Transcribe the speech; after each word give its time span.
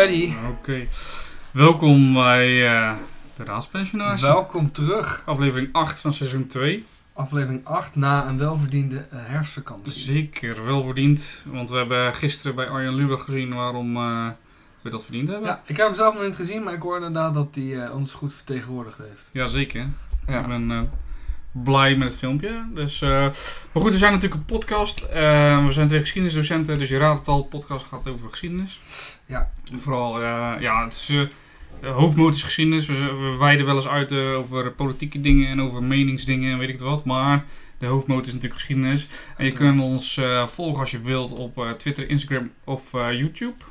Oké. 0.00 0.86
Welkom 1.50 2.12
bij 2.12 2.66
eh, 2.66 2.92
de 3.36 3.44
Raadspensionaars. 3.44 4.22
Welkom 4.22 4.72
terug. 4.72 5.22
Aflevering 5.26 5.68
8 5.72 6.00
van 6.00 6.12
seizoen 6.12 6.46
2. 6.46 6.84
Aflevering 7.12 7.64
8 7.64 7.96
na 7.96 8.28
een 8.28 8.38
welverdiende 8.38 8.96
eh, 9.10 9.18
herfstvakantie. 9.22 9.92
Zeker, 9.92 10.64
wel 10.64 10.82
verdiend. 10.82 11.44
Want 11.46 11.70
we 11.70 11.76
hebben 11.76 12.14
gisteren 12.14 12.56
bij 12.56 12.68
Arjan 12.68 12.94
Lubach 12.94 13.24
gezien 13.24 13.54
waarom 13.54 13.96
eh, 13.96 14.28
we 14.80 14.90
dat 14.90 15.02
verdiend 15.02 15.28
hebben. 15.28 15.48
Ja, 15.48 15.62
ik 15.66 15.76
heb 15.76 15.86
hem 15.86 15.94
zelf 15.94 16.14
nog 16.14 16.22
niet 16.22 16.36
gezien, 16.36 16.62
maar 16.62 16.74
ik 16.74 16.82
hoorde 16.82 17.06
inderdaad 17.06 17.34
dat 17.34 17.54
hij 17.54 17.90
ons 17.90 18.12
goed 18.12 18.34
vertegenwoordigd 18.34 18.98
heeft. 18.98 19.30
Jazeker. 19.32 19.86
Ja. 20.26 20.40
Ik 20.40 20.46
ben 20.46 20.90
blij 21.52 21.96
met 21.96 22.08
het 22.08 22.16
filmpje. 22.16 22.64
Dus, 22.74 23.02
eh, 23.02 23.10
maar 23.10 23.82
goed, 23.82 23.92
we 23.92 23.98
zijn 23.98 24.12
natuurlijk 24.12 24.40
een 24.40 24.46
podcast. 24.46 25.00
Eh, 25.00 25.64
we 25.64 25.72
zijn 25.72 25.86
twee 25.86 26.00
geschiedenisdocenten, 26.00 26.78
dus 26.78 26.88
je 26.88 26.98
raadt 26.98 27.18
het 27.18 27.28
al, 27.28 27.42
de 27.42 27.48
podcast 27.48 27.86
gaat 27.86 28.08
over 28.08 28.28
geschiedenis. 28.28 28.80
Ja. 29.26 29.50
Vooral, 29.74 30.22
eh, 30.22 30.52
ja, 30.60 30.84
het 30.84 30.92
is 30.92 31.12
hoofdmoot 31.86 32.34
is 32.34 32.42
geschiedenis. 32.42 32.86
We, 32.86 32.94
we 32.94 33.36
wijden 33.38 33.66
wel 33.66 33.74
eens 33.74 33.88
uit 33.88 34.12
over 34.12 34.72
politieke 34.72 35.20
dingen 35.20 35.48
en 35.48 35.60
over 35.60 35.82
meningsdingen 35.82 36.52
en 36.52 36.58
weet 36.58 36.68
ik 36.68 36.74
het 36.74 36.84
wat. 36.84 37.04
Maar 37.04 37.44
de 37.78 37.86
hoofdmoot 37.86 38.26
is 38.26 38.32
natuurlijk 38.32 38.60
geschiedenis. 38.60 39.08
En 39.36 39.44
je 39.44 39.52
kunt 39.52 39.80
ons 39.80 40.20
volgen 40.46 40.80
als 40.80 40.90
je 40.90 41.00
wilt 41.00 41.32
op 41.32 41.74
Twitter, 41.78 42.08
Instagram 42.08 42.50
of 42.64 42.92
YouTube. 42.92 43.64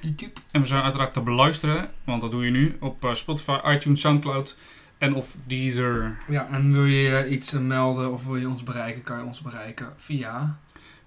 YouTube. 0.00 0.40
En 0.50 0.60
we 0.60 0.66
zijn 0.66 0.82
uiteraard 0.82 1.12
te 1.12 1.20
beluisteren, 1.20 1.90
want 2.04 2.20
dat 2.20 2.30
doe 2.30 2.44
je 2.44 2.50
nu 2.50 2.76
op 2.80 3.10
Spotify, 3.12 3.58
iTunes, 3.64 4.00
Soundcloud 4.00 4.56
en 4.98 5.14
of 5.14 5.36
Deezer. 5.46 6.16
Ja, 6.28 6.48
en 6.50 6.72
wil 6.72 6.84
je 6.84 7.28
iets 7.28 7.52
melden 7.52 8.12
of 8.12 8.26
wil 8.26 8.36
je 8.36 8.48
ons 8.48 8.62
bereiken, 8.62 9.02
kan 9.02 9.18
je 9.18 9.24
ons 9.24 9.40
bereiken 9.40 9.92
via... 9.96 10.58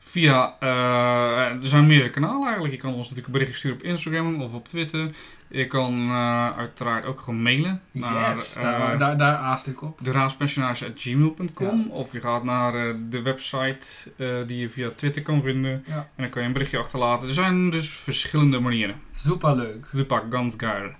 Via, 0.03 0.55
eh, 0.59 1.59
er 1.59 1.67
zijn 1.67 1.87
meerdere 1.87 2.09
kanalen 2.09 2.43
eigenlijk. 2.43 2.73
Je 2.73 2.79
kan 2.79 2.89
ons 2.89 3.09
natuurlijk 3.09 3.27
een 3.27 3.33
berichtje 3.33 3.57
sturen 3.57 3.77
op 3.77 3.83
Instagram 3.83 4.41
of 4.41 4.53
op 4.53 4.67
Twitter. 4.67 5.09
Je 5.47 5.67
kan 5.67 6.09
eh, 6.09 6.57
uiteraard 6.57 7.05
ook 7.05 7.19
gewoon 7.19 7.41
mailen 7.41 7.81
naar 7.91 8.29
yes, 8.29 8.55
eh, 8.55 8.63
daar, 8.63 8.97
daar, 8.97 9.17
daar 9.17 9.37
aast 9.37 9.67
ik 9.67 9.81
op. 9.81 9.99
de 10.03 10.11
raadspensionaars.gmail.com 10.11 11.89
Of 11.91 12.11
je 12.11 12.19
gaat 12.19 12.43
naar 12.43 12.95
de 13.09 13.21
website 13.21 14.11
die 14.47 14.57
je 14.57 14.69
via 14.69 14.89
Twitter 14.95 15.21
kan 15.21 15.41
vinden. 15.41 15.83
Ja. 15.87 15.95
En 15.95 16.23
dan 16.23 16.29
kan 16.29 16.41
je 16.41 16.47
een 16.47 16.53
berichtje 16.53 16.79
achterlaten. 16.79 17.27
Er 17.27 17.33
zijn 17.33 17.69
dus 17.69 17.89
verschillende 17.89 18.59
manieren. 18.59 18.95
Super 19.11 19.55
leuk. 19.55 19.87
Super, 19.93 20.23
ganz 20.29 20.53
geil. 20.57 20.91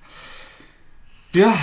Ja, 1.29 1.55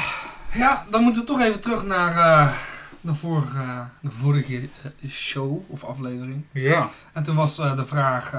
Ja, 0.59 0.87
dan 0.91 1.03
moeten 1.03 1.21
we 1.21 1.27
toch 1.29 1.41
even 1.41 1.61
terug 1.61 1.85
naar 1.85 2.17
eh, 2.17 2.53
de, 3.01 3.15
vorige, 3.15 3.59
de 4.01 4.11
vorige 4.11 4.69
eh, 5.01 5.09
show 5.11 5.63
of 5.71 5.85
aflevering. 5.85 6.45
ja. 6.53 6.89
En 7.13 7.23
toen 7.23 7.37
was 7.37 7.59
eh, 7.59 7.77
de 7.77 7.85
vraag... 7.85 8.31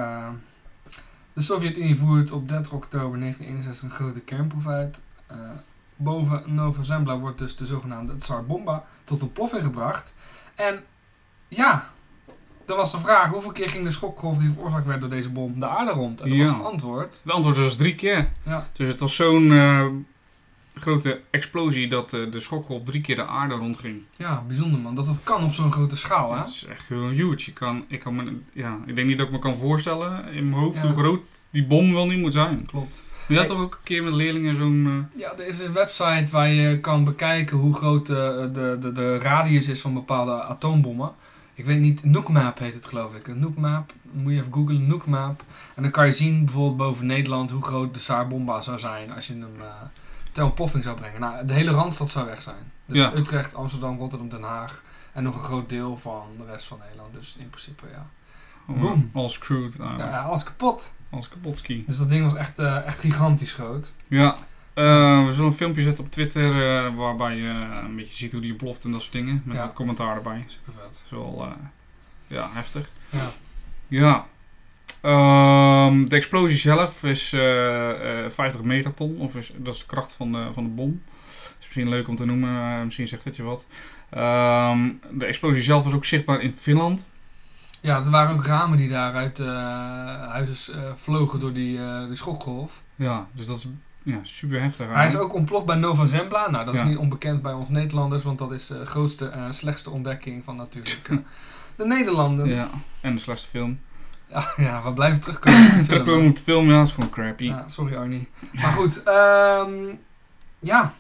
de 1.34 1.42
Sovjet-Unie 1.42 1.96
voert 1.96 2.32
op 2.32 2.48
30 2.50 2.72
oktober 2.72 3.20
1961 3.20 3.84
een 3.84 3.96
grote 4.06 4.20
kernproef 4.20 4.68
uit. 4.68 5.00
Boven 5.96 6.44
Nova 6.46 6.84
Zembla 6.84 7.18
wordt 7.18 7.38
dus 7.38 7.56
de 7.56 7.66
zogenaamde 7.66 8.16
Tsar 8.18 8.46
Bomba 8.46 8.84
tot 9.04 9.22
ontploffing 9.22 9.64
gebracht. 9.64 10.14
En 10.56 10.84
ja, 11.48 11.90
dan 12.66 12.78
was 12.78 12.92
de 12.92 13.00
vraag 13.00 13.30
hoeveel 13.30 13.52
keer 13.52 13.70
ging 13.70 13.84
de 13.84 13.92
schokgolf 13.92 14.38
die 14.38 14.52
veroorzaakt 14.52 14.86
werd 14.86 15.02
door 15.02 15.10
deze 15.10 15.30
bom 15.30 15.60
de 15.60 15.68
aarde 15.68 15.92
rond? 15.92 16.22
En 16.22 16.30
dat 16.30 16.38
Ja. 16.38 16.44
was 16.44 16.54
het 16.58 16.66
antwoord. 16.66 17.22
De 17.24 17.32
antwoord 17.32 17.58
was 17.58 17.76
drie 17.76 17.96
keer. 17.96 18.30
Ja. 18.44 18.68
Dus 18.74 18.88
het 18.88 19.00
was 19.00 19.16
zo'n 19.16 20.06
grote 20.82 21.22
explosie 21.32 21.88
dat 21.88 22.14
eh, 22.14 22.32
de 22.32 22.40
schokgolf 22.40 22.84
drie 22.84 23.02
keer 23.02 23.16
de 23.16 23.26
aarde 23.28 23.56
rondging. 23.56 24.02
Ja, 24.18 24.44
bijzonder 24.48 24.80
man. 24.80 24.96
Dat 24.96 25.08
het 25.08 25.24
kan 25.24 25.44
op 25.44 25.52
zo'n 25.54 25.72
grote 25.72 25.98
schaal, 25.98 26.32
hè? 26.32 26.38
Dat 26.38 26.48
is 26.48 26.66
echt 26.70 26.84
heel 26.88 27.08
huge. 27.10 27.42
Je 27.46 27.54
kan, 27.54 27.86
ik, 27.88 28.00
kan 28.00 28.16
me, 28.16 28.34
ja, 28.54 28.78
ik 28.86 28.96
denk 28.96 29.08
niet 29.08 29.18
dat 29.18 29.28
ik 29.28 29.34
me 29.34 29.40
kan 29.40 29.58
voorstellen 29.58 30.26
in 30.34 30.50
mijn 30.50 30.62
hoofd 30.62 30.76
Ja. 30.78 30.88
hoe 30.88 30.98
groot 30.98 31.22
die 31.50 31.66
bom 31.66 31.94
wel 31.94 32.08
niet 32.08 32.20
moet 32.20 32.34
zijn. 32.34 32.66
Klopt. 32.66 33.04
Je 33.28 33.38
had 33.38 33.48
toch 33.48 33.60
ook 33.62 33.74
een 33.74 33.84
keer 33.84 34.04
met 34.04 34.14
leerlingen 34.14 34.56
zo'n... 34.56 35.08
eh, 35.14 35.20
Ja, 35.22 35.32
er 35.38 35.48
is 35.48 35.60
een 35.60 35.74
website 35.74 36.32
waar 36.32 36.48
je 36.50 36.80
kan 36.80 37.04
bekijken 37.04 37.58
hoe 37.58 37.76
groot 37.76 38.06
de, 38.06 38.50
de, 38.54 38.78
de, 38.80 38.92
de 38.92 39.20
radius 39.20 39.68
is 39.68 39.82
van 39.82 39.94
bepaalde 39.94 40.44
atoombommen. 40.44 41.12
Ik 41.54 41.66
weet 41.66 41.80
niet, 41.80 42.04
Nookmap 42.04 42.60
heet 42.60 42.74
het 42.74 42.86
geloof 42.86 43.16
ik. 43.16 43.28
Een 43.28 43.40
Nookmap, 43.40 43.94
moet 44.12 44.32
je 44.34 44.40
even 44.40 44.54
googlen, 44.54 44.88
Nookmap. 44.88 45.44
En 45.76 45.82
dan 45.84 45.92
kan 45.92 46.06
je 46.06 46.12
zien 46.12 46.46
bijvoorbeeld 46.46 46.78
boven 46.78 47.06
Nederland 47.06 47.52
hoe 47.52 47.64
groot 47.64 47.94
de 47.94 48.00
Saar-bomba 48.00 48.62
zou 48.62 48.80
zijn 48.80 49.12
als 49.14 49.28
je 49.28 49.34
hem 49.34 49.44
eh 49.60 49.66
ter 50.40 50.48
ontploffing 50.48 50.84
zou 50.84 50.96
brengen. 50.96 51.20
Nou, 51.20 51.46
de 51.46 51.54
hele 51.54 51.72
Randstad 51.72 52.10
zou 52.10 52.26
weg 52.26 52.42
zijn. 52.42 52.72
Dus 52.86 52.98
Ja. 52.98 53.14
Utrecht, 53.16 53.56
Amsterdam, 53.56 53.98
Rotterdam, 53.98 54.30
Den 54.30 54.44
Haag 54.44 54.84
en 55.14 55.24
nog 55.24 55.36
een 55.36 55.44
groot 55.44 55.70
deel 55.70 55.98
van 55.98 56.24
de 56.38 56.46
rest 56.46 56.66
van 56.66 56.80
Nederland. 56.84 57.14
Dus 57.14 57.36
in 57.40 57.50
principe, 57.50 57.86
ja. 57.92 58.06
Boom. 58.66 59.10
All 59.14 59.30
screwed. 59.30 59.78
nou, 59.78 59.98
Ja, 59.98 60.22
alles 60.22 60.44
kapot. 60.44 60.94
Alles 61.10 61.30
kapotski. 61.30 61.84
Dus 61.88 61.98
dat 61.98 62.10
ding 62.10 62.24
was 62.24 62.34
echt, 62.36 62.60
eh, 62.60 62.86
echt 62.86 63.00
gigantisch 63.00 63.54
groot. 63.54 63.94
Ja. 64.08 64.36
Eh, 64.74 65.26
we 65.26 65.32
zullen 65.32 65.50
een 65.50 65.56
filmpje 65.56 65.82
zetten 65.82 66.04
op 66.04 66.12
Twitter 66.12 66.52
eh, 66.86 66.96
waarbij 66.96 67.36
je 67.36 67.50
een 67.84 67.96
beetje 67.96 68.16
ziet 68.16 68.32
hoe 68.32 68.42
die 68.42 68.52
ontploft 68.52 68.84
en 68.84 68.92
dat 68.92 69.02
soort 69.02 69.14
dingen. 69.14 69.42
Met 69.46 69.58
Ja. 69.58 69.64
wat 69.64 69.74
commentaar 69.74 70.16
erbij. 70.16 70.44
Super 70.48 70.74
vet. 70.74 71.02
Eh, 71.12 71.52
ja, 72.28 72.50
heftig. 72.54 72.90
Ja. 73.10 73.28
Ja. 73.88 74.26
Ehm, 75.02 76.06
de 76.06 76.16
explosie 76.16 76.58
zelf 76.58 77.04
is 77.04 77.34
eh, 77.34 78.24
eh, 78.26 78.30
50 78.32 78.62
megaton. 78.62 79.18
Of 79.18 79.36
is, 79.36 79.54
dat 79.58 79.74
is 79.74 79.80
de 79.80 79.86
kracht 79.86 80.12
van 80.14 80.32
de, 80.32 80.48
van 80.52 80.64
de 80.64 80.70
bom. 80.70 81.02
is 81.28 81.52
misschien 81.60 81.90
leuk 81.90 82.08
om 82.08 82.16
te 82.16 82.26
noemen. 82.26 82.50
eh, 82.78 82.84
misschien 82.84 83.08
zegt 83.08 83.24
het 83.24 83.36
je 83.36 83.44
wat. 83.44 83.66
Ehm, 84.10 84.90
de 85.12 85.26
explosie 85.26 85.64
zelf 85.64 85.84
was 85.84 85.94
ook 85.94 86.06
zichtbaar 86.06 86.42
in 86.42 86.54
Finland. 86.54 87.08
Ja, 87.82 87.98
er 87.98 88.10
waren 88.10 88.36
ook 88.36 88.46
ramen 88.46 88.78
die 88.78 88.90
daar 88.90 89.14
uit 89.14 89.40
eh 89.40 89.48
huizen 90.30 90.74
eh, 90.84 90.92
vlogen 90.96 91.40
door 91.40 91.54
die, 91.54 91.82
eh, 91.84 92.06
die 92.08 92.16
schokgolf. 92.16 92.82
Ja, 92.96 93.28
dus 93.34 93.46
dat 93.46 93.58
is 93.58 93.68
ja, 94.04 94.20
super 94.22 94.62
heftig. 94.62 94.88
Hij 94.94 95.06
is 95.06 95.18
ook 95.18 95.34
ontploft 95.34 95.66
bij 95.66 95.76
Nova 95.76 96.06
Zembla. 96.06 96.50
Nou, 96.50 96.66
dat 96.66 96.74
is 96.74 96.80
Ja. 96.82 96.88
niet 96.88 96.98
onbekend 96.98 97.42
bij 97.42 97.54
ons 97.54 97.70
Nederlanders, 97.70 98.24
want 98.24 98.38
dat 98.38 98.52
is 98.52 98.68
de 98.68 98.86
grootste 98.86 99.28
en 99.28 99.54
slechtste 99.54 99.90
ontdekking 99.90 100.44
van 100.44 100.56
natuurlijk 100.56 101.08
eh, 101.10 101.18
de 101.76 101.86
Nederlanden. 101.86 102.50
Ja, 102.50 102.70
en 103.02 103.16
de 103.16 103.22
slechtste 103.22 103.48
film. 103.50 103.80
Ja, 104.58 104.84
we 104.84 104.94
blijven 104.94 105.22
terugkomen. 105.22 105.60
op 105.60 105.66
die 105.66 105.74
film, 105.74 105.86
Terugkomen 105.88 106.30
op 106.30 106.36
de 106.36 106.42
film, 106.42 106.70
ja, 106.70 106.78
dat 106.78 106.88
is 106.88 106.94
gewoon 106.94 107.10
crappy. 107.10 107.44
Ja, 107.44 107.68
sorry 107.68 107.96
Arnie. 107.96 108.28
Maar 108.52 108.72
goed, 108.72 109.04
ehm, 109.04 109.72
ja, 110.60 110.94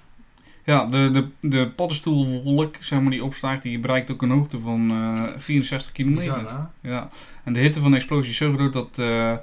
Ja, 0.63 0.85
de, 0.85 1.09
de, 1.11 1.47
de 1.49 1.69
paddenstoelwolk, 1.69 2.75
zeg 2.79 2.99
maar, 2.99 3.11
die 3.11 3.23
opstijgt, 3.23 3.61
die 3.63 3.79
bereikt 3.79 4.11
ook 4.11 4.21
een 4.21 4.29
hoogte 4.31 4.59
van 4.59 4.91
eh 4.91 5.23
64 5.37 5.91
kilometer. 5.91 6.33
bizar? 6.41 6.71
Ja, 6.81 7.09
en 7.43 7.53
de 7.53 7.59
hitte 7.59 7.79
van 7.79 7.91
de 7.91 7.97
explosie 7.97 8.31
is 8.31 8.37
zo 8.37 8.53
groot 8.53 8.73
dat 8.73 8.97
eh, 8.97 9.33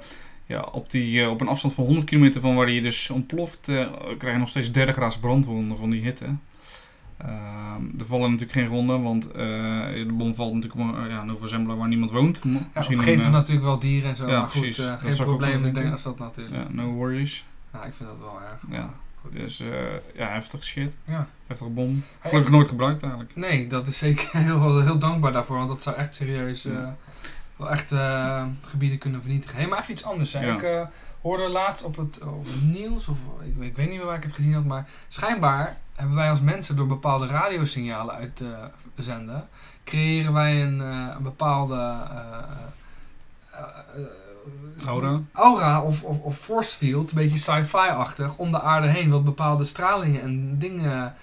ja, 0.45 0.61
op, 0.71 0.89
die, 0.91 1.21
eh, 1.21 1.29
op 1.29 1.41
een 1.41 1.47
afstand 1.47 1.73
van 1.73 1.83
100 1.83 2.05
kilometer 2.05 2.41
van 2.41 2.55
waar 2.55 2.65
die 2.65 2.81
dus 2.81 3.09
ontploft, 3.09 3.59
krijg 4.17 4.33
je 4.33 4.39
nog 4.39 4.49
steeds 4.49 4.71
derde 4.71 4.91
graads 4.93 5.17
brandwonden 5.17 5.77
van 5.77 5.89
die 5.89 6.01
hitte. 6.01 6.25
Ehm, 7.17 7.99
er 7.99 8.05
vallen 8.05 8.31
natuurlijk 8.31 8.59
geen 8.59 8.67
ronden, 8.67 9.03
want 9.03 9.31
eh, 9.31 9.33
de 10.07 10.13
bom 10.13 10.35
valt 10.35 10.53
natuurlijk 10.53 10.81
een, 10.81 11.03
eh, 11.03 11.09
ja, 11.09 11.23
Nova 11.23 11.47
Zembla 11.47 11.75
waar 11.75 11.87
niemand 11.87 12.11
woont. 12.11 12.41
Ja, 12.43 12.49
Misschien 12.73 12.97
vergeten 12.97 13.13
een, 13.13 13.19
we 13.19 13.25
eh, 13.25 13.41
natuurlijk 13.41 13.65
wel 13.65 13.79
dieren 13.79 14.09
en 14.09 14.15
zo, 14.15 14.27
ja, 14.27 14.39
maar 14.39 14.49
goed, 14.49 14.81
geen 14.99 15.15
probleem 15.15 15.65
ik 15.65 15.73
denk 15.73 15.91
als 15.91 16.03
dat 16.03 16.19
natuurlijk. 16.19 16.55
ja, 16.55 16.67
no 16.69 16.91
worries. 16.91 17.45
Ja, 17.73 17.83
ik 17.83 17.93
vind 17.93 18.09
dat 18.09 18.19
wel 18.19 18.41
erg. 18.41 18.77
Ja. 18.77 18.89
Goed. 19.21 19.31
Dus 19.31 19.63
ja, 20.15 20.27
heftig 20.27 20.63
shit. 20.63 20.97
Ja. 21.05 21.27
Heftige 21.47 21.69
bom. 21.69 22.03
Gelukkig 22.19 22.51
nooit 22.51 22.67
gebruikt 22.67 23.01
eigenlijk. 23.01 23.35
Nee, 23.35 23.67
dat 23.67 23.87
is 23.87 23.97
zeker 23.97 24.37
heel, 24.37 24.81
heel 24.81 24.99
dankbaar 24.99 25.31
daarvoor, 25.31 25.57
want 25.57 25.69
dat 25.69 25.83
zou 25.83 25.95
echt 25.95 26.15
serieus 26.15 26.67
wel 27.55 27.71
echt 27.71 27.93
gebieden 28.67 28.97
kunnen 28.97 29.21
vernietigen. 29.21 29.57
Hey, 29.57 29.67
maar 29.67 29.79
even 29.79 29.91
iets 29.91 30.03
anders. 30.03 30.33
Hè. 30.33 30.45
Ja. 30.45 30.53
Ik 30.53 30.87
hoorde 31.21 31.47
laatst 31.49 31.83
op 31.83 31.95
het, 31.95 32.19
op 32.21 32.45
het 32.45 32.63
nieuws, 32.63 33.07
of 33.07 33.17
ik, 33.41 33.63
ik 33.63 33.75
weet 33.75 33.89
niet 33.89 33.97
meer 33.97 34.05
waar 34.05 34.17
ik 34.17 34.23
het 34.23 34.33
gezien 34.33 34.53
had, 34.53 34.65
maar 34.65 34.89
schijnbaar 35.07 35.77
hebben 35.97 36.15
wij 36.15 36.29
als 36.29 36.41
mensen 36.41 36.75
door 36.75 36.87
bepaalde 36.87 37.25
radiosignalen 37.25 38.15
uit 38.15 38.35
te 38.35 38.69
zenden, 38.95 39.49
creëren 39.83 40.33
wij 40.33 40.61
een, 40.63 40.81
eh, 40.81 41.07
een 41.17 41.23
bepaalde 41.23 41.75
eh, 41.75 42.37
eh, 43.51 44.85
Aura? 44.85 45.21
aura 45.31 45.81
of, 45.81 46.03
of, 46.03 46.19
of 46.19 46.37
force 46.37 46.77
field, 46.77 47.09
een 47.09 47.15
beetje 47.15 47.37
sci-fi-achtig, 47.37 48.37
om 48.37 48.51
de 48.51 48.61
aarde 48.61 48.87
heen, 48.87 49.09
wat 49.09 49.23
bepaalde 49.23 49.65
stralingen 49.65 50.21
en 50.21 50.57
dingen 50.57 51.15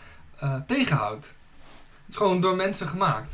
tegenhoudt. 0.66 1.34
Het 1.90 2.08
is 2.08 2.16
gewoon 2.16 2.40
door 2.40 2.56
mensen 2.56 2.88
gemaakt. 2.88 3.32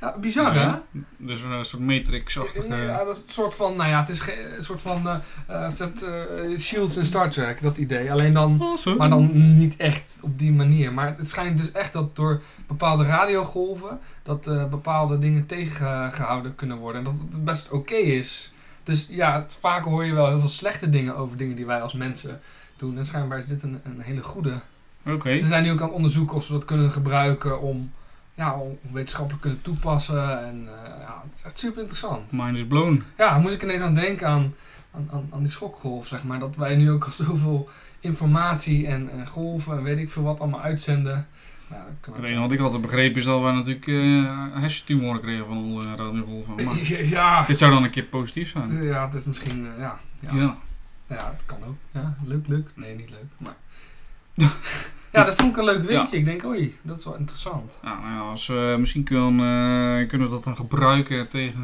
Ja, 0.00 0.14
bizar 0.20 0.54
hè? 0.54 1.00
Dus 1.16 1.42
een 1.42 1.64
soort 1.64 1.82
Matrix-achtige... 1.82 2.74
Ja, 2.74 3.04
dat 3.04 3.16
is 3.16 3.22
een 3.22 3.32
soort 3.32 3.54
van, 3.54 3.76
nou 3.76 3.88
ja, 3.90 4.00
het 4.00 4.08
is 4.08 4.20
een 4.56 4.62
soort 4.62 4.82
van 4.82 5.08
eh, 5.08 5.16
eh, 5.46 5.70
soort, 5.70 6.02
eh, 6.02 6.58
Shields 6.58 6.96
in 6.96 7.04
Star 7.04 7.30
Trek, 7.30 7.62
dat 7.62 7.78
idee. 7.78 8.12
Alleen 8.12 8.32
dan, 8.32 8.62
Oh, 8.62 8.96
maar 8.98 9.10
dan 9.10 9.56
niet 9.58 9.76
echt 9.76 10.16
op 10.20 10.38
die 10.38 10.52
manier. 10.52 10.92
Maar 10.92 11.14
het 11.18 11.30
schijnt 11.30 11.58
dus 11.58 11.72
echt 11.72 11.92
dat 11.92 12.16
door 12.16 12.42
bepaalde 12.66 13.04
radiogolven, 13.04 13.98
dat 14.22 14.46
eh, 14.46 14.64
bepaalde 14.66 15.18
dingen 15.18 15.46
tegengehouden 15.46 16.54
kunnen 16.54 16.76
worden. 16.76 17.04
En 17.04 17.04
dat 17.04 17.20
het 17.30 17.44
best 17.44 17.70
oké 17.70 17.94
is. 17.94 18.52
Dus 18.82 19.06
ja, 19.10 19.40
het, 19.40 19.58
vaak 19.60 19.84
hoor 19.84 20.04
je 20.04 20.14
wel 20.14 20.28
heel 20.28 20.40
veel 20.40 20.48
slechte 20.48 20.88
dingen 20.88 21.16
over 21.16 21.36
dingen 21.36 21.56
die 21.56 21.66
wij 21.66 21.82
als 21.82 21.92
mensen 21.92 22.40
doen. 22.76 22.98
En 22.98 23.06
schijnbaar 23.06 23.38
is 23.38 23.46
dit 23.46 23.62
een, 23.62 23.80
een 23.84 24.00
hele 24.00 24.22
goede. 24.22 24.60
Oké. 25.06 25.40
Ze 25.40 25.46
zijn 25.46 25.62
nu 25.62 25.70
ook 25.70 25.80
aan 25.80 25.86
het 25.86 25.96
onderzoeken 25.96 26.36
of 26.36 26.44
ze 26.44 26.52
dat 26.52 26.64
kunnen 26.64 26.90
gebruiken 26.90 27.60
om, 27.60 27.92
ja, 28.40 28.54
om 28.58 28.78
wetenschappelijk 28.92 29.42
kunnen 29.42 29.62
toepassen. 29.62 30.44
En 30.46 30.68
eh, 30.68 31.00
ja, 31.00 31.22
het 31.28 31.36
is 31.38 31.42
echt 31.42 31.58
super 31.58 31.78
interessant. 31.80 32.32
Mind 32.32 32.56
is 32.56 32.66
blown. 32.66 33.02
Ja, 33.16 33.38
moest 33.38 33.54
ik 33.54 33.62
ineens 33.62 33.82
aan 33.82 33.94
denken 33.94 34.26
aan 34.28 34.54
aan, 34.94 35.08
aan, 35.12 35.28
aan 35.30 35.42
die 35.42 35.50
schokgolf, 35.50 36.06
zeg 36.06 36.24
maar. 36.24 36.38
Dat 36.38 36.56
wij 36.56 36.76
nu 36.76 36.90
ook 36.90 37.04
al 37.04 37.12
zoveel 37.12 37.68
informatie 38.00 38.86
en, 38.86 39.10
en 39.10 39.26
golven 39.26 39.76
en 39.76 39.82
weet 39.82 39.98
ik 39.98 40.10
veel 40.10 40.22
wat 40.22 40.40
allemaal 40.40 40.60
uitzenden. 40.60 41.26
Nou, 41.68 41.82
Het 42.00 42.14
zijn. 42.14 42.24
enige 42.24 42.40
wat 42.40 42.52
ik 42.52 42.60
altijd 42.60 42.82
begrepen 42.82 43.16
is 43.18 43.24
dat 43.24 43.40
wij 43.40 43.52
natuurlijk 43.52 43.86
eh 43.86 44.60
hersentumoren 44.60 45.20
kregen 45.20 45.46
van 45.46 45.56
alle 45.56 45.96
radiogolven. 45.96 46.64
Maar 46.64 46.76
Ja, 47.16 47.44
dit 47.44 47.58
zou 47.58 47.72
dan 47.72 47.84
een 47.84 47.90
keer 47.90 48.04
positief 48.04 48.50
zijn. 48.50 48.82
ja, 48.82 49.04
het 49.04 49.14
is 49.14 49.24
misschien, 49.24 49.66
eh, 49.66 49.78
ja, 49.82 49.98
ja. 50.20 50.34
Ja. 50.34 50.56
Ja, 51.06 51.30
het 51.32 51.42
kan 51.46 51.58
ook. 51.68 51.76
Ja, 51.90 52.16
leuk, 52.24 52.46
leuk. 52.46 52.70
Nee, 52.74 52.96
niet 52.96 53.10
leuk, 53.10 53.26
maar... 53.38 53.56
ja, 55.12 55.24
dat 55.24 55.34
vond 55.34 55.50
ik 55.50 55.56
een 55.56 55.64
leuk 55.64 55.82
weetje. 55.82 56.16
Ik 56.16 56.24
denk, 56.24 56.44
oei, 56.44 56.78
dat 56.82 56.98
is 56.98 57.04
wel 57.04 57.14
interessant. 57.14 57.78
Ja, 57.82 58.00
nou 58.00 58.12
ja, 58.14 58.18
als, 58.20 58.46
we 58.46 58.76
misschien 58.78 59.04
kunnen, 59.04 60.00
eh, 60.00 60.08
kunnen 60.08 60.26
we 60.28 60.32
dat 60.34 60.44
dan 60.44 60.56
gebruiken 60.56 61.28
tegen 61.28 61.62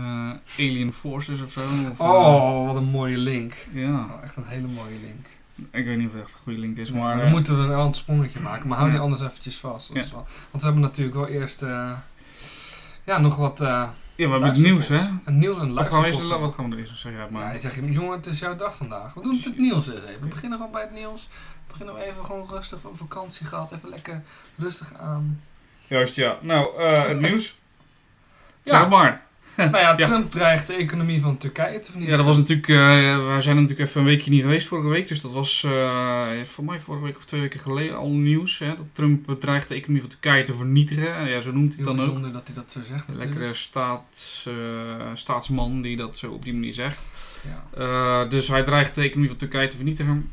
eh, 0.56 0.64
Alien 0.66 0.93
Forces 0.93 1.43
of 1.43 1.50
zo. 1.50 1.60
Of, 1.60 2.00
eh, 2.00 2.06
Oh, 2.10 2.66
wat 2.66 2.76
een 2.76 2.84
mooie 2.90 3.19
link. 3.19 3.54
ja, 3.72 3.90
Oh, 3.90 4.22
echt 4.25 4.37
een 4.37 4.46
hele 4.46 4.66
mooie 4.66 4.96
link. 5.02 5.26
ik 5.70 5.84
weet 5.84 5.96
niet 5.96 6.06
of 6.06 6.12
het 6.12 6.22
echt 6.22 6.32
een 6.32 6.38
goede 6.43 6.58
link 6.58 6.76
is, 6.76 6.93
maar... 6.93 7.16
dan 7.16 7.25
eh, 7.25 7.31
moeten 7.31 7.69
we 7.69 7.75
een 7.75 7.94
sprongetje 7.94 8.40
maken, 8.40 8.69
maar 8.69 8.78
hou 8.78 8.90
die 8.90 9.00
anders 9.00 9.20
eventjes 9.20 9.56
vast. 9.56 9.90
Ja. 9.94 10.04
want 10.12 10.26
we 10.50 10.60
hebben 10.64 10.81
natuurlijk 10.81 11.16
wel 11.16 11.26
eerst... 11.28 11.62
eh, 11.62 11.90
ja, 13.04 13.19
nog 13.19 13.37
wat 13.37 13.60
eh 13.60 13.88
ja, 14.16 14.25
we 14.25 14.31
hebben 14.31 14.48
het 14.48 14.58
nieuws, 14.58 14.88
hè? 14.88 14.96
Het 15.25 15.34
nieuws 15.34 15.58
en 15.58 15.75
Wat 15.75 15.87
gaan, 15.87 15.96
we 15.96 16.00
luisterposten. 16.02 16.78
eerst, 16.78 16.90
we 16.90 16.96
zeggen? 16.96 17.20
Ja, 17.20 17.28
maar, 17.31 17.43
Ja, 17.44 17.52
je 17.52 17.58
zegt, 17.58 17.76
jongen, 17.84 18.16
het 18.16 18.26
is 18.26 18.38
jouw 18.38 18.56
dag 18.56 18.76
vandaag. 18.76 19.14
We 19.14 19.22
doen 19.22 19.40
het 19.44 19.58
nieuws 19.58 19.87
eens 19.88 19.96
even. 19.96 20.20
We 20.20 20.26
beginnen 20.26 20.58
gewoon 20.58 20.72
bij 20.72 20.82
het 20.82 20.93
nieuws. 20.93 21.28
Beginnen 21.78 22.02
we 22.02 22.11
even 22.11 22.25
gewoon 22.25 22.49
rustig 22.50 22.78
op 22.82 22.96
vakantie 22.96 23.46
gehad. 23.46 23.73
Even 23.73 23.88
lekker 23.88 24.23
rustig 24.56 24.94
aan. 24.94 25.40
Juist, 25.87 26.17
ja. 26.17 26.38
Nou, 26.43 26.78
eh, 26.82 27.02
het 27.08 27.20
nieuws. 27.28 27.56
Ja. 28.62 28.78
Zeg 28.81 28.88
maar. 28.88 29.23
nou 29.56 29.70
ja, 29.76 29.94
Ja. 29.99 30.06
Trump 30.06 30.31
dreigt 30.31 30.67
de 30.67 30.73
economie 30.73 31.20
van 31.20 31.37
Turkije 31.37 31.78
te 31.78 31.90
vernietigen. 31.90 32.11
Ja, 32.11 32.17
dat 32.17 32.26
was 32.26 32.37
natuurlijk, 32.37 32.69
eh 32.69 33.34
we 33.34 33.43
zijn 33.43 33.56
natuurlijk 33.56 33.88
even 33.88 34.00
een 34.00 34.06
weekje 34.06 34.31
niet 34.31 34.43
geweest 34.43 34.69
vorige 34.69 34.88
week. 34.88 35.08
Dus 35.08 35.20
dat 35.20 35.32
was 35.32 35.64
eh, 35.64 36.43
voor 36.43 36.64
mij 36.64 36.81
vorige 36.81 37.05
week 37.05 37.17
of 37.17 37.25
twee 37.25 37.40
weken 37.40 37.61
geleden 37.61 37.96
al 37.96 38.11
nieuws. 38.11 38.58
Hè, 38.58 38.75
dat 38.75 38.87
Trump 38.93 39.40
dreigt 39.40 39.69
de 39.69 39.75
economie 39.75 40.00
van 40.00 40.11
Turkije 40.11 40.43
te 40.43 40.55
vernietigen. 40.55 41.29
Ja, 41.29 41.40
zo 41.40 41.52
noemt 41.52 41.75
hij 41.75 41.76
het 41.76 41.84
dan 41.87 41.94
ook. 41.94 42.05
bijzonder 42.05 42.32
dat 42.32 42.46
hij 42.46 42.55
dat 42.55 42.72
zo 42.72 42.81
zegt 42.82 43.08
Een 43.08 43.17
lekkere 43.17 43.55
staats, 43.55 44.49
staatsman 45.14 45.82
die 45.82 45.96
dat 45.96 46.19
zo 46.19 46.31
op 46.31 46.44
die 46.44 46.52
manier 46.52 46.72
zegt. 46.72 47.02
Ja. 47.76 48.25
Dus 48.25 48.49
hij 48.49 48.62
dreigt 48.62 48.94
de 48.94 49.02
economie 49.02 49.29
van 49.29 49.38
Turkije 49.38 49.69
te 49.69 49.76
vernietigen. 49.76 50.31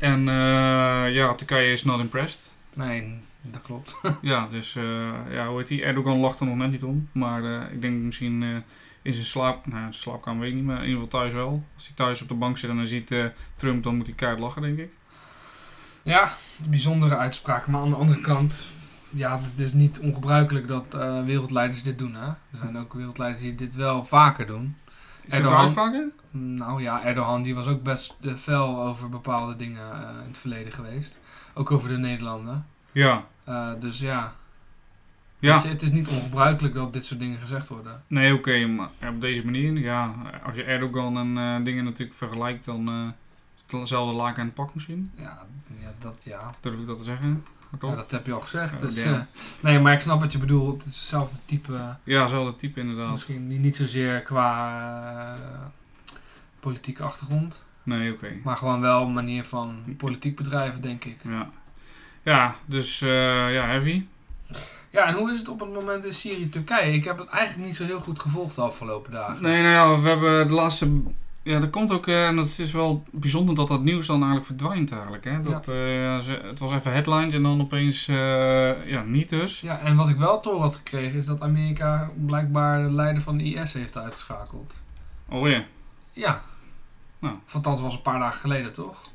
En 0.00 0.28
eh, 0.28 1.14
ja, 1.14 1.34
Turkije 1.34 1.72
is 1.72 1.84
not 1.84 2.00
impressed. 2.00 2.56
Nee, 2.74 3.20
dat 3.42 3.62
klopt. 3.62 4.00
ja, 4.22 4.48
dus 4.50 4.76
eh, 4.76 5.10
ja, 5.30 5.48
hoe 5.48 5.58
heet 5.58 5.68
die? 5.68 5.82
Erdogan 5.82 6.16
lacht 6.16 6.40
er 6.40 6.46
nog 6.46 6.56
net 6.56 6.70
niet 6.70 6.84
om. 6.84 7.08
Maar 7.12 7.44
eh, 7.44 7.72
ik 7.72 7.82
denk 7.82 8.02
misschien 8.02 8.64
in 9.02 9.14
zijn 9.14 9.26
slaap, 9.26 9.66
nou, 9.66 9.80
zijn 9.80 9.94
slaapkamer 9.94 10.40
weet 10.40 10.50
ik 10.50 10.56
niet, 10.56 10.64
maar 10.64 10.76
in 10.76 10.88
ieder 10.88 11.02
geval 11.02 11.20
thuis 11.20 11.32
wel. 11.32 11.64
Als 11.74 11.86
hij 11.86 11.96
thuis 11.96 12.22
op 12.22 12.28
de 12.28 12.34
bank 12.34 12.58
zit 12.58 12.70
en 12.70 12.76
dan 12.76 12.86
ziet 12.86 13.14
Trump, 13.54 13.82
dan 13.82 13.96
moet 13.96 14.06
hij 14.06 14.14
keihard 14.14 14.42
lachen, 14.42 14.62
denk 14.62 14.78
ik. 14.78 14.92
Ja, 16.02 16.32
bijzondere 16.68 17.16
uitspraken. 17.16 17.72
Maar 17.72 17.80
aan 17.80 17.90
de 17.90 17.96
andere 17.96 18.20
kant, 18.20 18.66
ja, 19.10 19.40
het 19.40 19.58
is 19.58 19.72
niet 19.72 20.00
ongebruikelijk 20.00 20.68
dat 20.68 20.88
wereldleiders 21.24 21.82
dit 21.82 21.98
doen. 21.98 22.14
Hè? 22.14 22.26
Er 22.26 22.36
zijn 22.50 22.78
ook 22.78 22.94
wereldleiders 22.94 23.42
die 23.42 23.54
dit 23.54 23.74
wel 23.74 24.04
vaker 24.04 24.46
doen. 24.46 24.76
Er 25.28 25.36
Erdogan-? 25.36 26.12
Nou 26.30 26.82
ja, 26.82 27.04
Erdogan 27.04 27.42
die 27.42 27.54
was 27.54 27.66
ook 27.66 27.82
best 27.82 28.16
eh, 28.20 28.34
fel 28.34 28.82
over 28.82 29.08
bepaalde 29.08 29.56
dingen 29.56 29.92
eh, 29.92 30.08
in 30.22 30.28
het 30.28 30.38
verleden 30.38 30.72
geweest. 30.72 31.18
Ook 31.54 31.70
over 31.70 31.88
de 31.88 31.96
Nederlanden. 31.96 32.66
Ja. 32.92 33.24
Eh, 33.44 33.70
dus 33.80 34.00
ja, 34.00 34.32
Ja, 35.38 35.60
je, 35.62 35.68
het 35.68 35.82
is 35.82 35.90
niet 35.90 36.08
ongebruikelijk 36.08 36.74
dat 36.74 36.92
dit 36.92 37.04
soort 37.04 37.20
dingen 37.20 37.38
gezegd 37.38 37.68
worden. 37.68 38.02
nee, 38.06 38.34
oké, 38.34 38.66
maar 38.66 38.88
op 39.08 39.20
deze 39.20 39.44
manier, 39.44 39.78
ja, 39.78 40.14
als 40.44 40.56
je 40.56 40.64
Erdogan 40.64 41.36
en 41.36 41.64
dingen 41.64 41.84
natuurlijk 41.84 42.16
vergelijkt, 42.16 42.64
dan 42.64 43.14
hetzelfde 43.66 44.14
laken 44.14 44.40
en 44.40 44.46
het 44.46 44.54
pak 44.54 44.74
misschien. 44.74 45.12
Ja, 45.16 45.46
ja 45.80 45.92
dat 45.98 46.24
ja. 46.24 46.54
Durf 46.60 46.80
ik 46.80 46.86
dat 46.86 46.98
te 46.98 47.04
zeggen? 47.04 47.44
Ja. 47.80 47.94
Dat 47.94 48.10
heb 48.10 48.26
je 48.26 48.32
al 48.32 48.40
gezegd. 48.40 48.80
Dus, 48.80 48.96
eh, 48.96 49.20
nee, 49.60 49.78
maar 49.78 49.92
ik 49.92 50.00
snap 50.00 50.20
wat 50.20 50.32
je 50.32 50.38
bedoelt. 50.38 50.84
Het 50.84 50.92
is 50.92 50.98
hetzelfde 50.98 51.36
type. 51.44 51.96
Ja, 52.04 52.20
hetzelfde 52.20 52.54
type 52.54 52.80
inderdaad. 52.80 53.10
Misschien 53.10 53.46
niet, 53.46 53.60
niet 53.60 53.76
zozeer 53.76 54.22
qua 54.22 55.36
eh, 55.36 56.12
politieke 56.60 57.02
achtergrond. 57.02 57.62
Nee, 57.82 58.12
oké. 58.12 58.28
Maar 58.42 58.56
gewoon 58.56 58.80
wel 58.80 59.02
een 59.02 59.12
manier 59.12 59.44
van 59.44 59.96
politiek 59.96 60.36
bedrijven, 60.36 60.80
denk 60.80 61.04
ik. 61.04 61.18
Ja. 61.22 61.50
Ja, 62.22 62.56
dus 62.66 63.02
eh, 63.02 63.52
ja, 63.52 63.66
heavy. 63.66 64.04
Ja, 64.90 65.06
en 65.06 65.14
hoe 65.14 65.30
is 65.30 65.38
het 65.38 65.48
op 65.48 65.60
het 65.60 65.72
moment 65.72 66.04
in 66.04 66.14
Syrië-Turkije? 66.14 66.92
Ik 66.92 67.04
heb 67.04 67.18
het 67.18 67.28
eigenlijk 67.28 67.66
niet 67.66 67.76
zo 67.76 67.84
heel 67.84 68.00
goed 68.00 68.18
gevolgd 68.18 68.54
de 68.54 68.60
afgelopen 68.60 69.12
dagen. 69.12 69.42
Nee, 69.42 69.62
nou 69.62 69.74
ja, 69.74 70.00
we 70.00 70.08
hebben 70.08 70.48
de 70.48 70.54
laatste... 70.54 71.02
Ja, 71.44 71.60
er 71.60 71.70
komt 71.70 71.92
ook, 71.92 72.06
eh, 72.06 72.26
en 72.26 72.36
dat 72.36 72.58
is 72.58 72.72
wel 72.72 73.04
bijzonder 73.10 73.54
dat 73.54 73.68
dat 73.68 73.82
nieuws 73.82 74.06
dan 74.06 74.16
eigenlijk 74.16 74.46
verdwijnt 74.46 74.92
eigenlijk. 74.92 75.24
Hè? 75.24 75.42
Dat, 75.42 75.68
eh, 75.68 76.18
ze, 76.18 76.40
het 76.42 76.58
was 76.58 76.72
even 76.72 76.92
headlines 76.92 77.34
en 77.34 77.42
dan 77.42 77.60
opeens, 77.60 78.08
eh, 78.08 78.86
ja, 78.86 79.02
niet 79.02 79.28
dus. 79.28 79.60
Ja, 79.60 79.78
en 79.78 79.96
wat 79.96 80.08
ik 80.08 80.16
wel 80.16 80.42
door 80.42 80.60
had 80.60 80.76
gekregen 80.76 81.18
is 81.18 81.26
dat 81.26 81.40
Amerika 81.40 82.10
blijkbaar 82.26 82.82
de 82.82 82.90
leider 82.90 83.22
van 83.22 83.36
de 83.36 83.44
IS 83.44 83.72
heeft 83.72 83.98
uitgeschakeld. 83.98 84.80
Oh 85.28 85.48
ja. 85.48 85.64
Ja. 86.12 86.42
Nou. 87.18 87.34
Althans 87.52 87.80
was 87.80 87.94
een 87.94 88.02
paar 88.02 88.18
dagen 88.18 88.40
geleden, 88.40 88.72
toch? 88.72 89.10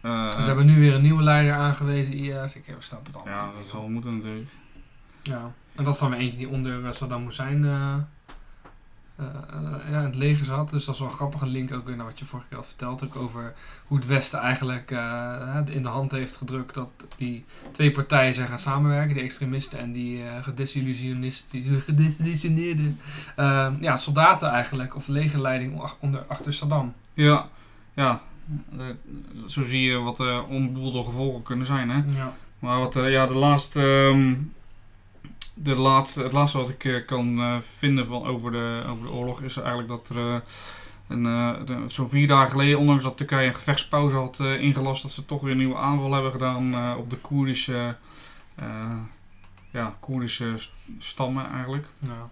Eh, 0.00 0.30
Ze 0.30 0.46
hebben 0.46 0.66
nu 0.66 0.80
weer 0.80 0.94
een 0.94 1.02
nieuwe 1.02 1.22
leider 1.22 1.54
aangewezen, 1.54 2.14
IS. 2.14 2.56
Ik 2.56 2.64
snap 2.78 3.06
het 3.06 3.16
allemaal 3.16 3.46
ja, 3.46 3.58
dat 3.58 3.68
zal 3.68 3.88
moeten 3.88 4.16
natuurlijk. 4.16 4.50
Ja. 5.22 5.52
En 5.76 5.84
dat 5.84 5.94
is 5.94 6.00
dan 6.00 6.10
weer 6.10 6.18
eentje 6.18 6.38
die 6.38 6.48
onder 6.48 6.94
Saddam 6.94 7.24
Hussein 7.24 7.64
eh, 7.64 7.94
ja, 9.90 9.98
in 9.98 10.04
het 10.04 10.14
leger 10.14 10.44
zat. 10.44 10.70
Dus 10.70 10.84
dat 10.84 10.94
is 10.94 11.00
wel 11.00 11.10
een 11.10 11.14
grappige 11.14 11.46
link 11.46 11.72
ook 11.72 11.86
weer 11.86 11.96
naar 11.96 12.06
wat 12.06 12.18
je 12.18 12.24
vorige 12.24 12.48
keer 12.48 12.56
had 12.56 12.66
verteld. 12.66 13.04
Ook 13.04 13.16
over 13.16 13.52
hoe 13.86 13.96
het 13.96 14.06
Westen 14.06 14.38
eigenlijk 14.38 14.90
eh, 14.90 15.58
in 15.70 15.82
de 15.82 15.88
hand 15.88 16.10
heeft 16.10 16.36
gedrukt 16.36 16.74
dat 16.74 16.90
die 17.16 17.44
twee 17.70 17.90
partijen 17.90 18.34
zijn 18.34 18.48
gaan 18.48 18.58
samenwerken. 18.58 19.14
Die 19.14 19.22
extremisten 19.22 19.78
en 19.78 19.92
die 19.92 20.22
eh 20.22 20.42
gedesillusionisten, 20.42 21.62
die 21.62 21.80
gedesillusioneerde 21.80 22.92
eh, 23.36 23.68
ja, 23.80 23.96
soldaten 23.96 24.48
eigenlijk. 24.48 24.96
Of 24.96 25.08
legerleiding 25.08 25.82
onder, 26.00 26.24
achter 26.28 26.52
Saddam. 26.52 26.94
Ja, 27.14 27.48
ja. 27.94 28.20
eh, 28.78 28.84
zo 29.46 29.64
zie 29.64 29.82
je 29.82 29.98
wat 29.98 30.16
de 30.16 30.44
onbedoelde 30.48 31.04
gevolgen 31.04 31.42
kunnen 31.42 31.66
zijn, 31.66 31.90
hè. 31.90 31.96
Ja. 31.96 32.32
Maar 32.58 32.78
wat, 32.78 32.96
eh, 32.96 33.10
ja, 33.10 33.26
de 33.26 33.34
laatste, 33.34 33.80
ehm, 33.80 34.34
de 35.54 35.74
laatste, 35.76 36.22
het 36.22 36.32
laatste 36.32 36.58
wat 36.58 36.68
ik 36.68 36.84
eh, 36.84 37.06
kan 37.06 37.38
eh, 37.40 37.60
vinden 37.60 38.06
van 38.06 38.24
over 38.26 38.50
de, 38.52 38.84
over 38.88 39.04
de 39.06 39.12
oorlog 39.12 39.42
is 39.42 39.56
eigenlijk 39.56 39.88
dat 39.88 40.08
er 40.08 40.42
een, 41.08 41.22
de- 41.64 41.82
zo'n 41.86 42.08
vier 42.08 42.26
dagen 42.26 42.50
geleden, 42.50 42.78
ondanks 42.78 43.02
dat 43.04 43.16
Turkije 43.16 43.46
een 43.48 43.54
gevechtspauze 43.54 44.16
had 44.16 44.38
ingelast, 44.40 45.02
dat 45.02 45.10
ze 45.12 45.24
toch 45.24 45.40
weer 45.40 45.50
een 45.50 45.56
nieuwe 45.56 45.76
aanval 45.76 46.12
hebben 46.12 46.32
gedaan 46.32 46.96
op 46.96 47.10
de 47.10 47.16
Koerdische, 47.16 47.96
ja, 49.70 49.96
Koerdische 50.00 50.52
st- 50.56 50.72
stammen 50.98 51.50
eigenlijk. 51.50 51.86
Ja. 52.02 52.28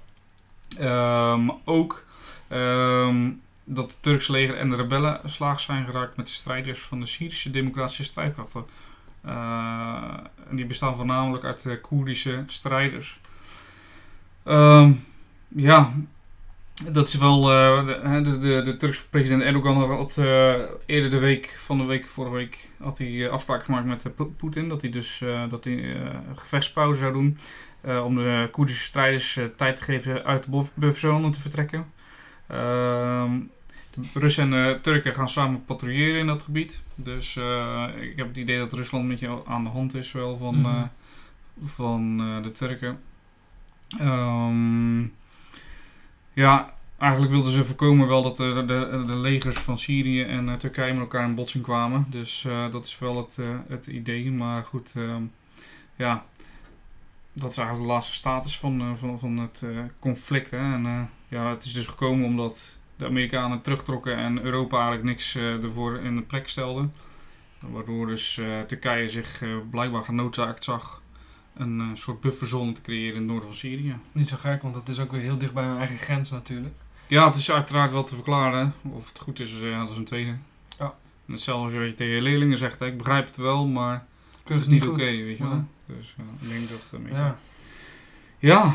Ehm, 0.79 1.51
ook 1.65 2.05
ehm, 2.49 3.31
dat 3.65 3.91
het 3.91 4.03
Turkse 4.03 4.33
leger 4.33 4.57
en 4.57 4.71
de 4.71 4.77
rebellen 4.77 5.21
slaag 5.25 5.61
zijn 5.61 5.85
geraakt 5.85 6.17
met 6.17 6.27
de 6.27 6.33
strijders 6.33 6.81
van 6.81 7.01
de 7.01 7.07
Syrische 7.07 7.51
democratische 7.51 8.05
strijdkrachten. 8.05 8.65
Eh, 9.25 10.15
die 10.51 10.67
bestaan 10.67 10.97
voornamelijk 10.97 11.45
uit 11.45 11.63
de 11.63 11.81
Koerdische 11.81 12.45
strijders. 12.47 13.21
Ehm, 14.45 14.93
ja, 15.49 15.93
dat 16.91 17.07
is 17.09 17.15
wel. 17.15 17.51
eh, 17.53 17.87
de, 18.25 18.39
de, 18.39 18.63
de, 18.65 18.77
Turkse 18.77 19.09
president 19.09 19.43
Erdogan 19.43 19.91
had 19.97 20.19
eh, 20.19 20.55
eerder 20.87 21.11
de 21.11 21.19
week, 21.19 21.55
van 21.57 21.79
de 21.79 21.85
week, 21.85 22.09
vorige 22.09 22.35
week, 22.35 22.69
had 22.83 22.99
hij 22.99 23.25
eh, 23.27 23.31
afspraak 23.33 23.65
gemaakt 23.65 23.87
met 23.87 24.05
eh, 24.07 24.13
Po- 24.13 24.33
Poetin. 24.37 24.69
Dat 24.69 24.81
hij 24.81 24.91
dus 24.91 25.21
eh, 25.21 25.43
dat 25.51 25.65
hij, 25.65 25.75
eh, 25.75 26.01
een 26.29 26.39
gevechtspauze 26.39 26.99
zou 26.99 27.13
doen. 27.13 27.39
eh, 27.81 28.05
om 28.05 28.15
de 28.17 28.49
Koerdische 28.51 28.85
strijders 28.85 29.37
eh, 29.37 29.45
tijd 29.45 29.77
te 29.77 29.83
geven 29.83 30.25
uit 30.25 30.45
de 30.45 30.51
buf- 30.51 30.73
bufferzone 30.75 31.31
te 31.31 31.41
vertrekken. 31.41 31.87
Russen 34.15 34.43
en 34.45 34.51
de 34.51 34.79
Turken 34.83 35.15
gaan 35.15 35.29
samen 35.29 35.65
patrouilleren 35.65 36.21
in 36.21 36.27
dat 36.27 36.43
gebied. 36.43 36.83
Dus 36.95 37.37
eh, 37.37 37.87
ik 38.01 38.17
heb 38.17 38.29
het 38.29 38.37
idee 38.37 38.59
dat 38.59 38.73
Rusland 38.73 39.05
een 39.05 39.11
beetje 39.11 39.43
aan 39.47 39.65
de 39.65 39.71
hand 39.71 39.95
is 39.95 40.13
wel 40.13 40.37
van, 40.37 40.61
Mhm. 40.61 40.67
eh, 40.77 40.83
van 41.63 42.21
eh, 42.21 42.43
de 42.43 42.53
Turken. 42.53 43.01
Ehm, 43.99 45.01
ja, 46.33 46.75
eigenlijk 46.99 47.33
wilden 47.33 47.53
ze 47.53 47.65
voorkomen 47.65 48.09
wel 48.09 48.23
dat 48.23 48.37
de, 48.37 48.65
de, 48.67 49.03
de 49.07 49.17
legers 49.17 49.57
van 49.59 49.79
Syrië 49.79 50.23
en 50.23 50.49
eh, 50.49 50.55
Turkije 50.55 50.91
met 50.93 51.01
elkaar 51.01 51.25
in 51.29 51.35
botsing 51.35 51.65
kwamen. 51.65 52.07
Dus 52.09 52.45
eh, 52.45 52.71
dat 52.71 52.85
is 52.85 52.99
wel 52.99 53.17
het, 53.17 53.39
eh, 53.39 53.47
het 53.69 53.87
idee. 53.87 54.31
Maar 54.31 54.63
goed, 54.65 54.93
ehm, 54.97 55.23
ja, 55.97 56.25
dat 57.33 57.51
is 57.51 57.57
eigenlijk 57.57 57.89
de 57.89 57.93
laatste 57.95 58.15
status 58.15 58.59
van, 58.59 58.81
eh, 58.81 58.95
van, 58.95 59.19
van 59.19 59.37
het 59.39 59.63
eh, 59.65 59.79
conflict. 59.99 60.51
Hè. 60.51 60.75
En 60.75 60.87
eh, 60.87 61.01
ja, 61.29 61.51
het 61.51 61.65
is 61.65 61.73
dus 61.73 61.87
gekomen 61.87 62.27
omdat 62.27 62.79
de 63.01 63.07
Amerikanen 63.07 63.61
terugtrokken 63.61 64.17
en 64.17 64.43
Europa 64.43 64.77
eigenlijk 64.77 65.07
niks 65.07 65.35
eh, 65.35 65.63
ervoor 65.63 65.99
in 65.99 66.15
de 66.15 66.23
plek 66.23 66.49
stelde. 66.49 66.89
Waardoor 67.59 68.07
dus 68.07 68.39
eh, 68.39 68.61
Turkije 68.61 69.09
zich 69.09 69.43
eh, 69.43 69.49
blijkbaar 69.71 70.03
genoodzaakt 70.03 70.65
zag 70.65 71.03
een 71.55 71.91
soort 71.95 72.21
bufferzone 72.21 72.73
te 72.73 72.81
creëren 72.81 73.15
in 73.15 73.21
het 73.21 73.27
noorden 73.27 73.49
van 73.49 73.57
Syrië. 73.57 73.97
Niet 74.13 74.29
zo 74.29 74.37
gek, 74.37 74.63
want 74.63 74.75
het 74.75 74.89
is 74.89 75.01
ook 75.01 75.11
weer 75.11 75.21
heel 75.21 75.39
dicht 75.39 75.55
bij 75.55 75.65
hun 75.65 75.79
eigen 75.79 75.97
grens 75.97 76.31
natuurlijk. 76.31 76.75
Ja, 77.07 77.27
het 77.27 77.37
is 77.37 77.51
uiteraard 77.51 77.93
wel 77.93 78.05
te 78.05 78.15
verklaren. 78.15 78.75
Of 78.83 79.09
het 79.09 79.19
goed 79.19 79.41
is, 79.41 79.61
ja, 79.61 79.79
dat 79.79 79.91
is 79.91 79.97
een 79.97 80.05
tweede. 80.05 80.37
Ja. 80.79 80.95
En 81.27 81.33
hetzelfde 81.33 81.79
als 81.79 81.89
je 81.89 81.95
tegen 81.95 82.15
je 82.15 82.23
leerlingen 82.23 82.59
zegt, 82.59 82.79
hè, 82.79 82.87
ik 82.87 82.99
begrijp 82.99 83.27
het 83.27 83.37
wel, 83.37 83.67
maar 83.67 84.07
het 84.45 84.59
is 84.59 84.67
niet 84.67 84.87
oké, 84.89 85.05
weet 85.05 85.39
je 85.39 85.49
wel. 85.49 85.65
Dus 85.87 86.15
uh, 86.21 86.27
ik 86.41 86.49
denk 86.49 86.69
dat 86.69 87.03
beetje... 87.03 87.17
Ja. 87.17 87.37
Ja, 88.39 88.75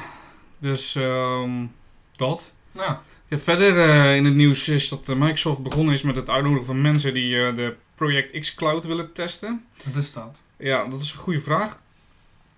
dus 0.59 0.95
um, 0.95 1.71
dat. 2.15 2.53
Ja. 2.71 3.01
Ja 3.27 3.37
verder 3.37 3.75
uh, 3.75 4.15
in 4.15 4.25
het 4.25 4.35
nieuws 4.35 4.67
is 4.67 4.89
dat 4.89 5.07
Microsoft 5.07 5.63
begonnen 5.63 5.93
is 5.93 6.01
met 6.01 6.15
het 6.15 6.29
uitnodigen 6.29 6.65
van 6.65 6.81
mensen 6.81 7.13
die 7.13 7.35
uh, 7.35 7.55
de 7.55 7.75
Project 7.95 8.39
X 8.39 8.53
Cloud 8.53 8.85
willen 8.85 9.13
testen. 9.13 9.65
Wat 9.83 9.95
is 9.95 10.13
dat? 10.13 10.41
Ja, 10.57 10.85
dat 10.85 11.01
is 11.01 11.11
een 11.11 11.17
goede 11.17 11.39
vraag. 11.39 11.79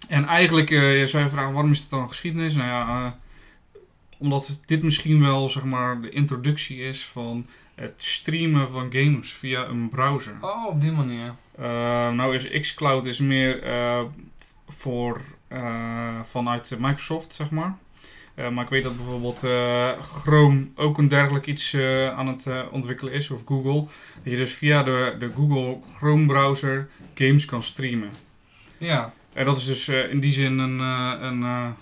En 0.08 0.26
eigenlijk 0.26 0.70
uh, 0.70 1.06
zou 1.06 1.24
je 1.24 1.30
vragen, 1.30 1.54
waarom 1.54 1.72
is 1.72 1.80
het 1.80 1.90
dan 1.90 2.08
geschiedenis? 2.08 2.56
Nou 2.56 2.68
ja, 2.68 3.18
omdat 4.18 4.60
dit 4.66 4.84
misschien 4.84 5.22
wel 5.22 5.50
zeg 5.50 5.64
maar 5.64 6.02
de 6.02 6.10
introductie 6.10 6.78
is 6.80 7.06
van 7.06 7.48
het 7.76 7.94
streamen 7.98 8.70
van 8.70 8.92
games 8.92 9.34
via 9.34 9.66
een 9.66 9.90
browser. 9.90 10.36
Oh, 10.42 10.66
op 10.66 10.82
die 10.82 10.92
manier. 10.92 11.34
nou 12.16 12.36
is 12.36 12.50
xCloud 12.50 13.06
is 13.06 13.20
meer 13.20 13.64
voor 14.68 15.22
vanuit 16.24 16.76
Microsoft, 16.80 17.34
zeg 17.34 17.50
maar. 17.50 17.78
Uh, 18.40 18.50
maar 18.50 18.64
ik 18.64 18.70
weet 18.70 18.84
dat 18.84 18.98
bijvoorbeeld 18.98 19.44
uh, 19.44 19.90
Chrome 20.02 20.68
ook 20.76 20.98
een 20.98 21.08
dergelijk 21.08 21.46
iets 21.46 21.76
aan 22.16 22.28
het 22.28 22.48
ontwikkelen 22.72 23.14
is, 23.14 23.30
of 23.30 23.44
Google. 23.46 23.82
Dat 24.24 24.34
je 24.34 24.38
dus 24.38 24.54
via 24.54 24.84
de, 24.84 25.16
de 25.20 25.32
Google 25.36 25.80
Chrome 25.96 26.26
browser 26.26 26.90
games 27.14 27.46
kan 27.46 27.64
streamen. 27.64 28.10
Ja. 28.78 29.14
En 29.34 29.46
dat 29.46 29.58
is 29.58 29.66
dus 29.66 29.88
in 29.88 30.20
die 30.20 30.32
zin 30.32 30.58
een, 30.58 30.80
een, 30.80 31.42
een, 31.42 31.76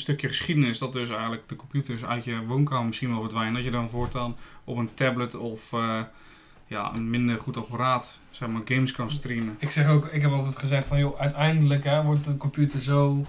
stukje 0.00 0.28
geschiedenis 0.28 0.78
dat 0.78 0.92
dus 0.92 1.10
eigenlijk 1.10 1.48
de 1.48 1.56
computers 1.56 2.04
uit 2.04 2.24
je 2.24 2.44
woonkamer 2.46 2.86
misschien 2.86 3.10
wel 3.10 3.20
verdwijnen. 3.20 3.54
Dat 3.54 3.64
je 3.64 3.70
dan 3.70 3.90
voortaan 3.90 4.36
op 4.64 4.76
een 4.76 4.94
tablet 4.94 5.34
of 5.34 5.70
ja, 6.66 6.94
een 6.94 7.10
minder 7.10 7.38
goed 7.38 7.56
apparaat 7.56 8.18
zeg 8.30 8.48
maar, 8.48 8.62
games 8.64 8.92
kan 8.92 9.10
streamen. 9.10 9.56
Ik 9.58 9.70
zeg 9.70 9.88
ook, 9.88 10.06
ik 10.06 10.22
heb 10.22 10.30
altijd 10.30 10.58
gezegd 10.58 10.86
van 10.86 10.98
joh, 10.98 11.20
uiteindelijk 11.20 11.84
hè, 11.84 12.02
wordt 12.02 12.24
de 12.24 12.36
computer 12.36 12.82
zo, 12.82 13.24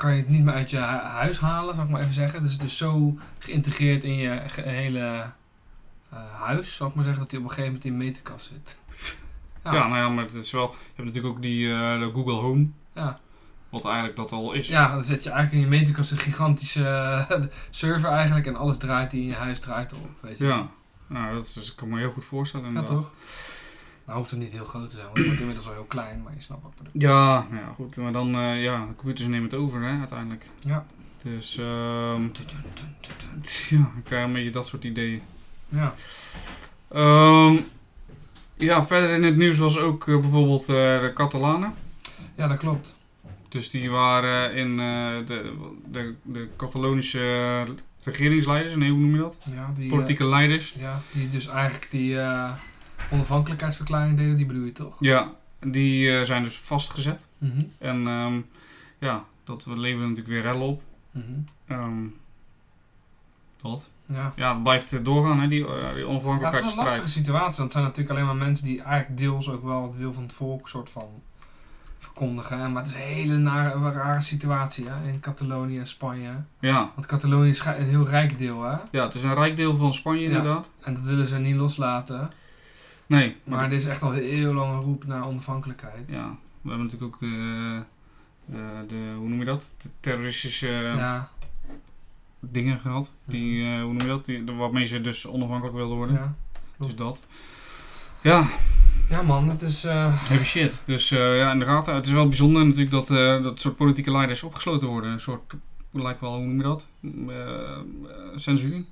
kan 0.00 0.12
je 0.12 0.20
het 0.20 0.28
niet 0.28 0.44
meer 0.44 0.54
uit 0.54 0.70
je 0.70 0.78
huis 0.78 1.40
halen, 1.40 1.74
zal 1.74 1.84
ik 1.84 1.90
maar 1.90 2.00
even 2.00 2.14
zeggen. 2.14 2.42
Dus 2.42 2.52
het 2.52 2.62
is 2.62 2.76
zo 2.76 3.18
geïntegreerd 3.38 4.04
in 4.04 4.14
je 4.14 4.40
hele 4.62 5.24
uh, 6.12 6.18
huis, 6.40 6.76
zal 6.76 6.88
ik 6.88 6.94
maar 6.94 7.04
zeggen, 7.04 7.22
dat 7.22 7.30
hij 7.30 7.40
op 7.40 7.46
een 7.46 7.52
gegeven 7.52 7.72
moment 7.72 7.90
in 7.90 7.98
de 7.98 8.04
meterkast 8.04 8.52
zit. 8.52 9.18
ja. 9.64 9.72
ja. 9.74 9.86
nou 9.86 9.96
ja, 9.96 10.08
maar 10.08 10.24
het 10.24 10.34
is 10.34 10.50
wel, 10.50 10.70
je 10.70 10.76
hebt 10.94 11.08
natuurlijk 11.08 11.34
ook 11.34 11.42
die 11.42 11.66
uh, 11.66 11.98
de 11.98 12.10
Google 12.14 12.32
Home. 12.32 12.68
Ja. 12.94 13.18
Wat 13.68 13.84
eigenlijk 13.84 14.16
dat 14.16 14.32
al 14.32 14.52
is. 14.52 14.68
Ja, 14.68 14.92
dan 14.92 15.04
zet 15.04 15.24
je 15.24 15.30
eigenlijk 15.30 15.64
in 15.64 15.70
je 15.70 15.78
meterkast 15.78 16.10
een 16.10 16.18
gigantische 16.18 16.80
uh, 17.30 17.42
server 17.70 18.10
eigenlijk 18.10 18.46
en 18.46 18.56
alles 18.56 18.78
draait 18.78 19.10
die 19.10 19.20
in 19.20 19.26
je 19.26 19.34
huis 19.34 19.58
draait 19.58 19.92
op, 19.92 20.08
weet 20.20 20.38
je. 20.38 20.46
Ja. 20.46 20.68
Nou, 21.06 21.34
dat 21.34 21.46
is, 21.46 21.70
ik 21.70 21.76
kan 21.76 21.88
me 21.88 21.98
heel 21.98 22.10
goed 22.10 22.24
voorstellen. 22.24 22.72
Ja, 22.72 22.82
toch? 22.82 23.10
Nou 24.10 24.22
hoeft 24.22 24.34
het 24.34 24.40
niet 24.40 24.52
heel 24.52 24.64
groot 24.64 24.90
te 24.90 24.94
zijn, 24.94 25.06
want 25.06 25.16
het 25.16 25.26
wordt 25.26 25.40
inmiddels 25.40 25.66
wel 25.66 25.74
heel 25.74 25.84
klein, 25.84 26.22
maar 26.22 26.34
je 26.34 26.40
snapt 26.40 26.62
wat 26.62 26.70
ik 26.70 26.82
bedoel. 26.82 27.10
Ja, 27.10 27.46
ja, 27.52 27.72
goed. 27.74 27.96
Maar 27.96 28.12
dan, 28.12 28.36
uh, 28.36 28.62
ja, 28.62 28.86
de 28.86 28.94
computers 28.94 29.28
nemen 29.28 29.50
het 29.50 29.54
over, 29.54 29.82
hè, 29.82 29.98
uiteindelijk. 29.98 30.46
Ja. 30.66 30.86
Dus, 31.22 31.56
um, 31.56 31.64
ja, 31.64 32.18
dan 33.70 34.02
krijg 34.04 34.08
je 34.08 34.16
een 34.16 34.32
beetje 34.32 34.50
dat 34.50 34.66
soort 34.66 34.84
ideeën. 34.84 35.22
Ja. 35.68 35.94
Um, 37.46 37.66
ja, 38.56 38.84
verder 38.84 39.10
in 39.10 39.22
het 39.22 39.36
nieuws 39.36 39.58
was 39.58 39.78
ook 39.78 40.06
uh, 40.06 40.20
bijvoorbeeld 40.20 40.60
uh, 40.60 40.66
de 40.66 41.10
Catalanen. 41.14 41.74
Ja, 42.34 42.46
dat 42.46 42.58
klopt. 42.58 42.98
Dus 43.48 43.70
die 43.70 43.90
waren 43.90 44.54
in 44.54 44.76
de, 44.76 45.52
de, 45.90 46.14
de 46.22 46.48
Catalonische 46.56 47.64
regeringsleiders, 48.02 48.76
nee, 48.76 48.90
hoe 48.90 49.00
noem 49.00 49.14
je 49.14 49.20
dat? 49.20 49.38
Ja, 49.54 49.72
die, 49.76 49.88
Politieke 49.88 50.26
leiders. 50.26 50.74
Ja, 50.78 51.00
die 51.12 51.28
dus 51.28 51.46
eigenlijk 51.46 51.90
die 51.90 52.16
onafhankelijkheidsverklaring 53.10 54.16
deden, 54.16 54.36
die 54.36 54.46
bedoel 54.46 54.64
je 54.64 54.72
toch? 54.72 54.96
Ja, 55.00 55.32
die 55.60 56.08
uh, 56.08 56.22
zijn 56.22 56.42
dus 56.42 56.58
vastgezet. 56.58 57.28
Mm 57.38 57.50
-hmm. 57.50 57.72
En 57.78 58.06
um, 58.06 58.46
ja, 58.98 59.24
dat 59.44 59.64
we 59.64 59.78
leveren 59.78 60.08
natuurlijk 60.08 60.28
weer 60.28 60.52
rellen 60.52 60.66
op. 60.66 60.82
Mm 61.10 61.22
-hmm. 61.22 61.76
um, 61.76 62.16
dat. 63.62 63.90
Ja. 64.06 64.32
ja, 64.36 64.52
het 64.52 64.62
blijft 64.62 65.04
doorgaan, 65.04 65.40
hè, 65.40 65.48
die, 65.48 65.60
uh, 65.60 65.94
die 65.94 66.06
onafhankelijkheidsstrijd. 66.06 66.52
Ja, 66.52 66.60
het 66.60 66.70
is 66.70 66.76
een 66.76 66.82
lastige 66.82 67.08
situatie, 67.08 67.56
want 67.56 67.58
het 67.58 67.72
zijn 67.72 67.84
natuurlijk 67.84 68.14
alleen 68.14 68.26
maar 68.26 68.46
mensen 68.46 68.64
die 68.64 68.82
eigenlijk 68.82 69.18
deels 69.18 69.48
ook 69.48 69.62
wel 69.62 69.82
het 69.82 69.96
wil 69.96 70.12
van 70.12 70.22
het 70.22 70.32
volk 70.32 70.68
soort 70.68 70.90
van 70.90 71.08
verkondigen. 71.98 72.72
Maar 72.72 72.82
het 72.82 72.92
is 72.92 72.98
een 72.98 73.06
hele 73.08 73.36
nare, 73.36 73.90
rare 73.90 74.20
situatie 74.20 74.88
hè? 74.88 75.08
in 75.08 75.20
Catalonië 75.20 75.78
en 75.78 75.86
Spanje. 75.86 76.30
Ja. 76.60 76.90
Want 76.94 77.06
Catalonië 77.06 77.48
is 77.48 77.64
een 77.64 77.74
heel 77.74 78.08
rijk 78.08 78.38
deel. 78.38 78.62
Hè? 78.62 78.76
Ja, 78.90 79.04
het 79.04 79.14
is 79.14 79.22
een 79.22 79.34
rijk 79.34 79.56
deel 79.56 79.76
van 79.76 79.94
Spanje 79.94 80.24
inderdaad. 80.24 80.70
En 80.80 80.94
dat 80.94 81.04
willen 81.04 81.26
ze 81.26 81.38
niet 81.38 81.56
loslaten. 81.56 82.30
Nee. 83.10 83.36
Maar 83.44 83.64
er 83.64 83.72
is 83.72 83.86
echt 83.86 84.02
al 84.02 84.10
heel 84.10 84.52
lang 84.52 84.72
een 84.72 84.80
roep 84.80 85.06
naar 85.06 85.26
onafhankelijkheid. 85.26 86.10
Ja, 86.10 86.36
we 86.60 86.68
hebben 86.68 86.86
natuurlijk 86.86 87.14
ook 87.14 87.20
de, 87.20 87.82
de, 88.44 88.84
de 88.88 89.14
hoe 89.16 89.28
noem 89.28 89.38
je 89.38 89.44
dat? 89.44 89.74
De 89.82 89.88
terroristische 90.00 90.68
ja. 90.68 91.30
dingen 92.40 92.78
gehad. 92.78 93.12
Die, 93.24 93.62
uh, 93.62 93.82
hoe 93.82 93.92
noem 93.92 94.00
je 94.00 94.06
dat? 94.06 94.24
Die, 94.24 94.44
waarmee 94.44 94.84
ze 94.84 95.00
dus 95.00 95.26
onafhankelijk 95.26 95.76
wilden 95.76 95.96
worden. 95.96 96.14
Ja. 96.14 96.34
Dus 96.78 96.94
dat. 96.94 97.26
Ja, 98.20 98.44
ja 99.08 99.22
man, 99.22 99.48
het 99.48 99.62
is... 99.62 99.84
Uh... 99.84 99.92
Heavy 100.28 100.44
shit. 100.44 100.82
Dus 100.86 101.10
uh, 101.10 101.38
ja, 101.38 101.52
inderdaad, 101.52 101.86
het 101.86 102.06
is 102.06 102.12
wel 102.12 102.28
bijzonder 102.28 102.64
natuurlijk 102.64 102.90
dat, 102.90 103.06
dat 103.42 103.60
soort 103.60 103.76
politieke 103.76 104.10
leiders 104.10 104.42
opgesloten 104.42 104.88
worden. 104.88 105.10
Een 105.10 105.20
soort, 105.20 105.54
lijkt 105.90 106.20
wel, 106.20 106.36
hoe 106.36 106.46
noem 106.46 106.56
je 106.56 106.62
dat? 106.62 106.88
censuur? 108.34 108.84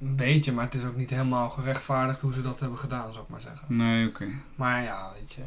Een 0.00 0.16
beetje, 0.16 0.52
maar 0.52 0.64
het 0.64 0.74
is 0.74 0.84
ook 0.84 0.96
niet 0.96 1.10
helemaal 1.10 1.50
gerechtvaardigd 1.50 2.20
hoe 2.20 2.32
ze 2.32 2.42
dat 2.42 2.60
hebben 2.60 2.78
gedaan, 2.78 3.12
zou 3.12 3.24
ik 3.24 3.30
maar 3.30 3.40
zeggen. 3.40 3.76
Nee, 3.76 4.08
oké. 4.08 4.22
Okay. 4.22 4.34
Maar 4.54 4.82
ja, 4.82 5.10
weet 5.18 5.32
je. 5.32 5.42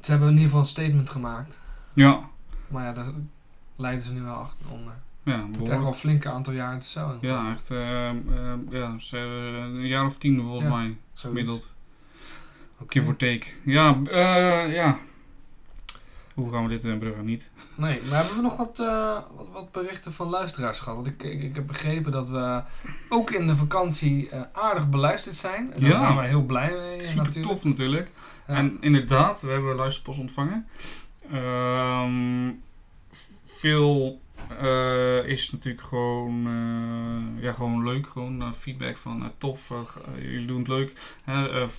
Ze 0.00 0.10
hebben 0.10 0.28
in 0.28 0.34
ieder 0.34 0.48
geval 0.48 0.60
een 0.60 0.70
statement 0.70 1.10
gemaakt. 1.10 1.58
Ja. 1.94 2.28
Maar 2.68 2.84
ja, 2.84 2.92
daar 2.92 3.12
leiden 3.76 4.02
ze 4.02 4.12
nu 4.12 4.22
wel 4.22 4.34
achter 4.34 4.70
onder. 4.70 4.94
Ja, 5.22 5.46
het 5.58 5.68
echt 5.68 5.78
wel 5.78 5.88
een 5.88 5.94
flinke 5.94 6.30
aantal 6.30 6.52
jaar 6.52 6.78
te 6.78 6.86
zo. 6.86 7.18
Ja, 7.20 7.50
echt 7.50 7.68
ja, 7.68 8.94
een 9.10 9.86
jaar 9.86 10.04
of 10.04 10.18
tien 10.18 10.40
volgens 10.40 10.64
ja, 10.64 10.76
mij, 10.76 10.96
gemiddeld. 11.14 11.74
Okay. 12.78 13.02
Give 13.02 13.08
or 13.08 13.16
take. 13.16 13.46
Ja, 13.64 13.96
uh, 14.10 14.74
ja. 14.74 14.98
Hoe 16.34 16.52
gaan 16.52 16.62
we 16.62 16.68
dit 16.68 16.84
uh, 16.84 16.98
bruggen 16.98 17.24
niet? 17.24 17.50
Nee, 17.74 18.00
maar 18.08 18.18
hebben 18.18 18.36
we 18.36 18.42
nog 18.42 18.56
wat, 18.56 18.78
uh, 18.80 19.18
wat, 19.36 19.48
wat, 19.52 19.72
berichten 19.72 20.12
van 20.12 20.28
luisteraars 20.28 20.80
gehad? 20.80 20.94
Want 20.94 21.06
ik, 21.06 21.22
ik, 21.22 21.42
ik, 21.42 21.54
heb 21.54 21.66
begrepen 21.66 22.12
dat 22.12 22.28
we 22.28 22.62
ook 23.08 23.30
in 23.30 23.46
de 23.46 23.56
vakantie 23.56 24.30
aardig 24.52 24.88
beluisterd 24.88 25.36
zijn. 25.36 25.72
En 25.72 25.80
daar 25.80 25.90
ja. 25.90 25.98
zijn 25.98 26.16
we 26.16 26.22
heel 26.22 26.42
blij 26.42 26.74
mee. 26.76 27.02
Super 27.02 27.24
natuurlijk. 27.24 27.46
tof 27.46 27.64
natuurlijk. 27.64 28.10
Ja. 28.46 28.54
En 28.54 28.76
inderdaad, 28.80 29.40
we 29.40 29.50
hebben 29.50 29.74
luisterpost 29.74 30.18
ontvangen. 30.18 30.66
Um, 31.32 32.62
veel 33.44 34.20
uh, 34.62 35.26
is 35.26 35.50
natuurlijk 35.50 35.86
gewoon, 35.86 36.46
uh, 36.46 37.42
ja, 37.42 37.52
gewoon 37.52 37.84
leuk. 37.84 38.06
Gewoon 38.06 38.42
uh, 38.42 38.52
feedback 38.52 38.96
van 38.96 39.32
tof, 39.38 39.72
jullie 40.20 40.46
doen 40.46 40.58
het 40.58 40.68
leuk. 40.68 40.92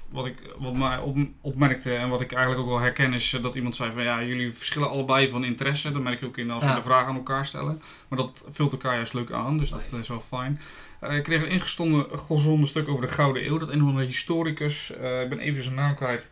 wat 0.09 0.25
ik 0.25 0.35
wat 0.59 0.73
mij 0.73 0.97
op, 0.97 1.17
opmerkte 1.41 1.95
en 1.95 2.09
wat 2.09 2.21
ik 2.21 2.31
eigenlijk 2.31 2.63
ook 2.63 2.69
wel 2.69 2.79
herken 2.79 3.13
is 3.13 3.37
dat 3.41 3.55
iemand 3.55 3.75
zei 3.75 3.91
van 3.91 4.03
ja, 4.03 4.23
jullie 4.23 4.53
verschillen 4.53 4.89
allebei 4.89 5.29
van 5.29 5.43
interesse. 5.43 5.91
Dat 5.91 6.01
merk 6.01 6.19
je 6.19 6.25
ook 6.25 6.37
in 6.37 6.51
als 6.51 6.63
Ja. 6.63 6.69
we 6.69 6.75
de 6.75 6.81
vragen 6.81 7.07
aan 7.07 7.15
elkaar 7.15 7.45
stellen. 7.45 7.81
Maar 8.07 8.19
dat 8.19 8.45
vult 8.47 8.71
elkaar 8.71 8.95
juist 8.95 9.13
leuk 9.13 9.31
aan, 9.31 9.57
dus 9.57 9.69
dat 9.69 9.81
is 10.01 10.07
wel 10.07 10.19
fijn. 10.19 10.59
ik 11.01 11.23
kreeg 11.23 11.41
een 11.41 11.49
ingestonden 11.49 12.19
gezonde 12.19 12.67
stuk 12.67 12.87
over 12.87 13.07
de 13.07 13.13
Gouden 13.13 13.45
Eeuw. 13.45 13.57
Dat 13.57 13.69
een 13.69 13.81
of 13.81 13.87
andere 13.87 14.05
historicus, 14.05 14.89
ik 15.23 15.29
ben 15.29 15.39
even 15.39 15.63
zijn 15.63 15.75
naam 15.75 15.95
kwijt, 15.95 16.29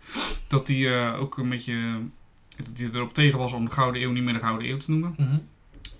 dat 0.48 0.65
die 0.65 0.93
ook 0.93 1.38
een 1.38 1.50
beetje 1.50 2.00
dat 2.57 2.75
die 2.75 2.89
erop 2.93 3.13
tegen 3.13 3.39
was 3.39 3.53
om 3.53 3.65
de 3.65 3.71
Gouden 3.71 4.01
Eeuw 4.01 4.12
niet 4.12 4.24
meer 4.24 4.33
de 4.33 4.39
Gouden 4.39 4.69
Eeuw 4.69 4.77
te 4.77 4.91
noemen. 4.91 5.15
Mhm. 5.17 5.38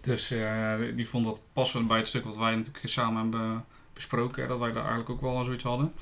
Dus 0.02 0.32
uh, 0.32 0.74
die 0.96 1.08
vond 1.08 1.26
dat 1.26 1.42
passend 1.54 1.88
bij 1.88 1.98
het 1.98 2.08
stuk 2.08 2.24
wat 2.24 2.38
wij 2.38 2.56
natuurlijk 2.56 2.90
samen 2.90 3.22
hebben 3.22 3.66
besproken. 3.94 4.48
Dat 4.48 4.60
wij 4.60 4.72
daar 4.72 4.86
eigenlijk 4.86 5.10
ook 5.10 5.22
wel 5.22 5.44
zoiets 5.44 5.64
hadden. 5.64 5.94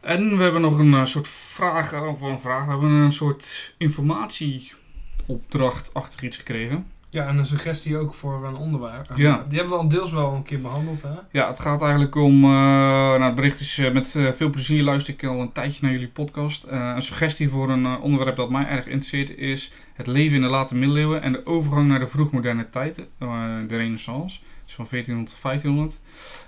En 0.00 0.36
we 0.36 0.42
hebben 0.42 0.60
nog 0.60 0.78
een 0.78 0.92
uh, 0.92 1.04
soort 1.04 1.28
vraag, 1.28 2.02
of 2.02 2.20
een 2.20 2.40
vraag, 2.40 2.64
we 2.64 2.70
hebben 2.70 2.90
een 2.90 3.12
soort 3.12 3.74
informatieopdracht 3.78 5.94
achter 5.94 6.24
iets 6.24 6.36
gekregen. 6.36 6.86
Ja, 7.10 7.26
en 7.26 7.38
een 7.38 7.46
suggestie 7.46 7.96
ook 7.96 8.14
voor 8.14 8.46
een 8.46 8.56
onderwerp. 8.56 9.10
Ja. 9.14 9.44
Die 9.48 9.58
hebben 9.58 9.76
we 9.76 9.82
al 9.82 9.88
deels 9.88 10.12
wel 10.12 10.32
een 10.32 10.42
keer 10.42 10.60
behandeld, 10.60 11.02
hè? 11.02 11.14
Ja, 11.30 11.48
het 11.48 11.58
gaat 11.58 11.82
eigenlijk 11.82 12.14
om. 12.14 12.44
Uh, 12.44 12.50
nou, 12.50 13.22
het 13.22 13.34
bericht 13.34 13.60
is 13.60 13.78
uh, 13.78 13.92
met 13.92 14.14
uh, 14.16 14.32
veel 14.32 14.50
plezier 14.50 14.82
luister 14.82 15.14
ik 15.14 15.24
al 15.24 15.40
een 15.40 15.52
tijdje 15.52 15.78
naar 15.82 15.92
jullie 15.92 16.08
podcast. 16.08 16.66
een 16.68 17.02
suggestie 17.02 17.48
voor 17.48 17.70
een 17.70 17.98
onderwerp 17.98 18.36
dat 18.36 18.50
mij 18.50 18.66
erg 18.66 18.86
interesseert 18.86 19.36
is 19.36 19.72
het 20.00 20.06
leven 20.06 20.36
in 20.36 20.42
de 20.42 20.48
late 20.48 20.74
middeleeuwen 20.74 21.22
en 21.22 21.32
de 21.32 21.46
overgang 21.46 21.88
naar 21.88 21.98
de 21.98 22.06
vroegmoderne 22.06 22.70
tijd, 22.70 22.98
eh, 23.18 23.28
de 23.66 23.76
renaissance. 23.76 24.40
Dus 24.70 24.78
van 24.78 24.88
1400 24.90 25.30
tot 25.30 25.42
1500. 25.42 26.00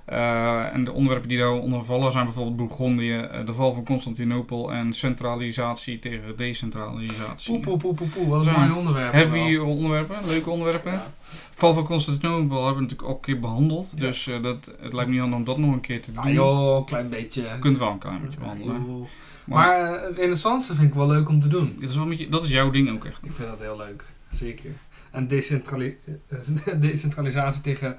Eh, 0.05 0.75
en 0.75 0.85
de 0.85 0.93
onderwerpen 0.93 1.29
die 1.29 1.39
daaronder 1.39 1.85
vallen 1.85 2.13
zijn 2.13 2.25
bijvoorbeeld 2.25 2.57
Bourgondië, 2.57 3.19
eh, 3.19 3.47
de 3.47 3.53
val 3.53 3.73
van 3.73 3.85
Constantinopel 3.85 4.73
en 4.73 4.93
centralisatie 4.93 5.99
tegen 5.99 6.37
decentralisatie. 6.37 7.59
Poe, 7.61 7.77
poe, 7.79 7.95
poe, 7.95 8.09
poe. 8.09 8.29
Wat 8.29 8.47
een 8.47 8.53
Zo. 8.53 8.59
mooi 8.59 8.73
onderwerp. 8.73 9.13
Heavy 9.13 9.57
wel. 9.57 9.67
onderwerpen, 9.67 10.17
leuke 10.27 10.51
onderwerpen. 10.51 10.93
Ja. 10.93 11.13
Val 11.51 11.75
van 11.75 11.85
Constantinopel 11.85 12.57
hebben 12.57 12.75
we 12.75 12.81
natuurlijk 12.81 13.09
ook 13.09 13.15
een 13.17 13.21
keer 13.33 13.39
behandeld. 13.41 13.93
Ja. 13.95 14.01
Dus 14.01 14.27
eh, 14.27 14.43
dat, 14.43 14.73
het 14.81 14.93
lijkt 14.93 15.09
me 15.09 15.15
niet 15.15 15.21
handig 15.21 15.39
om 15.39 15.45
dat 15.45 15.59
nog 15.59 15.73
een 15.73 15.81
keer 15.81 16.03
te 16.03 16.13
doen. 16.13 16.25
Ah 16.25 16.33
joh, 16.33 16.77
een 16.77 16.85
klein 16.85 17.09
beetje. 17.09 17.43
Je 17.43 17.59
kunt 17.61 17.79
wel 17.79 17.91
een 17.91 17.99
klein 17.99 18.21
beetje 18.23 18.39
behandelen. 18.39 19.07
Maar, 19.45 19.67
Maar 19.67 20.13
renaissance 20.13 20.75
vind 20.75 20.89
ik 20.89 20.95
wel 20.95 21.07
leuk 21.07 21.29
om 21.29 21.41
te 21.41 21.49
doen. 21.49 21.77
dat, 21.81 21.89
is 21.89 21.95
wel 21.95 22.05
een 22.05 22.09
beetje, 22.09 22.29
dat 22.29 22.45
is 22.45 22.51
jouw 22.51 22.71
ding 22.71 22.91
ook 22.91 23.05
echt. 23.05 23.23
Ik 23.23 23.33
vind 23.33 23.49
dat 23.49 23.61
heel 23.61 23.77
leuk, 23.77 24.05
zeker. 24.31 24.71
En 25.13 25.27
decentrali 25.27 25.99
eh, 26.29 26.39
decentralisatie 26.81 27.63
tegen 27.63 27.97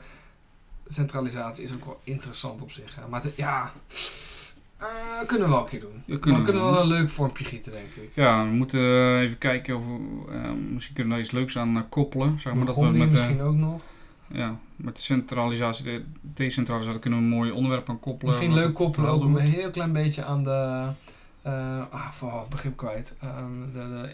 centralisatie 0.85 1.63
is 1.63 1.73
ook 1.73 1.85
wel 1.85 1.99
interessant 2.03 2.61
op 2.61 2.71
zich. 2.71 2.95
hè. 2.95 3.07
Maar 3.07 3.23
ja, 3.35 3.71
eh, 4.83 5.27
kunnen 5.27 5.47
we 5.47 5.53
wel 5.53 5.63
een 5.63 5.69
keer 5.69 5.79
doen. 5.79 6.19
Kunnen 6.19 6.39
we 6.39 6.45
kunnen 6.45 6.65
we 6.65 6.71
wel 6.71 6.81
een 6.81 6.87
leuk 6.87 7.09
vormpje 7.09 7.43
gieten, 7.43 7.71
denk 7.71 7.93
ik. 7.95 8.11
Ja, 8.13 8.43
we 8.43 8.49
moeten 8.49 8.79
eh, 8.79 9.19
even 9.19 9.37
kijken 9.37 9.75
of 9.75 9.85
we, 9.85 9.99
eh, 10.31 10.51
misschien 10.73 10.95
kunnen 10.95 11.13
we 11.13 11.19
daar 11.19 11.19
iets 11.19 11.31
leuks 11.31 11.57
aan 11.57 11.85
koppelen. 11.89 12.39
Zeg 12.39 12.53
maar 12.53 12.65
dat 12.65 12.75
we 12.75 12.81
met, 12.81 13.11
misschien 13.11 13.41
ook 13.41 13.55
nog. 13.55 13.81
ja, 14.27 14.59
met 14.75 14.99
centralisatie, 14.99 15.83
de 15.83 16.03
decentralisatie 16.21 16.99
kunnen 16.99 17.19
we 17.19 17.25
een 17.25 17.31
mooi 17.31 17.51
onderwerp 17.51 17.89
aan 17.89 17.99
koppelen. 17.99 18.33
Misschien 18.33 18.55
leuk 18.55 18.73
koppelen 18.73 19.09
ook 19.09 19.23
een 19.23 19.37
heel 19.37 19.69
klein 19.69 19.91
beetje 19.91 20.23
aan 20.23 20.43
de... 20.43 20.87
Eh, 21.43 21.81
ah, 21.89 22.11
vooral 22.11 22.39
het 22.39 22.49
begrip 22.49 22.77
kwijt. 22.77 23.15
Ehm, 23.21 23.71
de, 23.73 24.11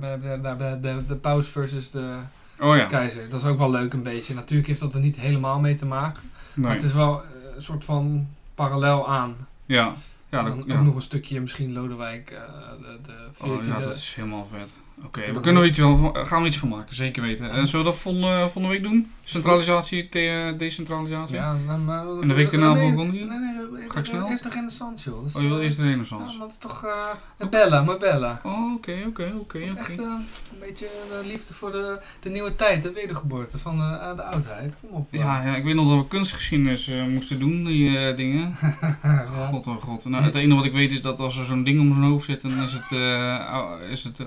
de, 0.00 0.78
de, 0.80 1.04
de, 1.06 1.16
paus 1.16 1.48
versus 1.48 1.90
de 1.90 2.16
oh 2.60 2.86
keizer. 2.86 3.28
Dat 3.28 3.40
is 3.40 3.46
ook 3.46 3.58
wel 3.58 3.70
leuk 3.70 3.92
een 3.92 4.02
beetje. 4.02 4.34
Natuurlijk 4.34 4.68
heeft 4.68 4.80
dat 4.80 4.94
er 4.94 5.00
niet 5.00 5.20
helemaal 5.20 5.60
mee 5.60 5.74
te 5.74 5.86
maken. 5.86 6.22
Maar 6.54 6.72
het 6.72 6.82
is 6.82 6.92
wel 6.92 7.22
eh, 7.22 7.28
een 7.54 7.62
soort 7.62 7.84
van 7.84 8.28
parallel 8.54 9.08
aan. 9.08 9.36
Ja. 9.66 9.94
Ja, 10.30 10.48
ook 10.48 10.66
nog 10.66 10.94
een 10.94 11.02
stukje 11.02 11.40
misschien 11.40 11.72
Lodewijk 11.72 12.30
eh, 12.30 12.40
de, 12.80 12.98
de 13.02 13.28
14e. 13.34 13.66
ja, 13.66 13.80
dat 13.80 13.94
is 13.94 14.14
helemaal 14.14 14.44
vet. 14.44 14.72
Oké, 15.04 15.32
we 15.32 15.40
kunnen 15.40 15.66
iets 15.66 15.78
wel, 15.78 15.96
van- 15.96 16.26
gaan 16.26 16.40
we 16.42 16.46
iets 16.48 16.56
van 16.58 16.68
maken, 16.68 16.94
zeker 16.94 17.22
weten. 17.22 17.50
En 17.50 17.66
zullen 17.66 17.84
we 17.84 17.90
dat 17.90 18.00
volgende, 18.00 18.68
week 18.68 18.82
doen? 18.82 19.12
Centralisatie, 19.24 20.08
te- 20.08 20.54
decentralisatie? 20.56 21.34
Ja, 21.36 21.56
maar, 21.66 21.78
maar, 21.78 22.06
En 22.20 22.28
de 22.28 22.34
week 22.34 22.50
daarna 22.50 22.72
nee? 22.72 22.90
Nee, 22.90 23.06
nee, 23.06 23.26
nee, 23.72 23.90
Ga 23.90 23.98
ik 23.98 24.04
snel? 24.04 24.28
Eerst 24.28 24.42
de 24.42 24.48
renaissance, 24.48 25.10
joh. 25.10 25.18
Oh, 25.36 25.42
je 25.42 25.48
wil 25.48 25.58
eh, 25.58 25.64
eerst 25.64 25.76
de 25.76 25.82
Ja, 25.82 25.88
renaissance? 25.88 26.24
maar 26.26 26.38
dat 26.38 26.50
is 26.50 26.58
toch... 26.58 26.84
eh 26.84 26.90
de 27.36 27.48
Bella, 27.48 27.82
maar 27.82 27.96
Bella. 27.98 28.40
Oh, 28.42 28.74
oké, 28.74 28.96
oké, 29.06 29.32
oké, 29.40 29.58
Echt 29.58 29.90
eh, 29.90 29.96
een 29.96 30.26
beetje 30.60 30.86
de 31.08 31.28
liefde 31.28 31.54
voor 31.54 31.72
de, 31.72 32.00
de 32.20 32.30
nieuwe 32.30 32.54
tijd, 32.54 32.82
de 32.82 32.92
wedergeboorte 32.92 33.58
van 33.58 33.78
de, 33.78 33.84
eh, 33.84 34.16
de 34.16 34.22
oudheid. 34.24 34.76
Kom 34.80 34.90
op. 34.90 35.08
Ja, 35.10 35.42
ja, 35.44 35.56
ik 35.56 35.64
weet 35.64 35.74
nog 35.74 35.88
dat 35.88 35.98
we 35.98 36.06
kunstgeschiedenis 36.08 36.88
eh, 36.88 37.04
moesten 37.04 37.38
doen, 37.38 37.64
die 37.64 37.98
eh, 37.98 38.16
dingen. 38.16 38.54
Ja. 39.02 39.26
God, 39.26 39.66
oh 39.66 39.82
god. 39.82 40.04
Nou, 40.04 40.24
het 40.24 40.34
enige 40.34 40.56
wat 40.56 40.64
ik 40.64 40.72
weet 40.72 40.92
is 40.92 41.02
dat 41.02 41.20
als 41.20 41.38
er 41.38 41.44
zo'n 41.44 41.64
ding 41.64 41.80
om 41.80 41.88
zijn 41.94 42.06
hoofd 42.10 42.24
zit, 42.24 42.40
dan 42.42 42.62
is 42.62 42.72
het, 42.72 42.92
eh, 42.92 43.90
is 43.90 44.04
het, 44.04 44.20
eh, 44.20 44.26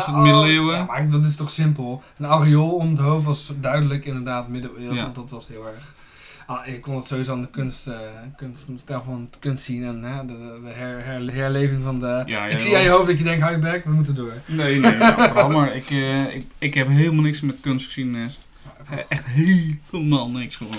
is 0.00 0.06
het 0.06 0.14
Oh, 0.14 0.22
middeleeuwen. 0.22 0.76
Ja, 0.76 0.84
maar 0.84 1.10
dat 1.10 1.24
is 1.24 1.36
toch 1.36 1.50
simpel. 1.50 2.02
Een 2.18 2.24
aureool 2.26 2.70
om 2.70 2.88
het 2.90 2.98
hoofd 2.98 3.24
was 3.24 3.52
duidelijk 3.60 4.04
inderdaad 4.04 4.48
middeleeuws, 4.48 4.96
Ja. 4.96 5.02
want 5.02 5.14
dat 5.14 5.30
was 5.30 5.48
heel 5.48 5.66
erg... 5.66 5.94
Ah, 6.46 6.66
ik 6.66 6.80
kon 6.80 6.96
het 6.96 7.06
sowieso 7.06 7.32
aan 7.32 7.40
de 7.40 7.48
kunst, 7.50 7.86
eh 7.86 7.98
kunst, 8.36 8.66
van 8.86 9.30
kunst 9.38 9.64
zien 9.64 9.84
en 9.84 10.02
hè, 10.02 10.26
de, 10.26 10.60
de 10.64 10.70
her, 10.72 11.04
her- 11.04 11.32
herleving 11.34 11.82
van 11.82 12.00
de... 12.00 12.22
Ja, 12.26 12.46
ik 12.46 12.60
zie 12.60 12.76
aan 12.76 12.82
je 12.82 12.88
hoofd 12.88 13.06
dat 13.06 13.18
je 13.18 13.24
denkt, 13.24 13.40
hou 13.42 13.52
je 13.54 13.58
bek, 13.60 13.84
we 13.84 13.90
moeten 13.90 14.14
door. 14.14 14.32
Nee, 14.46 14.80
nee, 14.80 14.96
maar 15.48 15.74
ik, 15.76 15.90
eh, 15.90 16.34
ik, 16.34 16.46
ik 16.58 16.74
heb 16.74 16.88
helemaal 16.88 17.22
niks 17.22 17.40
met 17.40 17.56
kunstgeschiedenis. 17.60 18.38
Eh, 18.90 18.98
Echt 19.08 19.24
helemaal 19.26 20.30
niks 20.30 20.56
gewoon. 20.56 20.74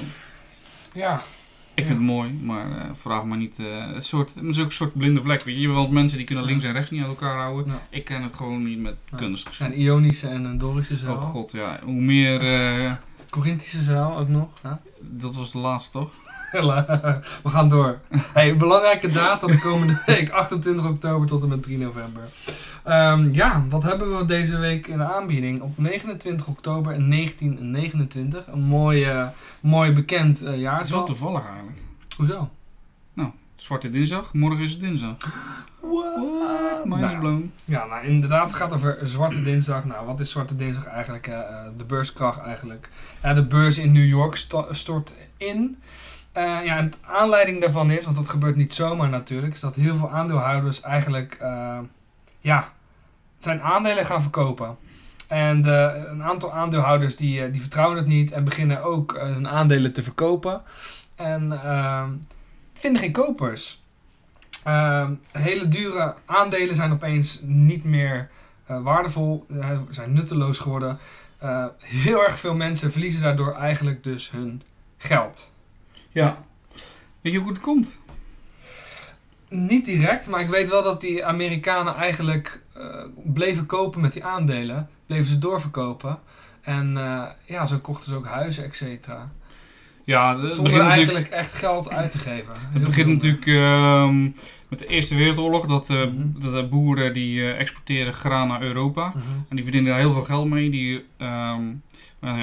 Ja, 0.93 1.21
Ik 1.73 1.85
vind 1.85 1.97
het 1.97 2.07
mooi, 2.07 2.39
maar 2.43 2.71
eh, 2.77 2.83
vraag 2.93 3.23
maar 3.23 3.37
niet. 3.37 3.59
eh, 3.59 3.93
het, 3.93 4.05
soort, 4.05 4.33
het 4.35 4.43
is 4.45 4.59
ook 4.59 4.65
een 4.65 4.71
soort 4.71 4.93
blinde 4.97 5.21
vlek. 5.21 5.43
Weet 5.43 5.55
je, 5.55 5.61
je 5.61 5.67
hebt 5.67 5.79
wel 5.79 5.89
mensen 5.91 6.17
die 6.17 6.27
kunnen 6.27 6.45
links 6.45 6.63
en 6.63 6.73
rechts 6.73 6.89
niet 6.91 6.99
uit 6.99 7.09
elkaar 7.09 7.37
houden. 7.37 7.65
Ja. 7.73 7.81
Ik 7.89 8.05
ken 8.05 8.23
het 8.23 8.35
gewoon 8.35 8.63
niet 8.63 8.79
met 8.79 8.95
Ja. 9.11 9.17
kunstgeschiedenis. 9.17 9.77
en 9.79 9.83
Ionische 9.85 10.27
en 10.27 10.43
een 10.43 10.57
Dorische 10.57 10.95
zaal. 10.95 11.15
Oh 11.15 11.21
god, 11.21 11.51
ja. 11.51 11.79
Hoe 11.83 12.01
meer. 12.01 12.41
eh, 12.41 12.91
Corinthische 13.29 13.81
zaal 13.81 14.17
ook 14.17 14.27
nog. 14.27 14.49
hè? 14.61 14.69
dat 15.01 15.35
was 15.35 15.51
de 15.51 15.57
laatste 15.57 15.91
toch? 15.91 16.11
We 17.43 17.49
gaan 17.49 17.69
door. 17.69 17.99
Hey, 18.33 18.57
belangrijke 18.57 19.11
data 19.11 19.47
de 19.47 19.59
komende 19.59 20.01
week, 20.05 20.29
28 20.43 20.85
oktober 20.85 21.27
tot 21.27 21.43
en 21.43 21.49
met 21.49 21.63
3 21.63 21.77
november. 21.77 22.21
Ehm, 22.83 23.29
ja, 23.33 23.63
wat 23.69 23.83
hebben 23.83 24.17
we 24.17 24.25
deze 24.25 24.57
week 24.57 24.87
in 24.87 24.97
de 24.97 25.03
aanbieding? 25.13 25.61
Op 25.61 25.77
29 25.77 26.47
oktober 26.47 27.09
1929, 27.09 28.47
een 28.47 28.61
mooi, 28.63 29.07
mooi 29.59 29.91
bekend 29.91 30.41
eh 30.43 30.71
Het 30.75 30.85
is 30.85 30.91
wel 30.91 31.03
toevallig 31.03 31.45
eigenlijk. 31.45 31.77
Hoezo? 32.17 32.49
Zwarte 33.55 33.89
dinsdag, 33.89 34.33
morgen 34.33 34.59
is 34.63 34.71
het 34.71 34.79
dinsdag. 34.79 35.15
What? 35.81 36.85
Mind 36.85 37.01
Nou, 37.01 37.19
blown. 37.19 37.51
ja, 37.65 37.85
nou 37.85 38.05
inderdaad, 38.05 38.45
het 38.47 38.55
gaat 38.55 38.73
over 38.73 38.97
Zwarte 39.03 39.41
Dinsdag. 39.41 39.85
Nou, 39.85 40.05
wat 40.05 40.19
is 40.19 40.29
Zwarte 40.31 40.55
Dinsdag 40.55 40.85
eigenlijk? 40.85 41.27
eh, 41.27 41.39
eh, 41.39 41.45
de 41.77 41.83
beurskracht 41.83 42.39
eigenlijk. 42.39 42.89
Ja, 43.23 43.33
de 43.33 43.45
beurs 43.45 43.77
in 43.77 43.91
New 43.91 44.07
York 44.07 44.35
sto- 44.35 44.67
stort 44.71 45.13
in. 45.37 45.77
Eh, 46.31 46.43
ja, 46.43 46.77
en 46.77 46.89
de 46.89 46.97
aanleiding 47.01 47.61
daarvan 47.61 47.91
is, 47.91 48.03
want 48.05 48.15
dat 48.17 48.29
gebeurt 48.29 48.55
niet 48.55 48.73
zomaar 48.73 49.09
natuurlijk, 49.09 49.53
is 49.53 49.59
dat 49.59 49.75
heel 49.75 49.95
veel 49.95 50.09
aandeelhouders 50.11 50.81
eigenlijk, 50.81 51.37
ja, 52.41 52.73
zijn 53.37 53.61
aandelen 53.61 54.05
gaan 54.05 54.21
verkopen. 54.21 54.77
En 55.27 55.61
de, 55.61 56.05
een 56.09 56.23
aantal 56.23 56.53
aandeelhouders 56.53 57.15
die, 57.15 57.43
eh, 57.43 57.51
die 57.51 57.61
vertrouwen 57.61 57.97
het 57.97 58.07
niet 58.07 58.31
en 58.31 58.43
beginnen 58.43 58.83
ook 58.83 59.13
eh, 59.13 59.23
hun 59.23 59.47
aandelen 59.47 59.93
te 59.93 60.03
verkopen. 60.03 60.61
En 61.15 61.51
eh, 61.51 62.07
vinden 62.73 63.01
geen 63.01 63.11
kopers. 63.11 63.81
Eh, 64.63 65.09
hele 65.31 65.67
dure 65.67 66.15
aandelen 66.25 66.75
zijn 66.75 66.91
opeens 66.91 67.39
niet 67.43 67.83
meer 67.83 68.29
eh, 68.71 68.83
waardevol, 68.83 69.45
eh, 69.49 69.79
zijn 69.89 70.13
nutteloos 70.13 70.59
geworden. 70.59 70.99
Eh, 71.37 71.65
heel 71.77 72.23
erg 72.23 72.39
veel 72.39 72.55
mensen 72.55 72.91
verliezen 72.91 73.21
daardoor 73.21 73.55
eigenlijk 73.55 74.03
dus 74.03 74.31
hun 74.31 74.61
geld. 74.97 75.51
Ja. 76.09 76.43
Weet 77.21 77.33
je 77.33 77.39
hoe 77.39 77.49
het 77.49 77.59
komt? 77.59 77.99
Niet 79.53 79.85
direct, 79.85 80.27
maar 80.29 80.39
ik 80.41 80.49
weet 80.49 80.69
wel 80.69 80.83
dat 80.83 81.01
die 81.01 81.25
Amerikanen 81.25 81.95
eigenlijk 81.95 82.63
eh, 82.73 82.83
bleven 83.23 83.65
kopen 83.65 84.01
met 84.01 84.13
die 84.13 84.23
aandelen. 84.23 84.89
Bleven 85.05 85.25
ze 85.25 85.37
doorverkopen. 85.37 86.19
En 86.61 86.97
eh, 86.97 87.23
ja, 87.45 87.65
zo 87.65 87.77
kochten 87.77 88.09
ze 88.09 88.15
ook 88.15 88.25
huizen, 88.27 88.63
et 88.63 88.75
cetera. 88.75 89.31
Ja, 90.03 90.37
het 90.39 90.53
Zonder 90.55 90.73
begint 90.73 90.89
eigenlijk 90.91 91.27
echt 91.27 91.53
geld 91.53 91.89
uit 91.89 92.11
te 92.11 92.17
geven. 92.17 92.53
het 92.57 92.83
begint 92.83 93.07
natuurlijk 93.07 93.45
ehm, 93.45 94.21
met 94.69 94.79
de 94.79 94.87
Eerste 94.87 95.15
Wereldoorlog. 95.15 95.65
Dat, 95.65 95.89
eh, 95.89 95.97
Mhm. 95.97 96.39
dat 96.39 96.53
de 96.53 96.67
boeren 96.69 97.13
die 97.13 97.51
exporteren 97.53 98.13
graan 98.13 98.47
naar 98.47 98.61
Europa. 98.61 99.07
Mhm. 99.07 99.19
En 99.49 99.55
die 99.55 99.63
verdienen 99.63 99.91
daar 99.91 99.99
heel 99.99 100.13
veel 100.13 100.23
geld 100.23 100.49
mee. 100.49 100.69
Die, 100.69 101.05
ehm, 101.17 101.61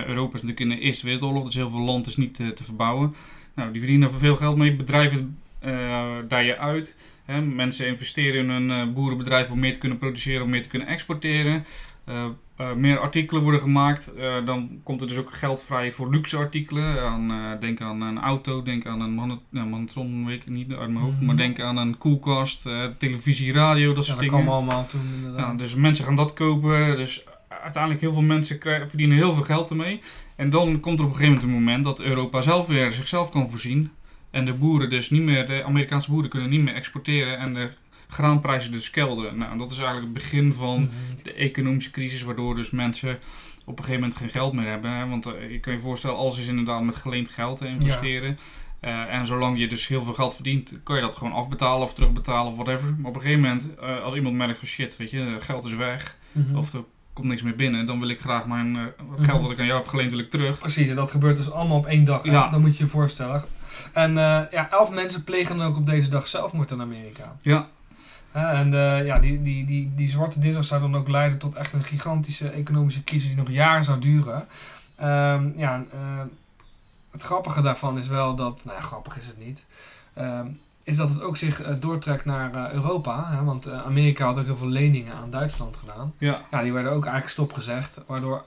Europa 0.06 0.36
is 0.36 0.42
natuurlijk 0.42 0.60
in 0.60 0.68
de 0.68 0.78
Eerste 0.78 1.04
Wereldoorlog, 1.04 1.44
dus 1.44 1.54
heel 1.54 1.70
veel 1.70 1.80
land 1.80 2.06
is 2.06 2.16
niet 2.16 2.34
te 2.34 2.64
verbouwen. 2.64 3.14
Nou, 3.54 3.70
die 3.70 3.80
verdienen 3.80 4.08
daar 4.08 4.18
veel 4.18 4.36
geld 4.36 4.56
mee. 4.56 4.76
Bedrijven 4.76 5.38
eh 5.60 6.16
dijen 6.28 6.58
uit. 6.58 6.96
Hè. 7.24 7.42
Mensen 7.42 7.86
investeren 7.86 8.40
in 8.40 8.50
hun 8.50 8.70
eh, 8.70 8.94
boerenbedrijf 8.94 9.50
om 9.50 9.58
meer 9.58 9.72
te 9.72 9.78
kunnen 9.78 9.98
produceren, 9.98 10.42
om 10.42 10.50
meer 10.50 10.62
te 10.62 10.68
kunnen 10.68 10.88
exporteren. 10.88 11.64
Eh, 12.04 12.24
meer 12.76 12.98
artikelen 12.98 13.42
worden 13.42 13.60
gemaakt. 13.60 14.10
Dan 14.44 14.80
komt 14.82 15.00
er 15.00 15.06
dus 15.06 15.16
ook 15.16 15.32
geld 15.32 15.62
vrij 15.62 15.92
voor 15.92 16.10
luxe 16.10 16.36
artikelen. 16.36 17.02
Aan, 17.02 17.56
denk 17.60 17.80
aan 17.80 18.00
een 18.00 18.18
auto, 18.18 18.62
denk 18.62 18.86
aan 18.86 19.00
een 19.00 19.14
nou, 19.50 19.66
magnetron 19.68 20.26
weet 20.26 20.42
ik 20.42 20.48
niet 20.48 20.70
uit 20.72 20.90
mijn 20.90 21.04
hoofd. 21.04 21.16
Mhm. 21.16 21.26
Maar 21.26 21.36
denk 21.36 21.60
aan 21.60 21.76
een 21.76 21.98
koelkast, 21.98 22.66
televisie, 22.98 23.52
radio, 23.52 23.92
dat 23.92 23.96
Ja, 23.96 24.02
soort 24.12 24.20
dat 24.20 24.30
dingen. 24.30 24.44
kwam 24.44 24.54
allemaal 24.54 24.86
toen 24.86 25.00
inderdaad. 25.16 25.50
Ja, 25.50 25.54
dus 25.56 25.74
mensen 25.74 26.04
gaan 26.04 26.16
dat 26.16 26.32
kopen. 26.32 26.96
Dus 26.96 27.26
uiteindelijk 27.48 28.02
heel 28.02 28.12
veel 28.12 28.22
mensen 28.22 28.58
krijgen, 28.58 28.88
verdienen 28.88 29.16
heel 29.16 29.34
veel 29.34 29.42
geld 29.42 29.70
ermee. 29.70 30.00
En 30.36 30.50
dan 30.50 30.80
komt 30.80 30.98
er 30.98 31.04
op 31.04 31.10
een 31.10 31.16
gegeven 31.16 31.38
moment 31.40 31.56
een 31.56 31.62
moment 31.64 31.84
dat 31.84 32.00
Europa 32.00 32.40
zelf 32.40 32.66
weer 32.66 32.92
zichzelf 32.92 33.30
kan 33.30 33.48
voorzien. 33.50 33.90
En 34.30 34.44
de 34.44 34.52
boeren 34.52 34.90
dus 34.90 35.10
niet 35.10 35.22
meer, 35.22 35.46
de 35.46 35.64
Amerikaanse 35.64 36.10
boeren 36.10 36.30
kunnen 36.30 36.48
niet 36.48 36.62
meer 36.62 36.74
exporteren 36.74 37.38
en 37.38 37.54
de 37.54 37.68
graanprijzen 38.08 38.72
dus 38.72 38.90
kelderen. 38.90 39.38
Nou, 39.38 39.58
dat 39.58 39.70
is 39.70 39.76
eigenlijk 39.78 40.06
het 40.06 40.22
begin 40.22 40.54
van 40.54 40.80
Mhm. 40.80 40.90
de 41.22 41.32
economische 41.32 41.90
crisis, 41.90 42.22
waardoor 42.22 42.54
dus 42.54 42.70
mensen 42.70 43.18
op 43.64 43.78
een 43.78 43.84
gegeven 43.84 44.00
moment 44.00 44.18
geen 44.20 44.28
geld 44.30 44.52
meer 44.52 44.66
hebben. 44.68 44.90
Hè? 44.90 45.08
Want 45.08 45.26
eh, 45.26 45.50
je 45.50 45.60
kan 45.60 45.72
je 45.72 45.80
voorstellen, 45.80 46.16
alles 46.16 46.38
is 46.38 46.46
inderdaad 46.46 46.82
met 46.82 46.96
geleend 46.96 47.28
geld 47.28 47.56
te 47.56 47.66
investeren. 47.66 48.38
Eh, 48.80 49.14
en 49.14 49.26
zolang 49.26 49.58
je 49.58 49.68
dus 49.68 49.86
heel 49.88 50.02
veel 50.02 50.14
geld 50.14 50.34
verdient, 50.34 50.74
kan 50.82 50.96
je 50.96 51.02
dat 51.02 51.16
gewoon 51.16 51.32
afbetalen 51.32 51.82
of 51.82 51.94
terugbetalen 51.94 52.50
of 52.52 52.58
whatever. 52.58 52.94
Maar 52.98 53.08
op 53.10 53.14
een 53.16 53.20
gegeven 53.22 53.42
moment, 53.42 53.74
eh, 53.80 54.02
als 54.02 54.14
iemand 54.14 54.36
merkt 54.36 54.58
van 54.58 54.68
shit, 54.68 54.96
weet 54.96 55.10
je, 55.10 55.36
geld 55.40 55.64
is 55.64 55.74
weg 55.74 56.16
Mhm. 56.32 56.56
of 56.56 56.72
er 56.72 56.84
komt 57.12 57.28
niks 57.28 57.42
meer 57.42 57.54
binnen, 57.54 57.86
dan 57.86 58.00
wil 58.00 58.08
ik 58.08 58.20
graag 58.20 58.46
mijn 58.46 58.76
eh, 58.76 58.82
geld 59.20 59.40
wat 59.40 59.50
ik 59.50 59.58
aan 59.58 59.66
jou 59.66 59.78
heb 59.78 59.88
geleend, 59.88 60.10
wil 60.10 60.18
ik 60.20 60.30
terug. 60.30 60.58
Precies, 60.58 60.88
en 60.88 60.96
dat 60.96 61.10
gebeurt 61.10 61.36
dus 61.36 61.50
allemaal 61.50 61.76
op 61.76 61.86
één 61.86 62.04
dag. 62.04 62.24
Ja. 62.24 62.48
Dat 62.50 62.60
moet 62.60 62.76
je 62.76 62.84
je 62.84 62.90
voorstellen. 62.90 63.44
En 63.92 64.18
eh, 64.18 64.40
ja, 64.50 64.70
elf 64.70 64.90
mensen 64.90 65.24
plegen 65.24 65.56
dan 65.56 65.66
ook 65.66 65.76
op 65.76 65.86
deze 65.86 66.10
dag 66.10 66.28
zelfmoord 66.28 66.70
in 66.70 66.80
Amerika. 66.80 67.36
Ja, 67.40 67.68
en 68.32 68.74
eh, 68.74 69.06
ja, 69.06 69.18
die, 69.18 69.42
die, 69.42 69.64
die, 69.64 69.92
die 69.94 70.10
zwarte 70.10 70.38
dinsdag 70.38 70.64
zou 70.64 70.80
dan 70.80 70.96
ook 70.96 71.08
leiden 71.08 71.38
tot 71.38 71.54
echt 71.54 71.72
een 71.72 71.84
gigantische 71.84 72.48
economische 72.48 73.04
crisis 73.04 73.28
die 73.28 73.36
nog 73.36 73.50
jaren 73.50 73.84
zou 73.84 73.98
duren. 73.98 74.46
Ehm, 74.96 75.50
ja, 75.56 75.84
eh, 75.92 75.98
het 77.10 77.22
grappige 77.22 77.62
daarvan 77.62 77.98
is 77.98 78.08
wel 78.08 78.34
dat, 78.34 78.62
nou 78.64 78.76
ja, 78.76 78.82
grappig 78.82 79.16
is 79.16 79.26
het 79.26 79.38
niet, 79.38 79.64
ehm, 80.14 80.46
is 80.82 80.96
dat 80.96 81.08
het 81.08 81.20
ook 81.20 81.36
zich 81.36 81.78
doortrekt 81.78 82.24
naar 82.24 82.72
Europa. 82.72 83.24
Hè, 83.30 83.44
want 83.44 83.70
Amerika 83.70 84.24
had 84.24 84.38
ook 84.38 84.44
heel 84.44 84.56
veel 84.56 84.68
leningen 84.68 85.14
aan 85.14 85.30
Duitsland 85.30 85.76
gedaan. 85.76 86.14
Ja, 86.18 86.40
Ja, 86.50 86.62
die 86.62 86.72
werden 86.72 86.92
ook 86.92 87.02
eigenlijk 87.02 87.32
stopgezegd, 87.32 88.00
waardoor 88.06 88.44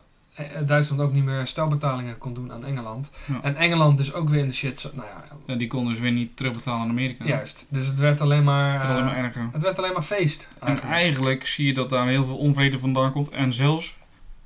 Duitsland 0.65 1.01
ook 1.01 1.13
niet 1.13 1.23
meer 1.23 1.47
stelbetalingen 1.47 2.17
kon 2.17 2.33
doen 2.33 2.51
aan 2.51 2.65
Engeland. 2.65 3.11
Ja. 3.25 3.39
En 3.41 3.55
Engeland 3.55 3.97
dus 3.97 4.13
ook 4.13 4.29
weer 4.29 4.39
in 4.39 4.47
de 4.47 4.53
shit. 4.53 4.91
Nou 4.93 5.07
ja, 5.47 5.55
die 5.55 5.67
kon 5.67 5.87
dus 5.87 5.99
weer 5.99 6.11
niet 6.11 6.37
terugbetalen 6.37 6.81
aan 6.81 6.89
Amerika. 6.89 7.25
juist. 7.25 7.65
Dus 7.69 7.85
het 7.87 7.99
werd 7.99 8.21
alleen 8.21 8.43
maar, 8.43 8.71
Het 8.71 8.81
is 8.81 8.87
alleen 8.87 9.05
maar 9.05 9.15
eh, 9.17 9.23
erger. 9.23 9.49
het 9.51 9.61
werd 9.61 9.77
alleen 9.77 9.93
maar 9.93 10.01
feest. 10.01 10.47
En 10.59 10.67
Eigenlijk. 10.67 10.95
eigenlijk 10.95 11.45
zie 11.47 11.65
je 11.65 11.73
dat 11.73 11.89
daar 11.89 12.07
heel 12.07 12.25
veel 12.25 12.37
onvrede 12.37 12.79
vandaan 12.79 13.11
komt. 13.11 13.29
En 13.29 13.53
zelfs 13.53 13.97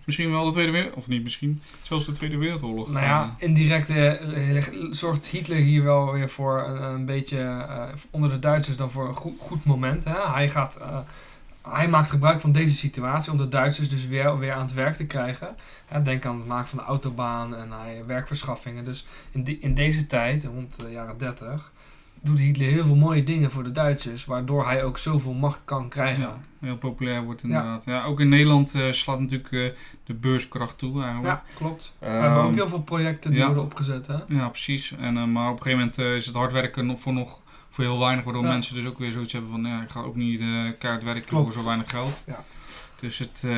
misschien 0.03 0.31
wel 0.31 0.45
de 0.45 0.51
Tweede 0.51 0.71
Wereldoorlog, 0.71 1.03
of 1.03 1.09
niet 1.09 1.23
misschien, 1.23 1.61
zelfs 1.83 2.05
de 2.05 2.11
Tweede 2.11 2.37
Wereldoorlog. 2.37 2.89
Nou 2.91 3.05
ja, 3.05 3.35
indirect 3.37 3.89
eh, 3.89 4.11
zorgt 4.91 5.25
Hitler 5.25 5.57
hier 5.57 5.83
wel 5.83 6.11
weer 6.11 6.29
voor 6.29 6.63
een, 6.67 6.83
een 6.83 7.05
beetje 7.05 7.37
eh, 7.39 7.83
onder 8.11 8.29
de 8.29 8.39
Duitsers 8.39 8.77
dan 8.77 8.91
voor 8.91 9.07
een 9.07 9.15
goed, 9.15 9.35
goed 9.39 9.65
moment. 9.65 10.03
Hè? 10.03 10.31
Hij, 10.33 10.49
gaat, 10.49 10.75
eh, 10.75 10.97
hij 11.69 11.87
maakt 11.89 12.09
gebruik 12.09 12.41
van 12.41 12.51
deze 12.51 12.75
situatie 12.75 13.31
om 13.31 13.37
de 13.37 13.47
Duitsers 13.47 13.89
dus 13.89 14.07
weer, 14.07 14.39
weer 14.39 14.53
aan 14.53 14.61
het 14.61 14.73
werk 14.73 14.95
te 14.95 15.05
krijgen. 15.05 15.55
Denk 16.03 16.25
aan 16.25 16.37
het 16.37 16.47
maken 16.47 16.67
van 16.67 16.77
de 16.77 16.83
autobaan 16.83 17.55
en 17.55 17.71
hij, 17.71 18.03
werkverschaffingen. 18.07 18.85
Dus 18.85 19.05
in, 19.31 19.43
die- 19.43 19.59
in 19.59 19.73
deze 19.73 20.05
tijd, 20.05 20.43
rond 20.43 20.79
de 20.79 20.89
jaren 20.91 21.17
30, 21.17 21.71
doet 22.21 22.39
Hitler 22.39 22.67
heel 22.71 22.85
veel 22.85 22.95
mooie 22.95 23.23
dingen 23.23 23.51
voor 23.51 23.63
de 23.63 23.71
Duitsers, 23.71 24.25
waardoor 24.25 24.65
hij 24.67 24.83
ook 24.83 24.97
zoveel 24.97 25.33
macht 25.33 25.61
kan 25.65 25.89
krijgen. 25.89 26.23
Ja, 26.23 26.37
heel 26.59 26.77
populair 26.77 27.23
wordt 27.23 27.43
inderdaad. 27.43 27.83
Ja. 27.85 28.03
ook 28.03 28.19
in 28.19 28.29
Nederland 28.29 28.75
eh, 28.75 28.91
slaat 28.91 29.19
natuurlijk 29.19 29.51
eh, 29.51 29.69
de 30.03 30.13
beurskracht 30.13 30.77
toe 30.77 31.03
eigenlijk. 31.03 31.33
Ja, 31.33 31.43
klopt. 31.55 31.93
We 31.99 32.05
Ehm, 32.05 32.21
hebben 32.21 32.41
ook 32.43 32.55
heel 32.55 32.67
veel 32.67 32.81
projecten 32.81 33.31
die 33.31 33.39
ja. 33.39 33.45
worden 33.45 33.63
opgezet. 33.63 34.07
Hè? 34.07 34.15
Ja, 34.27 34.47
precies. 34.49 34.91
En, 34.99 35.17
eh, 35.17 35.25
maar 35.25 35.49
op 35.49 35.57
een 35.57 35.63
gegeven 35.63 35.77
moment 35.79 35.97
eh, 35.97 36.15
is 36.15 36.25
het 36.25 36.35
hard 36.35 36.51
werken 36.51 36.85
nog 36.85 36.99
voor, 36.99 37.13
nog 37.13 37.39
voor 37.75 37.83
heel 37.83 37.99
weinig, 37.99 38.23
waardoor 38.23 38.43
Ja. 38.43 38.49
mensen 38.49 38.75
dus 38.75 38.85
ook 38.85 38.99
weer 38.99 39.11
zoiets 39.11 39.33
hebben 39.33 39.51
van, 39.51 39.65
ja, 39.65 39.81
ik 39.81 39.89
ga 39.89 39.99
ook 40.01 40.15
niet 40.15 40.39
eh 40.39 40.47
keihard 40.79 41.03
werken 41.03 41.27
voor 41.43 41.53
zo 41.53 41.63
weinig 41.63 41.89
geld. 41.89 42.21
Ja. 42.25 42.43
Dus 42.99 43.17
het, 43.17 43.41
eh, 43.43 43.51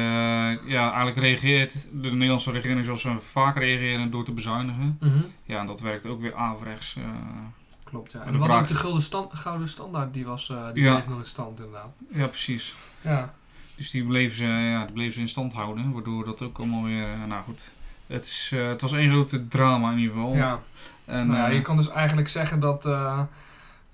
ja, 0.67 0.85
eigenlijk 0.87 1.17
reageert 1.17 1.87
de 1.93 2.11
Nederlandse 2.11 2.51
regering 2.51 2.85
zoals 2.85 3.01
ze 3.01 3.19
vaak 3.19 3.57
reageren 3.57 4.11
door 4.11 4.23
te 4.25 4.31
bezuinigen. 4.31 4.97
Mhm. 5.01 5.11
Ja, 5.43 5.59
en 5.59 5.65
dat 5.65 5.79
werkt 5.81 6.05
ook 6.05 6.21
weer 6.21 6.35
averechts. 6.35 6.95
eh 6.97 7.03
Klopt, 7.83 8.11
ja. 8.11 8.19
En 8.19 8.25
En 8.25 8.31
de 8.31 8.37
wat 8.37 8.47
vraag- 8.47 8.61
ook 8.61 8.67
de 8.67 8.75
gulden 8.75 9.01
stand, 9.01 9.33
gouden 9.33 9.67
standaard, 9.67 10.13
die, 10.13 10.25
was, 10.25 10.47
die 10.73 10.83
Ja. 10.83 10.93
bleef 10.93 11.07
nog 11.07 11.17
in 11.19 11.25
stand 11.25 11.57
inderdaad. 11.59 11.95
ja, 12.13 12.27
precies. 12.27 12.73
Ja, 13.01 13.33
Dus 13.75 13.89
die 13.91 14.03
bleven 14.05 14.37
ze, 14.37 14.45
ja, 14.45 14.83
die 14.83 14.93
bleven 14.93 15.13
ze 15.13 15.19
in 15.19 15.29
stand 15.29 15.53
houden, 15.53 15.91
waardoor 15.91 16.25
dat 16.25 16.41
ook 16.41 16.57
allemaal 16.57 16.83
weer, 16.83 17.07
nou 17.27 17.43
goed. 17.43 17.71
Het, 18.07 18.23
is, 18.23 18.51
het 18.55 18.81
was 18.81 18.93
één 18.93 19.09
grote 19.11 19.47
drama 19.47 19.91
in 19.91 19.97
ieder 19.97 20.13
geval. 20.13 20.35
ja. 20.35 20.59
En, 21.05 21.27
nou, 21.27 21.53
je 21.53 21.61
kan 21.61 21.75
dus 21.75 21.89
eigenlijk 21.89 22.27
zeggen 22.29 22.59
dat, 22.59 22.85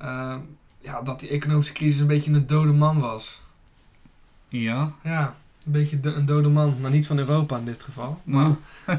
eh, 0.03 0.31
eh, 0.31 0.35
ja, 0.79 1.01
dat 1.01 1.19
die 1.19 1.29
economische 1.29 1.73
crisis 1.73 1.99
een 1.99 2.07
beetje 2.07 2.31
een 2.31 2.47
dode 2.47 2.71
man 2.71 2.99
was. 2.99 3.41
ja, 4.47 4.91
Ja, 5.03 5.35
een 5.65 5.71
beetje 5.71 5.97
een 6.01 6.25
dode 6.25 6.49
man, 6.49 6.75
maar 6.81 6.91
niet 6.91 7.07
van 7.07 7.17
Europa 7.17 7.57
in 7.57 7.65
dit 7.65 7.83
geval. 7.83 8.21
nou. 8.23 8.55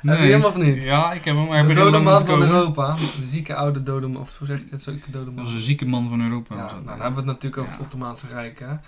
Heb 0.00 0.18
je 0.18 0.24
hem 0.32 0.44
of 0.44 0.56
niet? 0.56 0.82
Ja, 0.82 1.12
ik 1.12 1.24
heb 1.24 1.36
hem. 1.36 1.46
maar 1.46 1.66
De 1.66 1.74
dode 1.74 1.98
man 1.98 2.26
van. 2.26 2.42
Europa, 2.42 2.94
de 2.94 3.26
zieke 3.26 3.54
oude 3.54 3.82
dode 3.82 4.06
man, 4.06 4.20
of 4.22 4.38
hoe 4.38 4.46
zeg 4.46 4.58
je 4.58 4.66
het, 4.70 4.82
zieke 4.82 5.10
dode 5.10 5.24
Dat 5.24 5.34
man. 5.34 5.44
was 5.44 5.52
een 5.52 5.60
zieke 5.60 5.86
man 5.86 6.08
van 6.08 6.20
Europa. 6.20 6.54
Ja, 6.56 6.60
nou, 6.64 6.84
dan 6.84 6.88
hebben 6.88 7.10
we 7.10 7.16
het 7.16 7.24
natuurlijk 7.26 7.56
over 7.62 7.72
Ja. 7.72 7.78
het 7.78 7.86
Ottomaanse 7.86 8.26
Rijk. 8.26 8.58
Hè? 8.58 8.66
En 8.66 8.78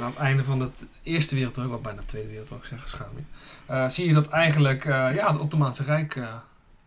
aan 0.00 0.06
het 0.10 0.16
einde 0.16 0.44
van 0.44 0.58
de 0.58 0.68
Eerste 1.02 1.34
Wereldoorlog, 1.34 1.74
of 1.74 1.80
bijna 1.80 2.00
de 2.00 2.06
Tweede 2.06 2.28
Wereldoorlog 2.28 2.66
zeggen, 2.66 2.88
schaam 2.88 3.08
je. 3.16 3.22
eh, 3.66 3.88
zie 3.88 4.06
je 4.06 4.14
dat 4.14 4.28
eigenlijk 4.28 4.84
eh, 4.84 5.14
ja, 5.14 5.32
het 5.32 5.40
Ottomaanse 5.40 5.82
Rijk 5.82 6.16
eh, 6.16 6.26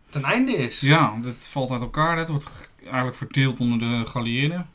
ten 0.08 0.24
einde 0.24 0.52
is. 0.52 0.80
Ja, 0.80 1.14
dat 1.22 1.34
valt 1.38 1.70
uit 1.70 1.80
elkaar. 1.82 2.18
Het 2.18 2.28
wordt 2.28 2.50
eigenlijk 2.84 3.16
verdeeld 3.16 3.60
onder 3.60 3.78
de 3.78 4.02
geallieerden. 4.06 4.66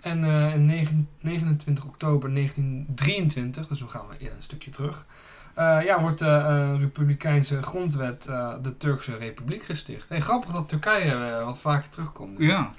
En 0.00 0.24
eh, 0.24 0.54
in 0.54 0.66
negen- 0.66 1.08
29 1.20 1.84
oktober 1.84 2.34
1923, 2.34 3.66
dus 3.66 3.80
we 3.80 3.88
gaan 3.88 4.04
weer 4.18 4.32
een 4.36 4.42
stukje 4.42 4.70
terug, 4.70 5.06
eh, 5.54 5.78
ja, 5.84 6.00
wordt 6.00 6.18
de 6.18 6.26
eh, 6.26 6.74
Republikeinse 6.80 7.62
grondwet 7.62 8.26
eh, 8.26 8.54
de 8.62 8.76
Turkse 8.76 9.16
Republiek 9.16 9.62
gesticht. 9.62 10.08
Hey, 10.08 10.20
grappig 10.20 10.50
dat 10.52 10.68
Turkije 10.68 11.12
eh, 11.14 11.44
wat 11.44 11.60
vaker 11.60 11.88
terugkomt. 11.88 12.38
Ja, 12.38 12.70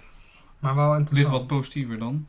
Maar 0.60 0.76
wel 0.76 0.90
dit 0.90 1.00
interessant. 1.00 1.32
wat 1.38 1.48
positiever 1.48 1.98
dan, 2.00 2.26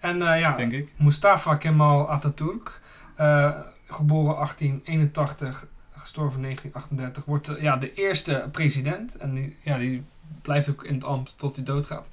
En 0.00 0.22
eh, 0.32 0.40
ja, 0.40 0.56
denk 0.56 0.72
ik. 0.72 0.92
Mustafa 0.96 1.54
Kemal 1.54 2.10
Atatürk, 2.10 2.80
eh, 3.14 3.50
geboren 3.88 4.34
1881, 4.34 5.66
gestorven 5.96 6.40
1938, 6.42 7.24
wordt 7.24 7.48
eh, 7.48 7.62
ja, 7.62 7.76
de 7.76 7.94
eerste 7.94 8.48
president. 8.52 9.16
En 9.16 9.34
die, 9.34 9.56
ja, 9.62 9.78
die 9.78 10.04
blijft 10.42 10.70
ook 10.70 10.84
in 10.84 10.94
het 10.94 11.04
ambt 11.04 11.38
tot 11.38 11.54
hij 11.56 11.64
doodgaat. 11.64 12.06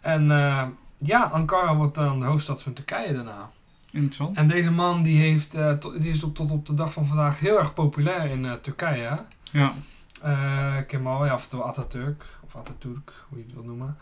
En 0.00 0.30
eh, 0.30 0.62
ja, 0.96 1.22
Ankara 1.22 1.76
wordt 1.76 1.94
dan 1.94 2.20
de 2.20 2.26
hoofdstad 2.26 2.62
van 2.62 2.72
Turkije 2.72 3.12
daarna. 3.14 3.50
Interessant. 3.90 4.36
En 4.36 4.48
deze 4.48 4.70
man 4.70 5.02
die 5.02 5.20
heeft, 5.20 5.54
eh, 5.54 5.72
tot, 5.72 6.00
die 6.00 6.10
is 6.10 6.22
op, 6.22 6.34
tot 6.34 6.50
op 6.50 6.66
de 6.66 6.74
dag 6.74 6.92
van 6.92 7.06
vandaag 7.06 7.38
heel 7.40 7.58
erg 7.58 7.74
populair 7.74 8.30
in 8.30 8.44
eh, 8.44 8.52
Turkije. 8.52 9.02
hè. 9.02 9.14
Ja, 9.58 9.72
Eh, 10.22 10.76
Kemal, 10.86 11.26
ja, 11.26 11.34
oftewel 11.34 11.66
Atatürk, 11.66 12.24
of 12.44 12.56
Atatürk, 12.56 13.12
hoe 13.28 13.38
je 13.38 13.44
het 13.44 13.54
wil 13.54 13.62
noemen. 13.64 13.96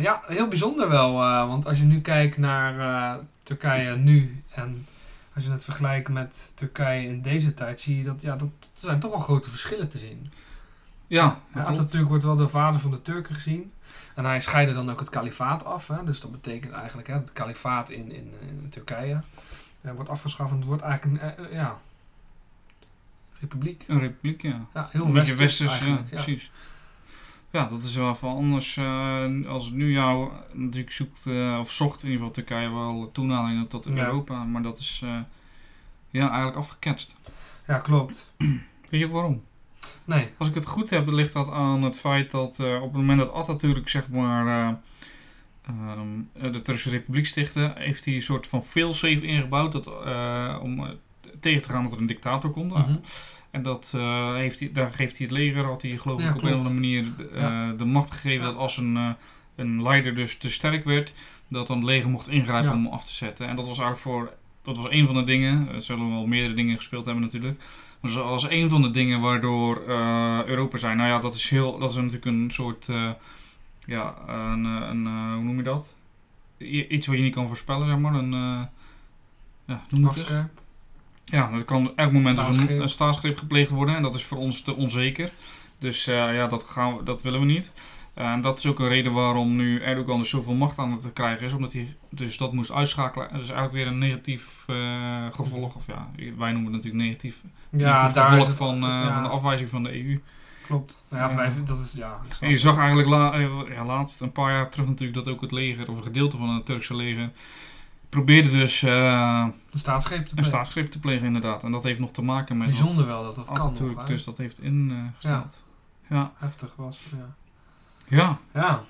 Ja, 0.00 0.22
heel 0.26 0.48
bijzonder 0.48 0.88
wel, 0.88 1.12
want 1.46 1.66
als 1.66 1.78
je 1.78 1.84
nu 1.84 2.00
kijkt 2.00 2.36
naar 2.38 3.18
Turkije 3.42 3.96
nu 3.96 4.42
en 4.50 4.86
als 5.34 5.44
je 5.44 5.50
het 5.50 5.64
vergelijkt 5.64 6.08
met 6.08 6.52
Turkije 6.54 7.08
in 7.08 7.22
deze 7.22 7.54
tijd, 7.54 7.80
zie 7.80 7.96
je 7.98 8.04
dat, 8.04 8.22
ja, 8.22 8.36
dat 8.36 8.48
er 8.48 8.80
zijn 8.80 9.00
toch 9.00 9.10
wel 9.10 9.20
grote 9.20 9.50
verschillen 9.50 9.88
te 9.88 9.98
zien. 9.98 10.32
Ja. 11.06 11.40
Atatürk 11.52 12.08
wordt 12.08 12.24
wel 12.24 12.36
de 12.36 12.48
vader 12.48 12.80
van 12.80 12.90
de 12.90 13.02
Turken 13.02 13.34
gezien. 13.34 13.72
En 14.14 14.24
hij 14.24 14.40
scheidde 14.40 14.74
dan 14.74 14.90
ook 14.90 15.00
het 15.00 15.08
kalifaat 15.08 15.64
af. 15.64 15.88
Hè? 15.88 16.04
Dus 16.04 16.20
dat 16.20 16.30
betekent 16.30 16.72
eigenlijk 16.72 17.08
hè, 17.08 17.14
het 17.14 17.32
kalifaat 17.32 17.90
in, 17.90 18.12
in, 18.12 18.32
in 18.48 18.68
Turkije 18.68 19.20
eh, 19.80 19.92
wordt 19.92 20.08
afgeschaft. 20.08 20.50
En 20.50 20.56
het 20.56 20.66
wordt 20.66 20.82
eigenlijk 20.82 21.22
een 21.22 21.30
eh, 21.30 21.44
eh, 21.44 21.52
ja, 21.52 21.78
republiek. 23.40 23.84
Een 23.86 24.00
republiek, 24.00 24.42
ja. 24.42 24.66
Ja, 24.74 24.88
heel 24.90 25.12
westers, 25.12 25.60
eigenlijk. 25.60 26.10
Ja. 26.10 26.22
precies. 26.22 26.50
Ja, 27.50 27.64
dat 27.64 27.82
is 27.82 27.96
wel 27.96 28.14
van 28.14 28.36
anders. 28.36 28.78
als 29.46 29.64
het 29.64 29.74
nu 29.74 29.92
jou 29.92 30.32
natuurlijk 30.52 30.92
zoekt, 30.92 31.26
of 31.60 31.72
zocht 31.72 32.02
in 32.02 32.10
ieder 32.10 32.26
geval 32.26 32.30
Turkije 32.30 32.70
wel 32.70 33.10
toenadering 33.12 33.68
tot. 33.68 33.86
Europa, 33.86 34.44
maar 34.44 34.62
dat 34.62 34.78
is 34.78 35.02
ja, 36.10 36.26
eigenlijk 36.26 36.56
afgeketst. 36.56 37.16
ja, 37.66 37.78
klopt. 37.78 38.32
Weet 38.90 39.00
je 39.00 39.06
ook 39.06 39.12
waarom? 39.12 39.42
Nee. 40.04 40.28
Als 40.38 40.48
ik 40.48 40.54
het 40.54 40.66
goed 40.66 40.90
heb, 40.90 41.08
ligt 41.08 41.32
dat 41.32 41.50
aan 41.50 41.82
het 41.82 41.98
feit 41.98 42.30
dat 42.30 42.58
eh, 42.58 42.74
op 42.74 42.82
het 42.82 42.92
moment 42.92 43.18
dat 43.18 43.32
Atatürk 43.32 43.88
zeg 43.88 44.08
maar 44.08 44.46
eh, 44.46 44.74
ehm, 45.66 46.52
de 46.52 46.62
Turkse 46.62 46.90
Republiek 46.90 47.26
stichtte, 47.26 47.72
heeft 47.76 48.04
hij 48.04 48.14
een 48.14 48.22
soort 48.22 48.46
van 48.46 48.62
failsafe 48.62 49.26
ingebouwd 49.26 49.72
dat, 49.72 49.86
eh, 49.86 50.58
om 50.62 50.86
tegen 51.40 51.62
te 51.62 51.68
gaan 51.68 51.82
dat 51.82 51.92
er 51.92 51.98
een 51.98 52.06
dictator 52.06 52.50
komt. 52.50 52.72
Mhm. 52.72 52.96
En 53.50 53.62
dat, 53.62 53.92
heeft 54.34 54.58
hij, 54.60 54.72
daar 54.72 54.92
geeft 54.92 55.18
hij 55.18 55.26
het 55.26 55.36
leger, 55.36 55.64
had 55.64 55.82
hij 55.82 55.90
geloof 55.90 56.22
Ja, 56.22 56.28
ik 56.28 56.34
op 56.36 56.42
een 56.42 56.48
of 56.48 56.56
andere 56.56 56.74
manier 56.74 57.06
de, 57.16 57.30
Ja. 57.34 57.72
de 57.72 57.84
macht 57.84 58.10
gegeven 58.10 58.44
Ja. 58.44 58.52
dat 58.52 58.60
als 58.60 58.76
een, 58.76 59.16
een 59.56 59.82
leider 59.82 60.14
dus 60.14 60.38
te 60.38 60.50
sterk 60.50 60.84
werd, 60.84 61.12
dat 61.48 61.66
dan 61.66 61.76
het 61.76 61.86
leger 61.86 62.10
mocht 62.10 62.28
ingrijpen 62.28 62.72
om 62.72 62.84
hem 62.84 62.92
af 62.92 63.04
te 63.04 63.14
zetten. 63.14 63.48
En 63.48 63.56
dat 63.56 63.66
was 63.66 63.78
eigenlijk 63.78 63.98
voor, 64.00 64.32
dat 64.64 64.76
was 64.76 64.86
een 64.90 65.06
van 65.06 65.14
de 65.14 65.24
dingen, 65.24 65.68
er 65.68 65.82
zullen 65.82 66.10
wel 66.10 66.26
meerdere 66.26 66.54
dingen 66.54 66.76
gespeeld 66.76 67.04
hebben 67.04 67.22
natuurlijk, 67.22 67.62
maar 68.00 68.12
dat 68.12 68.24
was 68.24 68.48
een 68.48 68.68
van 68.70 68.82
de 68.82 68.90
dingen 68.90 69.20
waardoor 69.20 69.82
eh, 69.88 70.44
Europa 70.44 70.76
zei, 70.76 70.94
nou 70.94 71.08
ja, 71.08 71.18
dat 71.18 71.34
is, 71.34 71.48
heel, 71.50 71.78
dat 71.78 71.90
is 71.90 71.96
natuurlijk 71.96 72.24
een 72.24 72.50
soort, 72.52 72.88
eh, 72.88 73.10
ja, 73.86 74.14
een, 74.26 74.64
eh, 74.66 74.88
een 74.88 75.06
hoe 75.34 75.44
noem 75.44 75.56
je 75.56 75.62
dat? 75.62 75.94
I- 76.60 76.86
iets 76.88 77.06
wat 77.06 77.16
je 77.16 77.22
niet 77.22 77.34
kan 77.34 77.48
voorspellen, 77.48 77.86
zeg 77.88 77.98
maar, 77.98 78.14
een, 78.14 78.30
ja, 79.66 79.84
noem 79.88 80.04
het 80.04 80.16
eens. 80.18 80.46
Ja, 81.24 81.50
er 81.52 81.64
kan 81.64 81.92
elk 81.96 82.12
moment 82.12 82.36
dus 82.36 82.46
een, 82.46 82.52
Staatsgreep. 82.52 82.80
een 82.80 82.88
staatsgreep 82.88 83.38
gepleegd 83.38 83.70
worden 83.70 83.96
en 83.96 84.02
dat 84.02 84.14
is 84.14 84.24
voor 84.24 84.38
ons 84.38 84.60
te 84.62 84.74
onzeker. 84.74 85.30
Dus 85.78 86.04
ja, 86.04 86.46
dat, 86.46 86.64
gaan 86.64 86.96
we, 86.96 87.02
dat 87.02 87.22
willen 87.22 87.40
we 87.40 87.46
niet. 87.46 87.72
En 88.14 88.40
dat 88.40 88.58
is 88.58 88.66
ook 88.66 88.78
een 88.78 88.88
reden 88.88 89.12
waarom 89.12 89.56
nu 89.56 89.80
Erdogan 89.80 90.18
dus 90.18 90.28
zoveel 90.28 90.54
macht 90.54 90.78
aan 90.78 90.92
het 90.92 91.12
krijgen 91.12 91.46
is, 91.46 91.52
omdat 91.52 91.72
hij 91.72 91.96
dus 92.08 92.36
dat 92.36 92.52
moest 92.52 92.72
uitschakelen. 92.72 93.28
Dat 93.32 93.42
is 93.42 93.48
eigenlijk 93.48 93.72
weer 93.72 93.86
een 93.86 93.98
negatief 93.98 94.64
eh, 94.66 95.26
gevolg, 95.30 95.74
of 95.74 95.86
ja, 95.86 96.08
wij 96.16 96.52
noemen 96.52 96.72
het 96.72 96.72
natuurlijk 96.72 97.04
negatief. 97.04 97.42
Ja, 97.70 97.78
negatief 97.92 98.12
daar 98.12 98.28
gevolg 98.28 98.46
het, 98.46 98.56
van, 98.56 98.74
eh, 98.74 98.82
ja, 98.82 99.14
van 99.14 99.22
de 99.22 99.28
afwijzing 99.28 99.70
van 99.70 99.82
de 99.82 100.04
EU. 100.04 100.20
Klopt. 100.66 101.04
Nou 101.08 101.22
ja, 101.22 101.30
vijf, 101.30 101.62
dat 101.62 101.80
is, 101.80 101.92
ja. 101.92 102.20
En 102.40 102.48
je 102.48 102.56
zag 102.56 102.78
eigenlijk 102.78 103.08
la, 103.08 103.32
eh, 103.32 103.50
ja, 103.68 103.84
laatst, 103.84 104.20
een 104.20 104.32
paar 104.32 104.52
jaar 104.52 104.70
terug 104.70 104.86
natuurlijk, 104.86 105.24
dat 105.24 105.34
ook 105.34 105.40
het 105.40 105.52
leger, 105.52 105.88
of 105.88 105.96
een 105.96 106.02
gedeelte 106.02 106.36
van 106.36 106.48
het 106.48 106.66
Turkse 106.66 106.96
leger, 106.96 107.30
probeerde 108.08 108.50
dus 108.50 108.82
Een 108.82 109.52
staatsgreep 109.72 110.22
te 110.22 110.28
een 110.28 110.34
plegen. 110.34 110.52
staatsgreep 110.52 110.86
te 110.86 110.98
plegen 110.98 111.26
inderdaad. 111.26 111.64
En 111.64 111.72
dat 111.72 111.82
heeft 111.82 112.00
nog 112.00 112.10
te 112.10 112.22
maken 112.22 112.56
met 112.56 112.70
wat 112.70 112.78
Bijzonder 112.78 113.06
wel 113.06 113.22
dat 113.22 113.36
dat 113.36 113.52
kan 113.52 113.76
nog, 113.80 114.00
hè. 114.00 114.04
dus 114.04 114.24
dat 114.24 114.38
heeft 114.38 114.60
ingesteld. 114.60 115.62
Ja. 116.08 116.32
Heftig 116.36 116.72
was, 116.76 117.00
ja. 117.16 117.34
Ja. 118.08 118.38
Ja. 118.54 118.82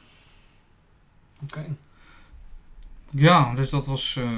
Oké. 1.42 1.64
Ja, 3.10 3.52
dus 3.54 3.70
dat 3.70 3.86
was 3.86 4.16
eh, 4.16 4.28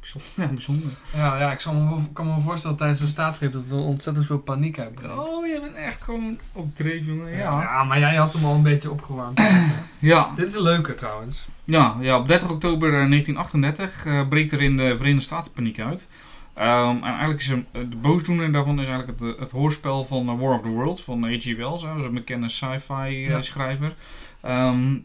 bijzonder. 0.00 0.30
Ja, 0.46 0.46
bijzonder. 0.46 0.90
Ja, 1.14 1.38
ja 1.38 1.52
ik 1.52 1.60
zal 1.60 1.74
me, 1.74 1.88
wel- 1.88 2.08
kan 2.12 2.26
me 2.26 2.32
wel 2.32 2.40
voorstellen 2.40 2.76
tijdens 2.76 2.98
zo'n 2.98 3.08
staatsgreep 3.08 3.52
dat 3.52 3.66
we 3.66 3.74
ontzettend 3.74 4.26
veel 4.26 4.38
paniek 4.38 4.76
hebben. 4.76 5.18
Oh, 5.18 5.46
jij 5.46 5.60
bent 5.60 5.74
echt 5.74 6.02
gewoon 6.02 6.38
op 6.52 6.76
dreef, 6.76 7.06
jongen. 7.06 7.30
Ja. 7.30 7.60
Ja. 7.62 7.84
maar 7.84 7.98
jij 7.98 8.14
had 8.14 8.32
hem 8.32 8.44
al 8.44 8.54
een 8.54 8.62
beetje 8.62 8.90
opgewarmd. 8.90 9.40
Ja, 9.98 10.30
Dit 10.36 10.46
is 10.46 10.54
een 10.54 10.62
leuke 10.62 10.94
trouwens. 10.94 11.46
ja, 11.64 11.96
ja 12.00 12.18
op 12.18 12.28
30 12.28 12.50
oktober 12.50 12.88
eh, 12.88 13.08
1938 13.08 14.06
eh, 14.06 14.28
breekt 14.28 14.52
er 14.52 14.62
in 14.62 14.76
de 14.76 14.96
Verenigde 14.96 15.22
Staten 15.24 15.52
paniek 15.52 15.80
uit. 15.80 16.06
Ehm, 16.54 16.96
en 16.96 17.02
eigenlijk 17.02 17.40
is 17.40 17.48
hem, 17.48 17.66
eh, 17.72 17.80
de 17.90 17.96
boosdoener 17.96 18.52
daarvan 18.52 18.80
is 18.80 18.86
eigenlijk 18.86 19.20
het, 19.20 19.34
eh, 19.34 19.40
het 19.40 19.50
hoorspel 19.50 20.04
van 20.04 20.28
eh, 20.28 20.38
War 20.40 20.54
of 20.54 20.62
the 20.62 20.68
Worlds 20.68 21.02
van 21.04 21.22
H.G. 21.24 21.56
Wells. 21.56 21.82
hè. 21.82 21.88
Dat 21.88 21.98
is 21.98 22.04
een 22.04 22.14
bekende 22.14 22.48
sci-fi 22.48 23.08
Ja. 23.08 23.40
schrijver. 23.40 23.94
Ehm, 24.40 24.96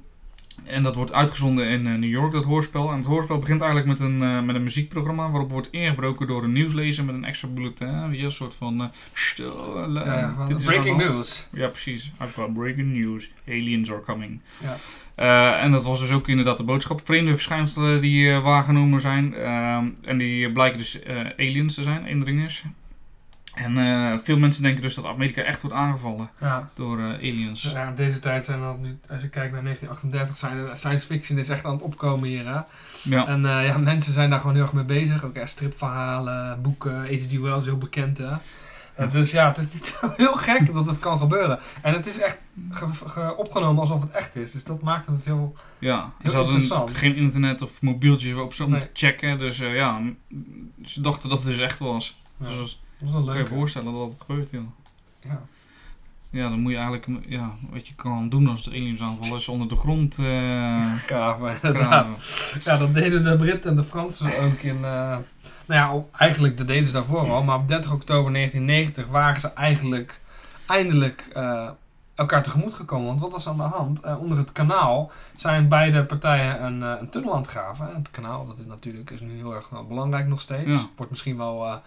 en 0.64 0.84
dat 0.84 0.96
wordt 0.96 1.14
uitgezonden 1.14 1.68
in 1.68 1.88
eh, 1.88 1.94
New 1.94 2.10
York, 2.10 2.32
dat 2.32 2.44
hoorspel. 2.44 2.92
En 2.92 2.98
het 2.98 3.06
hoorspel 3.06 3.38
begint 3.38 3.62
eigenlijk 3.62 3.90
met 3.90 4.00
een, 4.10 4.22
eh, 4.22 4.42
met 4.42 4.56
een 4.56 4.64
muziekprogramma 4.64 5.30
waarop 5.30 5.52
wordt 5.52 5.68
ingebroken 5.72 6.28
door 6.28 6.44
een 6.44 6.52
nieuwslezer 6.52 7.06
met 7.06 7.16
een 7.16 7.26
extra 7.26 7.48
bulletin. 7.48 8.10
Weet 8.10 8.20
je, 8.20 8.26
een 8.26 8.32
soort 8.32 8.54
van... 8.54 8.82
eh, 8.82 8.88
stil, 9.14 9.90
Ja, 9.94 10.46
dit 10.48 10.60
is 10.60 10.66
breaking 10.66 10.98
news. 10.98 11.48
Ja, 11.52 11.68
precies. 11.68 12.12
I've 12.22 12.34
got 12.34 12.54
breaking 12.54 12.94
news. 12.94 13.32
Aliens 13.48 13.92
are 13.92 14.02
coming. 14.02 14.42
Ja. 15.16 15.60
En 15.60 15.72
dat 15.72 15.84
was 15.84 16.00
dus 16.00 16.12
ook 16.12 16.28
inderdaad 16.28 16.58
de 16.58 16.64
boodschap. 16.64 17.02
Vreemde 17.04 17.34
verschijnselen 17.34 18.02
die 18.02 18.32
waargenomen 18.32 19.00
zijn. 19.00 19.34
Ehm, 19.36 19.86
en 20.02 20.18
die 20.18 20.52
blijken 20.52 20.78
dus 20.78 21.00
aliens 21.38 21.74
te 21.74 21.84
zijn, 21.84 22.06
indringers. 22.06 22.64
En 23.58 23.78
eh, 23.78 24.18
veel 24.20 24.38
mensen 24.38 24.64
denken 24.64 24.82
dus 24.82 24.96
dat 24.96 25.06
Amerika 25.06 25.42
echt 25.42 25.62
wordt 25.62 25.76
aangevallen 25.78 26.30
Ja. 26.40 26.70
door 26.74 27.00
eh, 27.00 27.06
aliens. 27.06 27.62
Ja, 27.62 27.92
deze 27.92 28.20
tijd 28.20 28.46
zijn 28.46 28.60
dat 28.62 28.80
nu, 28.80 29.00
als 29.10 29.22
je 29.22 29.28
kijkt 29.30 29.52
naar 29.54 29.64
1938, 29.64 30.38
zijn 30.38 30.78
science 30.78 31.06
fiction 31.06 31.38
is 31.38 31.50
echt 31.50 31.66
aan 31.66 31.72
het 31.74 31.82
opkomen 31.82 32.30
hier. 32.30 32.46
Hè? 32.48 32.60
Ja, 33.04 33.28
En 33.28 33.46
eh, 33.46 33.66
ja, 33.66 33.78
mensen 33.78 34.14
zijn 34.14 34.30
daar 34.30 34.40
gewoon 34.40 34.56
heel 34.56 34.64
erg 34.64 34.74
mee 34.74 34.84
bezig. 34.84 35.24
Ook 35.24 35.36
ja, 35.36 35.46
stripverhalen, 35.46 36.62
boeken, 36.62 36.98
H.G. 37.00 37.40
Wells, 37.40 37.66
heel 37.66 37.78
bekend 37.78 38.18
hè. 38.18 38.30
Dus 39.10 39.32
ja, 39.32 39.48
het 39.48 39.58
is 39.58 39.74
niet 39.74 39.86
zo 40.02 40.14
heel 40.18 40.34
gek 40.34 40.74
dat 40.74 40.88
het 40.88 41.00
kan 41.00 41.20
gebeuren. 41.20 41.60
En 41.82 41.94
het 41.94 42.06
is 42.08 42.20
echt 42.20 42.38
ge- 42.72 42.88
ge- 43.10 43.36
opgenomen 43.38 43.82
alsof 43.82 44.02
het 44.02 44.12
echt 44.12 44.36
is. 44.36 44.52
Dus 44.52 44.64
dat 44.64 44.82
maakt 44.82 45.08
het 45.08 45.26
heel... 45.26 45.56
ja. 45.80 46.12
Heel 46.22 46.30
ze 46.32 46.36
hadden 46.36 46.56
interessant. 46.56 46.98
geen 46.98 47.16
internet 47.16 47.62
of 47.62 47.82
mobieltjes 47.82 48.32
waarop 48.34 48.54
ze 48.54 48.64
om 48.64 48.72
Nee. 48.72 48.80
te 48.80 48.90
checken. 48.94 49.38
Dus 49.38 49.58
ja, 49.58 50.02
ze 50.86 51.02
dachten 51.02 51.30
dat 51.30 51.38
het 51.38 51.48
dus 51.48 51.60
echt 51.60 51.80
was. 51.80 52.22
Dus 52.38 52.82
dat 53.00 53.10
is 53.10 53.14
een 53.16 53.26
kan 53.26 53.38
je 53.38 53.46
voorstellen 53.46 53.94
dat 53.94 54.10
dat 54.10 54.16
gebeurt, 54.28 54.50
joh. 54.50 54.64
Ja. 55.22 55.42
Ja, 56.30 56.50
dan 56.50 56.60
moet 56.60 56.72
je 56.72 56.78
eigenlijk, 56.78 57.08
ja, 57.28 57.56
wat 57.70 57.88
je 57.88 57.96
kan 57.96 58.30
doen 58.30 58.48
als 58.48 58.64
de 58.64 58.70
aliens 58.70 59.02
aanvallen, 59.02 59.38
is 59.38 59.48
onder 59.48 59.68
de 59.68 59.76
grond 59.76 60.20
eh 60.20 60.94
Graven. 61.08 61.58
Ja, 62.64 62.78
dat 62.78 62.94
deden 62.94 63.24
de 63.24 63.38
Britten 63.38 63.70
en 63.70 63.76
de 63.76 63.84
Fransen 63.84 64.44
ook 64.44 64.60
in... 64.60 64.76
eh, 64.76 65.18
nou 65.66 65.96
ja, 65.96 66.04
eigenlijk 66.18 66.58
dat 66.58 66.68
deden 66.68 66.86
ze 66.86 66.92
daarvoor 66.92 67.32
al. 67.32 67.44
Maar 67.44 67.58
op 67.58 67.68
30 67.68 67.92
oktober 67.92 68.34
1990 68.34 69.08
waren 69.08 69.40
ze 69.40 69.48
eigenlijk 69.48 70.20
eindelijk 70.68 71.30
eh, 71.34 71.70
elkaar 72.16 72.44
tegemoet 72.44 72.74
gekomen. 72.74 73.08
Want 73.08 73.20
wat 73.20 73.32
was 73.32 73.48
aan 73.48 73.58
de 73.58 73.64
hand? 73.64 74.18
Onder 74.20 74.38
het 74.38 74.52
kanaal 74.52 75.12
zijn 75.36 75.68
beide 75.68 76.06
partijen 76.06 76.64
een, 76.64 76.82
een 76.82 77.10
tunnel 77.10 77.34
aan 77.34 77.42
het 77.42 77.50
graven. 77.50 77.90
En 77.90 77.96
het 77.96 78.12
kanaal, 78.12 78.46
dat 78.46 78.60
is 78.60 78.66
natuurlijk 78.66 79.10
is 79.10 79.22
nu 79.22 79.36
heel 79.36 79.56
erg 79.56 79.70
belangrijk 79.88 80.28
nog 80.28 80.42
steeds. 80.42 80.76
Ja. 80.76 80.90
Wordt 80.96 81.12
misschien 81.12 81.38
wel 81.38 81.82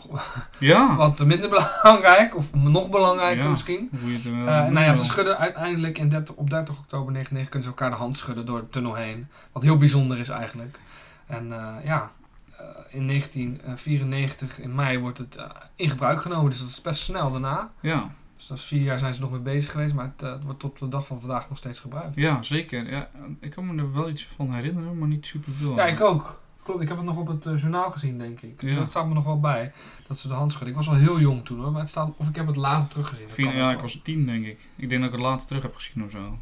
Ja, 0.58 0.96
wat 0.96 1.24
minder 1.24 1.48
belangrijk. 1.48 2.36
Of 2.36 2.54
nog 2.54 2.90
belangrijker 2.90 3.44
Ja. 3.44 3.50
misschien. 3.50 3.88
het 3.92 4.24
Eh, 4.26 4.32
nou 4.44 4.80
ja, 4.80 4.94
ze 4.94 5.04
schudden 5.04 5.38
uiteindelijk 5.38 5.98
in 5.98 6.08
30, 6.08 6.34
op 6.34 6.50
30 6.50 6.78
oktober 6.78 7.12
1999 7.12 7.48
kunnen 7.48 7.62
ze 7.62 7.68
elkaar 7.68 7.90
de 7.90 7.96
hand 8.04 8.16
schudden 8.16 8.46
door 8.46 8.60
de 8.60 8.68
tunnel 8.68 8.94
heen. 8.94 9.26
Wat 9.52 9.62
heel 9.62 9.76
bijzonder 9.76 10.18
is 10.18 10.28
eigenlijk. 10.28 10.78
En 11.26 11.52
eh, 11.52 11.84
ja, 11.84 12.10
eh, 12.58 12.64
in 12.90 13.06
1994 13.06 14.60
in 14.60 14.74
mei 14.74 14.98
wordt 14.98 15.18
het 15.18 15.38
in 15.76 15.90
gebruik 15.90 16.22
genomen. 16.22 16.50
Dus 16.50 16.58
dat 16.60 16.68
is 16.68 16.80
best 16.80 17.02
snel 17.02 17.30
daarna. 17.32 17.68
Ja, 17.80 18.10
Dus 18.36 18.46
dat 18.46 18.58
is 18.58 18.64
vier 18.64 18.82
jaar 18.82 18.98
zijn 18.98 19.14
ze 19.14 19.20
nog 19.20 19.30
mee 19.30 19.40
bezig 19.40 19.70
geweest. 19.70 19.94
Maar 19.94 20.12
het, 20.16 20.20
het 20.30 20.44
wordt 20.44 20.60
tot 20.60 20.78
de 20.78 20.88
dag 20.88 21.06
van 21.06 21.20
vandaag 21.20 21.48
nog 21.48 21.58
steeds 21.58 21.80
gebruikt. 21.80 22.16
ja, 22.16 22.42
zeker. 22.42 22.90
Ja, 22.90 23.08
ik 23.40 23.50
kan 23.50 23.74
me 23.74 23.82
er 23.82 23.92
wel 23.92 24.08
iets 24.08 24.28
van 24.36 24.52
herinneren, 24.54 24.98
maar 24.98 25.08
niet 25.08 25.26
super 25.26 25.52
veel. 25.52 25.76
Ja, 25.76 25.86
ik 25.86 26.00
ook. 26.00 26.40
Klopt, 26.64 26.80
ik 26.82 26.88
heb 26.88 26.96
het 26.96 27.06
nog 27.06 27.16
op 27.16 27.26
het 27.26 27.46
eh, 27.46 27.56
journaal 27.58 27.90
gezien, 27.90 28.18
denk 28.18 28.40
ik. 28.40 28.62
Ja. 28.62 28.74
Dat 28.74 28.90
staat 28.90 29.06
me 29.06 29.14
nog 29.14 29.24
wel 29.24 29.40
bij. 29.40 29.72
Dat 30.06 30.18
ze 30.18 30.28
de 30.28 30.34
hand 30.34 30.50
schudden. 30.52 30.70
Ik 30.70 30.76
was 30.76 30.86
wel 30.86 30.96
heel 30.96 31.20
jong 31.20 31.44
toen 31.44 31.60
hoor. 31.60 31.72
Maar 31.72 31.80
het 31.80 31.90
staat, 31.90 32.10
of 32.16 32.28
ik 32.28 32.36
heb 32.36 32.46
het 32.46 32.56
later 32.56 32.88
teruggezien. 32.88 33.44
Kan 33.44 33.56
ja, 33.56 33.70
ik 33.72 33.80
was 33.80 34.00
tien, 34.02 34.26
denk 34.26 34.44
ik. 34.46 34.58
Ik 34.76 34.88
denk 34.88 35.00
dat 35.02 35.10
ik 35.12 35.16
het 35.18 35.26
later 35.26 35.46
terug 35.46 35.62
heb 35.62 35.74
gezien 35.74 36.04
of 36.04 36.10
zo. 36.10 36.38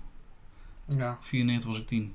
Ja. 0.96 1.18
94 1.20 1.70
was 1.70 1.78
ik 1.78 1.87
tien. 1.87 2.14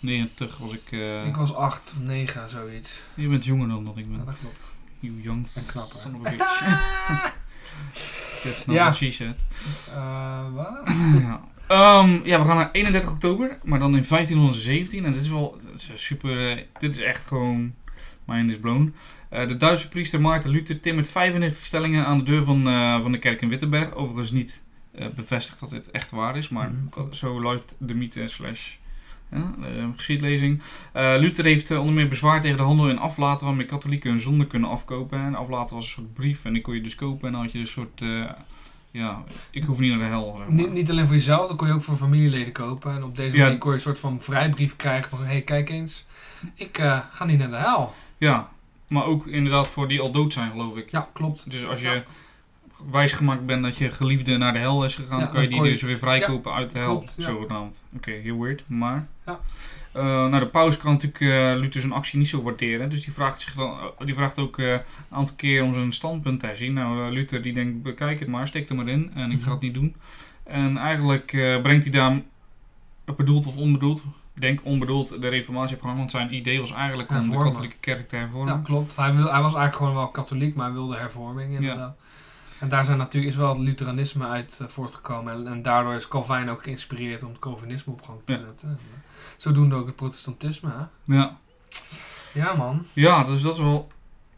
90 0.00 0.58
was 0.58 0.72
ik... 0.72 0.92
eh, 0.92 1.26
Ik 1.26 1.36
was 1.36 1.54
acht 1.54 1.92
of 1.96 2.02
negen, 2.02 2.48
zoiets. 2.48 3.00
Je 3.14 3.28
bent 3.28 3.44
jonger 3.44 3.68
dan 3.68 3.84
dat 3.84 3.96
ik 3.96 4.04
Ja, 4.04 4.16
ben. 4.16 4.24
dat 4.26 4.38
klopt. 4.40 4.72
You 5.00 5.20
young 5.22 5.46
En 5.54 5.66
knapper. 5.66 5.96
son 5.98 6.14
of 6.14 6.26
a 6.26 6.30
bitch. 6.30 6.58
That's 8.42 8.64
not 8.66 8.76
Ja. 8.76 8.82
what 8.82 8.94
she 8.96 9.10
said. 9.10 9.44
Eh, 9.94 10.52
wat? 10.54 10.80
ja. 11.20 11.40
Ehm, 11.68 12.18
ja, 12.24 12.38
we 12.40 12.44
gaan 12.44 12.56
naar 12.56 12.70
31 12.72 13.10
oktober, 13.10 13.58
maar 13.62 13.78
dan 13.78 13.96
in 13.96 14.04
1517. 14.04 15.04
En 15.04 15.12
dit 15.12 15.22
is 15.22 15.28
wel 15.28 15.58
dit 15.62 15.90
is 15.94 16.04
super. 16.04 16.50
eh, 16.50 16.62
dit 16.78 16.96
is 16.96 17.02
echt 17.02 17.26
gewoon. 17.26 17.74
Mind 18.24 18.50
is 18.50 18.58
blown. 18.58 18.94
Eh, 19.28 19.48
de 19.48 19.56
Duitse 19.56 19.88
priester 19.88 20.20
Maarten 20.20 20.50
Luther 20.50 20.80
timmert 20.80 21.12
95 21.12 21.62
stellingen 21.62 22.06
aan 22.06 22.18
de 22.18 22.24
deur 22.24 22.42
van, 22.42 22.68
eh, 22.68 23.00
van 23.00 23.12
de 23.12 23.18
kerk 23.18 23.42
in 23.42 23.48
Wittenberg. 23.48 23.94
Overigens 23.94 24.30
niet 24.30 24.62
bevestigd 25.14 25.60
dat 25.60 25.70
dit 25.70 25.90
echt 25.90 26.10
waar 26.10 26.36
is, 26.36 26.48
maar 26.48 26.70
Mhm, 26.70 27.12
zo 27.12 27.42
luidt 27.42 27.76
de 27.78 27.94
mythe 27.94 28.26
slash 28.26 28.72
ja, 29.32 29.54
geschiedlezing. 29.96 30.62
Luther 30.92 31.44
heeft 31.44 31.70
onder 31.70 31.94
meer 31.94 32.08
bezwaar 32.08 32.40
tegen 32.40 32.56
de 32.56 32.62
handel 32.62 32.88
in 32.88 32.98
aflaten 32.98 33.46
waarmee 33.46 33.66
katholieken 33.66 34.10
hun 34.10 34.20
zonde 34.20 34.46
kunnen 34.46 34.70
afkopen. 34.70 35.18
En 35.18 35.34
aflaten 35.34 35.76
was 35.76 35.84
een 35.84 35.90
soort 35.92 36.14
brief 36.14 36.44
en 36.44 36.52
die 36.52 36.62
kon 36.62 36.74
je 36.74 36.80
dus 36.80 36.94
kopen 36.94 37.26
en 37.26 37.32
dan 37.32 37.42
had 37.42 37.52
je 37.52 37.58
dus 37.58 37.76
een 37.76 37.86
soort... 37.98 38.02
ja, 39.02 39.22
ik 39.50 39.64
hoef 39.64 39.78
niet 39.78 39.90
naar 39.90 39.98
de 39.98 40.04
hel. 40.04 40.34
zeg 40.38 40.46
maar. 40.48 40.56
Niet, 40.56 40.72
niet 40.72 40.90
alleen 40.90 41.06
voor 41.06 41.14
jezelf, 41.14 41.48
dat 41.48 41.56
kon 41.56 41.66
je 41.66 41.72
ook 41.72 41.82
voor 41.82 41.96
familieleden 41.96 42.52
kopen. 42.52 42.92
En 42.94 43.04
op 43.04 43.16
deze 43.16 43.36
Ja. 43.36 43.42
manier 43.42 43.58
kon 43.58 43.70
je 43.70 43.76
een 43.76 43.82
soort 43.82 43.98
van 43.98 44.20
vrijbrief 44.20 44.76
krijgen 44.76 45.10
van... 45.10 45.18
Hé, 45.18 45.24
hey, 45.26 45.40
kijk 45.42 45.68
eens, 45.70 46.06
ik 46.54 46.78
eh, 46.78 47.00
ga 47.10 47.24
niet 47.24 47.38
naar 47.38 47.50
de 47.50 47.56
hel. 47.56 47.94
Ja, 48.18 48.48
maar 48.88 49.04
ook 49.04 49.26
inderdaad 49.26 49.68
voor 49.68 49.88
die 49.88 50.00
al 50.00 50.10
dood 50.10 50.32
zijn, 50.32 50.50
geloof 50.50 50.76
ik. 50.76 50.90
Ja, 50.90 51.08
klopt. 51.12 51.50
Dus 51.50 51.66
als 51.66 51.80
je 51.80 51.86
Ja. 51.88 52.02
wijsgemaakt 52.90 53.46
bent 53.46 53.62
dat 53.62 53.76
je 53.76 53.90
geliefde 53.90 54.36
naar 54.36 54.52
de 54.52 54.58
hel 54.58 54.84
is 54.84 54.94
gegaan, 54.94 55.18
Ja, 55.18 55.24
dan 55.24 55.32
kan 55.32 55.42
je 55.42 55.48
dan 55.48 55.48
die 55.48 55.58
kon 55.58 55.66
je- 55.66 55.72
dus 55.72 55.82
weer 55.82 55.98
vrijkopen 55.98 56.52
uit 56.54 56.70
de 56.70 56.78
hel, 56.78 57.04
zogenaamd. 57.16 57.82
Oké, 57.96 58.10
heel 58.10 58.40
weird, 58.40 58.62
maar... 58.66 59.06
Ja. 59.26 59.40
Eh, 59.94 60.02
nou, 60.02 60.38
de 60.38 60.46
paus 60.46 60.76
kan 60.76 60.92
natuurlijk 60.92 61.20
eh 61.20 61.60
Luther 61.60 61.80
zijn 61.80 61.92
actie 61.92 62.18
niet 62.18 62.28
zo 62.28 62.42
waarderen, 62.42 62.90
dus 62.90 63.04
die 63.04 63.12
vraagt, 63.12 63.40
zich 63.40 63.54
dan, 63.54 63.70
eh, 63.70 64.06
die 64.06 64.14
vraagt 64.14 64.38
ook 64.38 64.58
een 64.58 64.80
aantal 65.10 65.34
keer 65.34 65.62
om 65.62 65.74
zijn 65.74 65.92
standpunt 65.92 66.40
te 66.40 66.46
herzien. 66.46 66.72
Nou, 66.72 67.12
Luther 67.12 67.42
die 67.42 67.52
denkt, 67.52 67.82
bekijk 67.82 68.18
het 68.18 68.28
maar, 68.28 68.46
steek 68.46 68.68
er 68.68 68.76
maar 68.76 68.88
in 68.88 69.10
en 69.14 69.30
ik 69.30 69.42
ga 69.42 69.50
het 69.50 69.60
niet 69.60 69.74
doen. 69.74 69.94
En 70.42 70.76
eigenlijk 70.76 71.26
brengt 71.62 71.84
hij 71.84 71.92
daar, 71.92 72.20
bedoeld 73.16 73.46
of 73.46 73.56
onbedoeld, 73.56 74.04
ik 74.34 74.40
denk 74.40 74.60
onbedoeld, 74.62 75.20
de 75.20 75.28
reformatie 75.28 75.76
op 75.76 75.82
gang, 75.82 75.96
want 75.96 76.10
zijn 76.10 76.34
idee 76.34 76.60
was 76.60 76.72
eigenlijk 76.72 77.10
om 77.10 77.30
de 77.30 77.36
katholieke 77.36 77.76
kerk 77.80 78.08
te 78.08 78.16
hervormen. 78.16 78.54
Ja, 78.54 78.60
klopt. 78.64 78.96
Hij, 78.96 79.14
wil, 79.14 79.32
hij 79.32 79.42
was 79.42 79.54
eigenlijk 79.54 79.76
gewoon 79.76 79.94
wel 79.94 80.08
katholiek, 80.08 80.54
maar 80.54 80.64
hij 80.64 80.74
wilde 80.74 80.96
hervorming 80.96 81.54
inderdaad. 81.54 81.96
En 82.64 82.70
daar 82.70 82.84
zijn 82.84 82.98
natuurlijk, 82.98 83.32
is 83.32 83.38
wel 83.38 83.48
het 83.48 83.58
Lutheranisme 83.58 84.26
uit 84.26 84.58
eh, 84.62 84.68
voortgekomen. 84.68 85.32
En, 85.32 85.46
en 85.46 85.62
daardoor 85.62 85.94
is 85.94 86.08
Calvijn 86.08 86.48
ook 86.50 86.62
geïnspireerd 86.62 87.22
om 87.22 87.28
het 87.28 87.38
Calvinisme 87.38 87.92
op 87.92 88.02
gang 88.02 88.20
te 88.24 88.32
Ja. 88.32 88.38
zetten. 88.38 88.68
En, 88.68 88.78
zodoende 89.36 89.74
ook 89.74 89.86
het 89.86 89.96
protestantisme. 89.96 90.70
Hè? 90.70 91.14
ja. 91.16 91.38
Ja 92.34 92.54
man, 92.54 92.86
Ja, 92.92 93.24
dus 93.24 93.42
dat 93.42 93.52
is 93.54 93.60
wel 93.60 93.88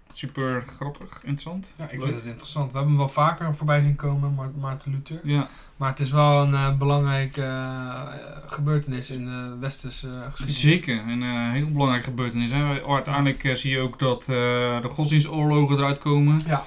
super 0.09 0.63
grappig, 0.63 1.09
interessant. 1.23 1.75
ja, 1.77 1.85
ik 1.85 1.91
Leuk. 1.93 2.03
vind 2.03 2.15
het 2.17 2.25
interessant. 2.27 2.67
We 2.73 2.77
hebben 2.77 2.89
hem 2.97 3.05
wel 3.05 3.13
vaker 3.15 3.55
voorbij 3.55 3.83
zien 3.83 3.97
komen, 3.97 4.35
Ma- 4.35 4.51
Maarten 4.61 4.91
Luther. 4.93 5.21
Ja, 5.23 5.49
Maar 5.77 5.89
het 5.89 6.01
is 6.01 6.11
wel 6.11 6.43
een 6.43 6.55
eh, 6.55 6.77
belangrijke 6.77 7.43
eh, 7.43 8.01
gebeurtenis 8.47 9.11
in 9.11 9.25
de 9.25 9.57
westerse 9.61 10.09
eh, 10.09 10.31
geschiedenis. 10.31 10.61
zeker. 10.61 10.99
En 10.99 11.21
een 11.21 11.53
heel 11.53 11.71
belangrijke 11.71 12.09
gebeurtenis. 12.09 12.51
Hè. 12.51 12.87
Uiteindelijk 12.89 13.51
zie 13.59 13.71
je 13.71 13.81
ook 13.81 13.99
dat 13.99 14.25
de 14.25 14.89
godsdienstoorlogen 14.89 15.77
eruit 15.77 15.99
komen. 15.99 16.41
Ja. 16.47 16.63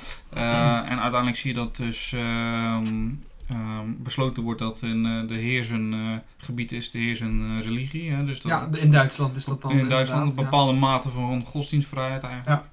En 0.85 0.99
uiteindelijk 0.99 1.37
zie 1.37 1.53
je 1.53 1.59
dat 1.59 1.75
dus 1.75 2.13
ehm, 2.13 3.09
ehm, 3.47 3.87
besloten 3.97 4.43
wordt 4.43 4.59
dat 4.59 4.81
in 4.81 5.27
de 5.27 5.33
heer 5.33 5.63
zijn 5.63 6.21
gebied 6.37 6.71
is, 6.71 6.91
de 6.91 6.99
heer 6.99 7.15
zijn 7.15 7.61
religie. 7.61 8.11
Hè. 8.11 8.25
Dus 8.25 8.41
dat 8.41 8.51
Ja, 8.51 8.69
in 8.71 8.91
Duitsland 8.91 9.35
is 9.35 9.45
dat 9.45 9.61
dan 9.61 9.71
in 9.71 9.89
Duitsland 9.89 10.29
een 10.29 10.43
bepaalde 10.43 10.73
mate 10.73 11.09
van 11.09 11.45
godsdienstvrijheid 11.45 12.23
eigenlijk. 12.23 12.63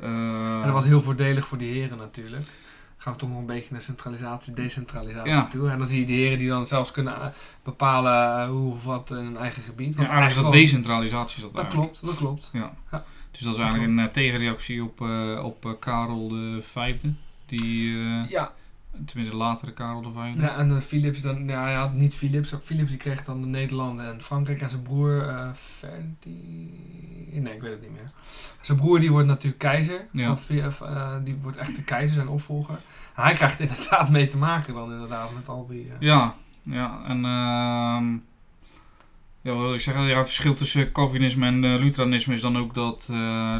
Ja. 0.00 0.06
En 0.06 0.62
dat 0.62 0.72
was 0.72 0.84
heel 0.84 1.00
voordelig 1.00 1.46
voor 1.46 1.58
die 1.58 1.72
heren 1.72 1.98
natuurlijk. 1.98 2.48
Gaan 3.06 3.14
we 3.14 3.20
toch 3.20 3.30
nog 3.30 3.38
een 3.40 3.46
beetje 3.46 3.72
naar 3.72 3.80
centralisatie, 3.82 4.52
decentralisatie 4.52 5.32
Ja. 5.32 5.46
toe. 5.46 5.68
En 5.70 5.78
dan 5.78 5.86
zie 5.86 6.00
je 6.00 6.06
die 6.06 6.16
heren 6.16 6.38
die 6.38 6.48
dan 6.48 6.66
zelfs 6.66 6.90
kunnen 6.90 7.14
eh, 7.20 7.26
bepalen 7.62 8.40
eh, 8.40 8.48
hoe 8.48 8.72
of 8.72 8.84
wat 8.84 9.10
in 9.10 9.16
hun 9.16 9.36
eigen 9.36 9.62
gebied. 9.62 9.92
ja, 9.94 9.98
eigenlijk 9.98 10.36
is 10.36 10.42
dat 10.42 10.52
decentralisatie. 10.52 11.36
Is 11.36 11.42
dat, 11.42 11.52
Dat 11.52 11.62
eigenlijk. 11.62 11.92
klopt, 11.92 12.06
dat 12.06 12.16
klopt. 12.16 12.50
Dus 13.30 13.40
dat 13.40 13.52
is 13.54 13.58
eigenlijk 13.60 13.90
een 13.90 13.98
eh, 13.98 14.04
tegenreactie 14.12 14.82
op, 14.84 15.00
op 15.42 15.76
Karel 15.80 16.28
de 16.28 16.58
Vijfde. 16.62 17.12
Die 17.46 17.96
Ja, 18.28 18.52
Tenminste, 19.04 19.36
latere 19.36 19.72
Karel 19.72 20.02
de 20.02 20.10
Vijfde. 20.10 20.40
Ja, 20.42 20.56
en 20.56 20.70
uh, 20.70 20.76
Philips 20.76 21.20
dan, 21.20 21.48
ja, 21.48 21.70
ja, 21.70 21.90
niet 21.94 22.14
Philips. 22.14 22.54
Philips 22.62 22.90
die 22.90 22.98
kreeg 22.98 23.24
dan 23.24 23.40
de 23.40 23.46
Nederlanden 23.46 24.06
en 24.06 24.22
Frankrijk 24.22 24.60
en 24.60 24.70
zijn 24.70 24.82
broer 24.82 25.28
uh, 25.28 25.52
Ferdi... 25.52 26.30
Nee, 27.32 27.54
ik 27.54 27.60
weet 27.60 27.70
het 27.70 27.80
niet 27.80 27.92
meer. 27.92 28.10
Zijn 28.60 28.78
broer 28.78 29.00
die 29.00 29.10
wordt 29.10 29.26
natuurlijk 29.26 29.58
keizer. 29.58 30.06
Ja. 30.12 30.36
Van, 30.36 30.88
uh, 30.88 31.14
die 31.24 31.38
wordt 31.42 31.56
echt 31.56 31.76
de 31.76 31.82
keizer, 31.82 32.14
zijn 32.14 32.28
opvolger. 32.28 32.74
En 33.14 33.22
hij 33.22 33.32
krijgt 33.32 33.60
inderdaad 33.66 34.10
mee 34.10 34.26
te 34.26 34.38
maken 34.38 34.74
dan 34.74 34.92
inderdaad 34.92 35.34
met 35.34 35.48
al 35.48 35.66
die... 35.66 35.92
Ja, 35.98 36.34
ja, 36.62 37.00
en... 37.06 37.16
Uh, 37.16 38.20
ja, 39.42 39.52
wat 39.52 39.62
wil 39.62 39.74
ik 39.74 39.80
zeggen? 39.80 40.04
Ja, 40.04 40.16
het 40.16 40.26
verschil 40.26 40.54
tussen 40.54 40.92
Calvinisme 40.92 41.46
en 41.46 41.76
Lutheranisme 41.76 42.34
is 42.34 42.40
dan 42.40 42.58
ook 42.58 42.74
dat 42.74 43.08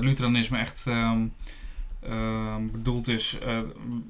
Lutheranisme 0.00 0.58
echt... 0.58 0.86
Um, 2.08 2.65
bedoeld 2.86 3.08
is 3.08 3.38
uh, 3.46 3.58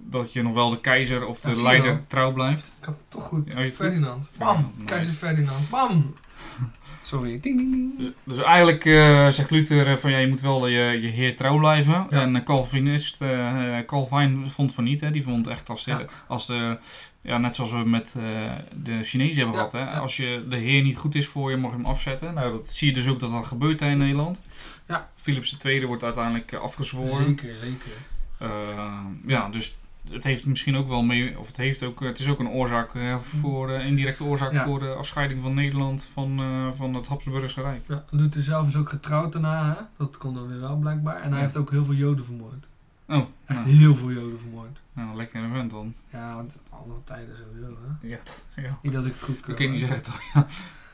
dat 0.04 0.32
je 0.32 0.42
nog 0.42 0.54
wel 0.54 0.70
de 0.70 0.80
keizer 0.80 1.26
of 1.26 1.40
de 1.40 1.50
Ja, 1.50 1.62
leider 1.62 2.02
trouw 2.06 2.32
blijft. 2.32 2.72
Ik 2.78 2.84
had 2.84 2.96
het 2.96 3.10
toch 3.10 3.24
goed. 3.24 3.52
Ja, 3.52 3.58
het? 3.58 3.74
Ferdinand. 3.74 4.30
Ja, 4.38 4.38
Bam! 4.38 4.72
nice. 4.74 4.84
Keizer 4.84 5.12
Ferdinand. 5.12 5.70
Bam! 5.70 6.14
Sorry. 7.02 7.38
Ding, 7.40 7.58
ding, 7.58 7.72
ding. 7.72 7.98
Dus, 7.98 8.12
dus 8.24 8.38
eigenlijk 8.38 8.84
eh, 8.84 9.28
zegt 9.28 9.50
Luther 9.50 9.86
eh, 9.86 9.96
van 9.96 10.10
ja, 10.10 10.18
je 10.18 10.28
moet 10.28 10.40
wel 10.40 10.66
je, 10.66 11.00
je 11.00 11.08
heer 11.08 11.36
trouw 11.36 11.58
blijven. 11.58 12.06
Ja. 12.10 12.20
En 12.20 12.34
uh, 12.34 12.42
Calvinist, 12.42 13.20
eh, 13.20 13.78
Calvin 13.86 14.46
vond 14.46 14.74
van 14.74 14.84
niet. 14.84 15.00
Hè. 15.00 15.10
Die 15.10 15.22
vond 15.22 15.46
echt 15.46 15.68
als 15.68 15.84
de, 15.84 16.06
als 16.26 16.46
de 16.46 16.78
ja, 17.26 17.38
net 17.38 17.54
zoals 17.54 17.70
we 17.70 17.84
met 17.84 18.14
eh, 18.18 18.52
de 18.74 19.02
Chinezen 19.02 19.36
hebben 19.36 19.54
gehad. 19.54 19.72
Hè. 19.72 19.84
Als 19.84 20.16
je 20.16 20.44
de 20.48 20.56
heer 20.56 20.82
niet 20.82 20.96
goed 20.96 21.14
is 21.14 21.26
voor 21.26 21.50
je, 21.50 21.56
mag 21.56 21.70
je 21.70 21.76
hem 21.76 21.86
afzetten. 21.86 22.34
Nou, 22.34 22.52
dat 22.52 22.72
zie 22.72 22.88
je 22.88 22.94
dus 22.94 23.06
ook 23.06 23.20
dat 23.20 23.30
dat 23.30 23.46
gebeurt 23.46 23.80
hè, 23.80 23.90
in 23.90 23.98
Nederland. 23.98 24.42
Ja. 24.88 25.10
Philips 25.14 25.56
II 25.64 25.86
wordt 25.86 26.04
uiteindelijk 26.04 26.52
eh, 26.52 26.60
afgezworen. 26.60 27.26
Zeker, 27.26 27.54
zeker. 27.54 27.98
Eh, 28.38 29.04
ja, 29.26 29.48
dus 29.48 29.76
het 30.10 30.24
heeft 30.24 30.46
misschien 30.46 30.76
ook 30.76 30.88
wel 30.88 31.02
mee, 31.02 31.38
of 31.38 31.46
het, 31.46 31.56
heeft 31.56 31.82
ook, 31.82 32.00
het 32.00 32.18
is 32.18 32.28
ook 32.28 32.38
een 32.38 32.48
oorzaak 32.48 32.90
voor, 33.20 33.70
eh, 33.70 33.86
indirecte 33.86 34.24
oorzaak 34.24 34.52
Ja. 34.52 34.64
voor 34.64 34.78
de 34.78 34.94
afscheiding 34.94 35.42
van 35.42 35.54
Nederland 35.54 36.04
van, 36.04 36.38
eh, 36.40 36.72
van 36.72 36.94
het 36.94 37.06
Habsburgse 37.06 37.60
Rijk. 37.62 37.84
Ja, 37.88 38.04
Luther 38.10 38.42
zelf 38.42 38.66
is 38.66 38.76
ook 38.76 38.88
getrouwd 38.88 39.32
daarna, 39.32 39.68
hè? 39.76 39.82
Dat 40.04 40.18
kon 40.18 40.34
dan 40.34 40.48
weer 40.48 40.60
wel 40.60 40.76
blijkbaar. 40.76 41.16
En 41.16 41.28
hij 41.28 41.36
Ja. 41.36 41.42
heeft 41.44 41.56
ook 41.56 41.70
heel 41.70 41.84
veel 41.84 41.94
Joden 41.94 42.24
vermoord. 42.24 42.66
Oh, 43.08 43.16
Echt 43.46 43.58
nou, 43.64 43.70
heel 43.70 43.96
veel 43.96 44.12
Joden 44.12 44.38
vermoord. 44.38 44.80
nou, 44.92 45.16
lekker 45.16 45.44
event 45.44 45.70
dan. 45.70 45.94
Ja, 46.12 46.34
want 46.34 46.58
andere 46.70 46.98
tijden 47.04 47.36
sowieso, 47.36 47.78
hè? 48.00 48.08
Ja, 48.08 48.16
dat, 48.24 48.44
ja. 48.56 48.78
Niet 48.82 48.92
dat 48.92 49.06
ik 49.06 49.12
het 49.12 49.22
goed 49.22 49.40
keur. 49.40 49.54
kun 49.54 49.64
je 49.64 49.70
niet 49.70 49.80
zeggen 49.80 50.02
toch? 50.02 50.20
Ja, 50.34 50.46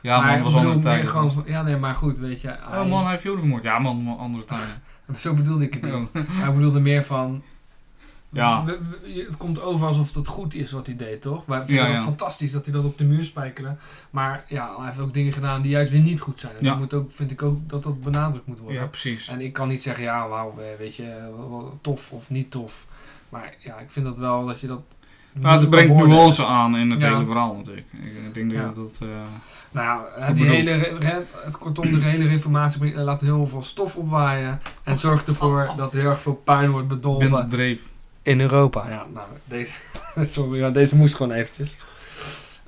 ja 0.03 0.21
maar 0.21 0.33
man, 0.33 0.43
was 0.43 0.55
andere 0.55 0.79
tijden. 0.79 1.09
gewoon 1.09 1.33
van- 1.33 1.43
ja, 1.47 1.62
nee, 1.62 1.77
maar 1.77 1.95
goed, 1.95 2.19
weet 2.19 2.41
je. 2.41 2.49
Oh 2.49 2.71
hij- 2.71 2.87
man, 2.87 3.03
hij 3.03 3.11
heeft 3.11 3.23
Joden 3.23 3.41
vermoord. 3.41 3.62
Ja 3.62 3.79
man, 3.79 3.97
man, 3.97 4.19
andere 4.19 4.45
tijden. 4.45 4.83
Zo 5.17 5.35
bedoelde 5.35 5.65
ik 5.65 5.75
het 5.75 5.83
niet. 5.95 6.11
Hij 6.29 6.53
bedoelde 6.53 6.81
meer 6.81 7.03
van... 7.05 7.43
Ja. 8.35 8.65
we- 8.65 8.79
we- 9.03 9.12
je- 9.15 9.25
het 9.25 9.37
komt 9.37 9.61
over 9.62 9.87
alsof 9.87 10.15
het 10.15 10.27
goed 10.27 10.55
is 10.55 10.73
wat 10.73 10.87
hij 10.87 10.97
deed, 10.97 11.23
toch? 11.23 11.45
Wij 11.47 11.59
vinden 11.59 11.77
Ja, 11.77 11.85
het 11.91 11.97
ja. 11.99 12.03
fantastisch 12.03 12.53
dat 12.53 12.65
hij 12.65 12.75
dat 12.75 12.85
op 12.85 12.99
de 12.99 13.05
muur 13.05 13.25
spijkerde. 13.25 13.77
Maar 14.11 14.45
ja, 14.49 14.77
hij 14.77 14.87
heeft 14.87 14.99
ook 14.99 15.12
dingen 15.15 15.33
gedaan 15.33 15.62
die 15.62 15.71
juist 15.71 15.91
weer 15.91 16.01
niet 16.01 16.21
goed 16.21 16.41
zijn. 16.41 16.57
En 16.57 16.65
Ja. 16.65 16.71
dat 16.71 16.79
moet 16.79 16.95
ook, 16.95 17.12
vind 17.12 17.31
ik 17.31 17.43
ook 17.43 17.69
dat 17.69 17.83
dat 17.83 18.01
benadrukt 18.01 18.47
moet 18.47 18.59
worden. 18.59 18.81
Ja, 18.81 18.87
precies. 18.87 19.29
En 19.29 19.41
ik 19.41 19.53
kan 19.53 19.69
niet 19.69 19.83
zeggen, 19.83 20.05
ja, 20.05 20.29
wauw, 20.29 20.55
eh, 20.59 20.79
weet 20.79 20.95
je, 20.97 21.05
eh, 21.05 21.27
tof 21.81 22.12
of 22.12 22.31
niet 22.31 22.51
tof. 22.51 22.87
Maar 23.29 23.55
ja, 23.59 23.79
ik 23.79 23.91
vind 23.91 24.07
dat 24.07 24.19
wel 24.19 24.47
dat 24.47 24.61
je 24.61 24.67
dat... 24.67 24.81
Maar 25.40 25.59
het 25.59 25.71
brengt 25.71 25.95
nuance 25.95 26.47
aan 26.47 26.77
in 26.77 26.90
het 26.90 27.01
Ja. 27.01 27.12
hele 27.12 27.25
verhaal 27.27 27.55
natuurlijk. 27.55 27.87
Ik, 27.92 28.01
ik 28.27 28.35
denk 28.35 28.53
Ja. 28.53 28.62
dat 28.64 28.75
dat... 28.75 28.99
eh, 29.11 29.18
Nou 29.71 30.01
ja, 30.18 30.33
die 30.33 30.45
hele, 30.45 30.71
het 31.45 31.59
kortom, 31.59 32.01
de 32.01 32.07
hele 32.07 32.27
reformatie 32.29 32.95
laat 32.97 33.21
heel 33.21 33.47
veel 33.47 33.62
stof 33.62 33.97
opwaaien. 33.97 34.61
En 34.83 34.97
zorgt 34.99 35.29
ervoor 35.29 35.71
dat 35.77 35.95
er 35.95 36.01
heel 36.01 36.11
erg 36.11 36.21
veel 36.21 36.40
puin 36.45 36.71
wordt 36.71 36.88
bedolven. 36.88 37.49
dreef. 37.49 37.83
In 38.23 38.40
Europa. 38.40 38.85
Ja, 38.88 39.07
nou, 39.14 39.27
deze, 39.45 39.73
sorry, 40.35 40.61
maar 40.61 40.73
deze 40.73 40.97
moest 40.97 41.14
gewoon 41.14 41.33
eventjes. 41.33 41.77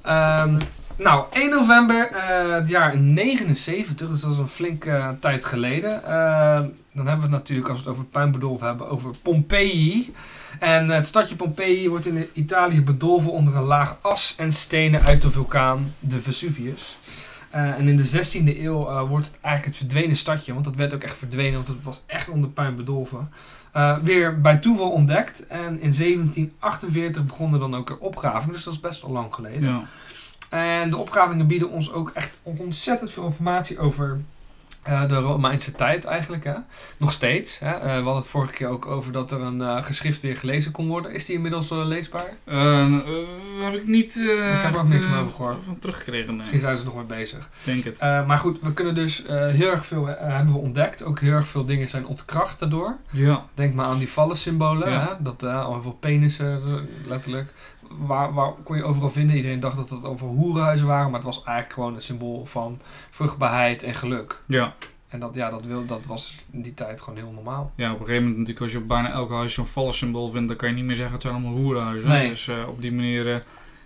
Ehm, 0.02 0.56
nou, 0.96 1.24
1 1.32 1.50
november 1.50 2.10
eh, 2.10 2.52
het 2.54 2.68
jaar 2.68 2.96
79, 2.98 4.08
dus 4.08 4.20
dat 4.20 4.32
is 4.32 4.38
een 4.38 4.48
flinke 4.48 4.90
eh, 4.90 5.08
tijd 5.20 5.44
geleden. 5.44 6.04
Ehm, 6.04 6.66
dan 6.94 7.06
hebben 7.06 7.26
we 7.26 7.30
het 7.30 7.40
natuurlijk, 7.40 7.68
als 7.68 7.78
we 7.78 7.84
het 7.84 7.92
over 7.92 8.04
puin 8.08 8.30
bedolven 8.30 8.66
hebben, 8.66 8.88
over 8.88 9.10
Pompeii. 9.22 10.14
En 10.58 10.88
het 10.88 11.06
stadje 11.06 11.36
Pompeii 11.36 11.88
wordt 11.88 12.06
in 12.06 12.28
Italië 12.32 12.82
bedolven 12.82 13.32
onder 13.32 13.56
een 13.56 13.62
laag 13.62 13.96
as 14.00 14.34
en 14.36 14.52
stenen 14.52 15.02
uit 15.02 15.22
de 15.22 15.30
vulkaan 15.30 15.94
de 15.98 16.20
Vesuvius. 16.20 16.98
Eh, 17.50 17.78
en 17.78 17.88
in 17.88 17.96
de 17.96 18.04
16e 18.04 18.58
eeuw 18.58 18.88
eh, 18.88 19.08
wordt 19.08 19.26
het 19.26 19.38
eigenlijk 19.40 19.64
het 19.64 19.76
verdwenen 19.76 20.16
stadje, 20.16 20.52
want 20.52 20.64
dat 20.64 20.76
werd 20.76 20.94
ook 20.94 21.02
echt 21.02 21.18
verdwenen, 21.18 21.54
want 21.54 21.68
het 21.68 21.82
was 21.82 22.02
echt 22.06 22.28
onder 22.28 22.50
puin 22.50 22.74
bedolven. 22.74 23.30
Eh, 23.72 23.96
weer 24.02 24.40
bij 24.40 24.56
toeval 24.56 24.90
ontdekt. 24.90 25.46
En 25.46 25.80
in 25.80 25.92
1748 25.92 27.24
begonnen 27.24 27.60
dan 27.60 27.74
ook 27.74 27.90
er 27.90 27.98
opgravingen. 27.98 28.54
Dus 28.54 28.64
dat 28.64 28.72
is 28.72 28.80
best 28.80 29.02
wel 29.02 29.10
lang 29.10 29.34
geleden. 29.34 29.68
Ja. 29.68 29.82
En 30.48 30.90
de 30.90 30.96
opgravingen 30.96 31.46
bieden 31.46 31.70
ons 31.70 31.92
ook 31.92 32.10
echt 32.14 32.38
ontzettend 32.42 33.10
veel 33.10 33.24
informatie 33.24 33.78
over 33.78 34.20
eh, 34.84 35.08
de 35.08 35.18
Romeinse 35.18 35.72
tijd 35.72 36.04
eigenlijk. 36.04 36.44
Hè? 36.44 36.54
Nog 36.98 37.12
steeds. 37.12 37.58
Hè? 37.58 37.70
Eh, 37.70 37.82
we 37.82 37.88
hadden 37.88 38.14
het 38.14 38.28
vorige 38.28 38.52
keer 38.52 38.68
ook 38.68 38.86
over 38.86 39.12
dat 39.12 39.32
er 39.32 39.40
een 39.40 39.62
eh, 39.62 39.82
geschrift 39.82 40.20
weer 40.20 40.36
gelezen 40.36 40.72
kon 40.72 40.88
worden. 40.88 41.12
Is 41.12 41.24
die 41.24 41.34
inmiddels 41.34 41.70
leesbaar? 41.70 42.36
Heb 43.62 43.74
ik 43.74 43.86
niet 43.86 44.16
Ik 44.16 44.60
heb 44.62 44.74
er 44.74 44.80
ook 44.80 44.88
niks 44.88 45.06
meer 45.06 45.18
over 45.18 45.34
gehoord. 45.34 45.64
van 45.64 45.78
teruggekregen. 45.78 46.26
Nee. 46.28 46.36
Misschien 46.36 46.60
zijn 46.60 46.76
ze 46.76 46.84
nog 46.84 46.94
mee 46.94 47.04
bezig. 47.04 47.48
Denk 47.64 47.84
het. 47.84 48.00
Maar 48.00 48.38
goed, 48.38 48.58
we 48.62 48.72
kunnen 48.72 48.94
dus 48.94 49.24
heel 49.28 49.70
erg 49.70 49.86
veel 49.86 50.06
hebben 50.06 50.52
we 50.52 50.58
ontdekt. 50.58 51.02
Ook 51.02 51.20
heel 51.20 51.32
erg 51.32 51.48
veel 51.48 51.64
dingen 51.64 51.88
zijn 51.88 52.06
ontkracht 52.06 52.58
daardoor. 52.58 52.96
Ja. 53.10 53.46
Denk 53.54 53.74
maar 53.74 53.86
aan 53.86 53.98
die 53.98 54.08
vallensymbolen. 54.08 54.90
Ja. 54.90 55.00
Hè? 55.00 55.22
Dat 55.22 55.42
al 55.42 55.72
heel 55.72 55.82
veel 55.82 55.96
penissen, 56.00 56.62
letterlijk. 57.06 57.52
Waar, 57.98 58.32
waar 58.32 58.52
kon 58.64 58.76
je 58.76 58.84
overal 58.84 59.10
vinden. 59.10 59.36
Iedereen 59.36 59.60
dacht 59.60 59.76
dat 59.76 59.90
het 59.90 60.04
over 60.04 60.26
hoerenhuizen 60.26 60.86
waren. 60.86 61.06
Maar 61.06 61.20
het 61.20 61.34
was 61.34 61.42
eigenlijk 61.44 61.72
gewoon 61.72 61.94
een 61.94 62.00
symbool 62.00 62.44
van 62.44 62.80
vruchtbaarheid 63.10 63.82
en 63.82 63.94
geluk. 63.94 64.42
Ja. 64.46 64.74
En 65.14 65.20
dat, 65.20 65.34
ja, 65.34 65.50
dat, 65.50 65.66
wil, 65.66 65.86
dat 65.86 66.06
was 66.06 66.36
in 66.50 66.62
die 66.62 66.74
tijd 66.74 67.00
gewoon 67.00 67.18
heel 67.18 67.30
normaal. 67.30 67.72
ja, 67.76 67.92
op 67.92 68.00
een 68.00 68.06
gegeven 68.06 68.22
moment 68.22 68.38
natuurlijk 68.38 68.60
als 68.60 68.72
je 68.72 68.78
op 68.78 68.88
bijna 68.88 69.12
elk 69.12 69.30
huis 69.30 69.54
zo'n 69.54 69.66
vallensymbool 69.66 70.28
vindt, 70.28 70.48
dan 70.48 70.56
kan 70.56 70.68
je 70.68 70.74
niet 70.74 70.84
meer 70.84 70.96
zeggen 70.96 71.14
het 71.14 71.22
zijn 71.22 71.34
allemaal 71.34 71.52
hoerenhuizen. 71.52 72.08
Nee. 72.08 72.28
Dus 72.28 72.48
eh, 72.48 72.68
op 72.68 72.80
die 72.80 72.92
manier 72.92 73.34
eh, 73.34 73.40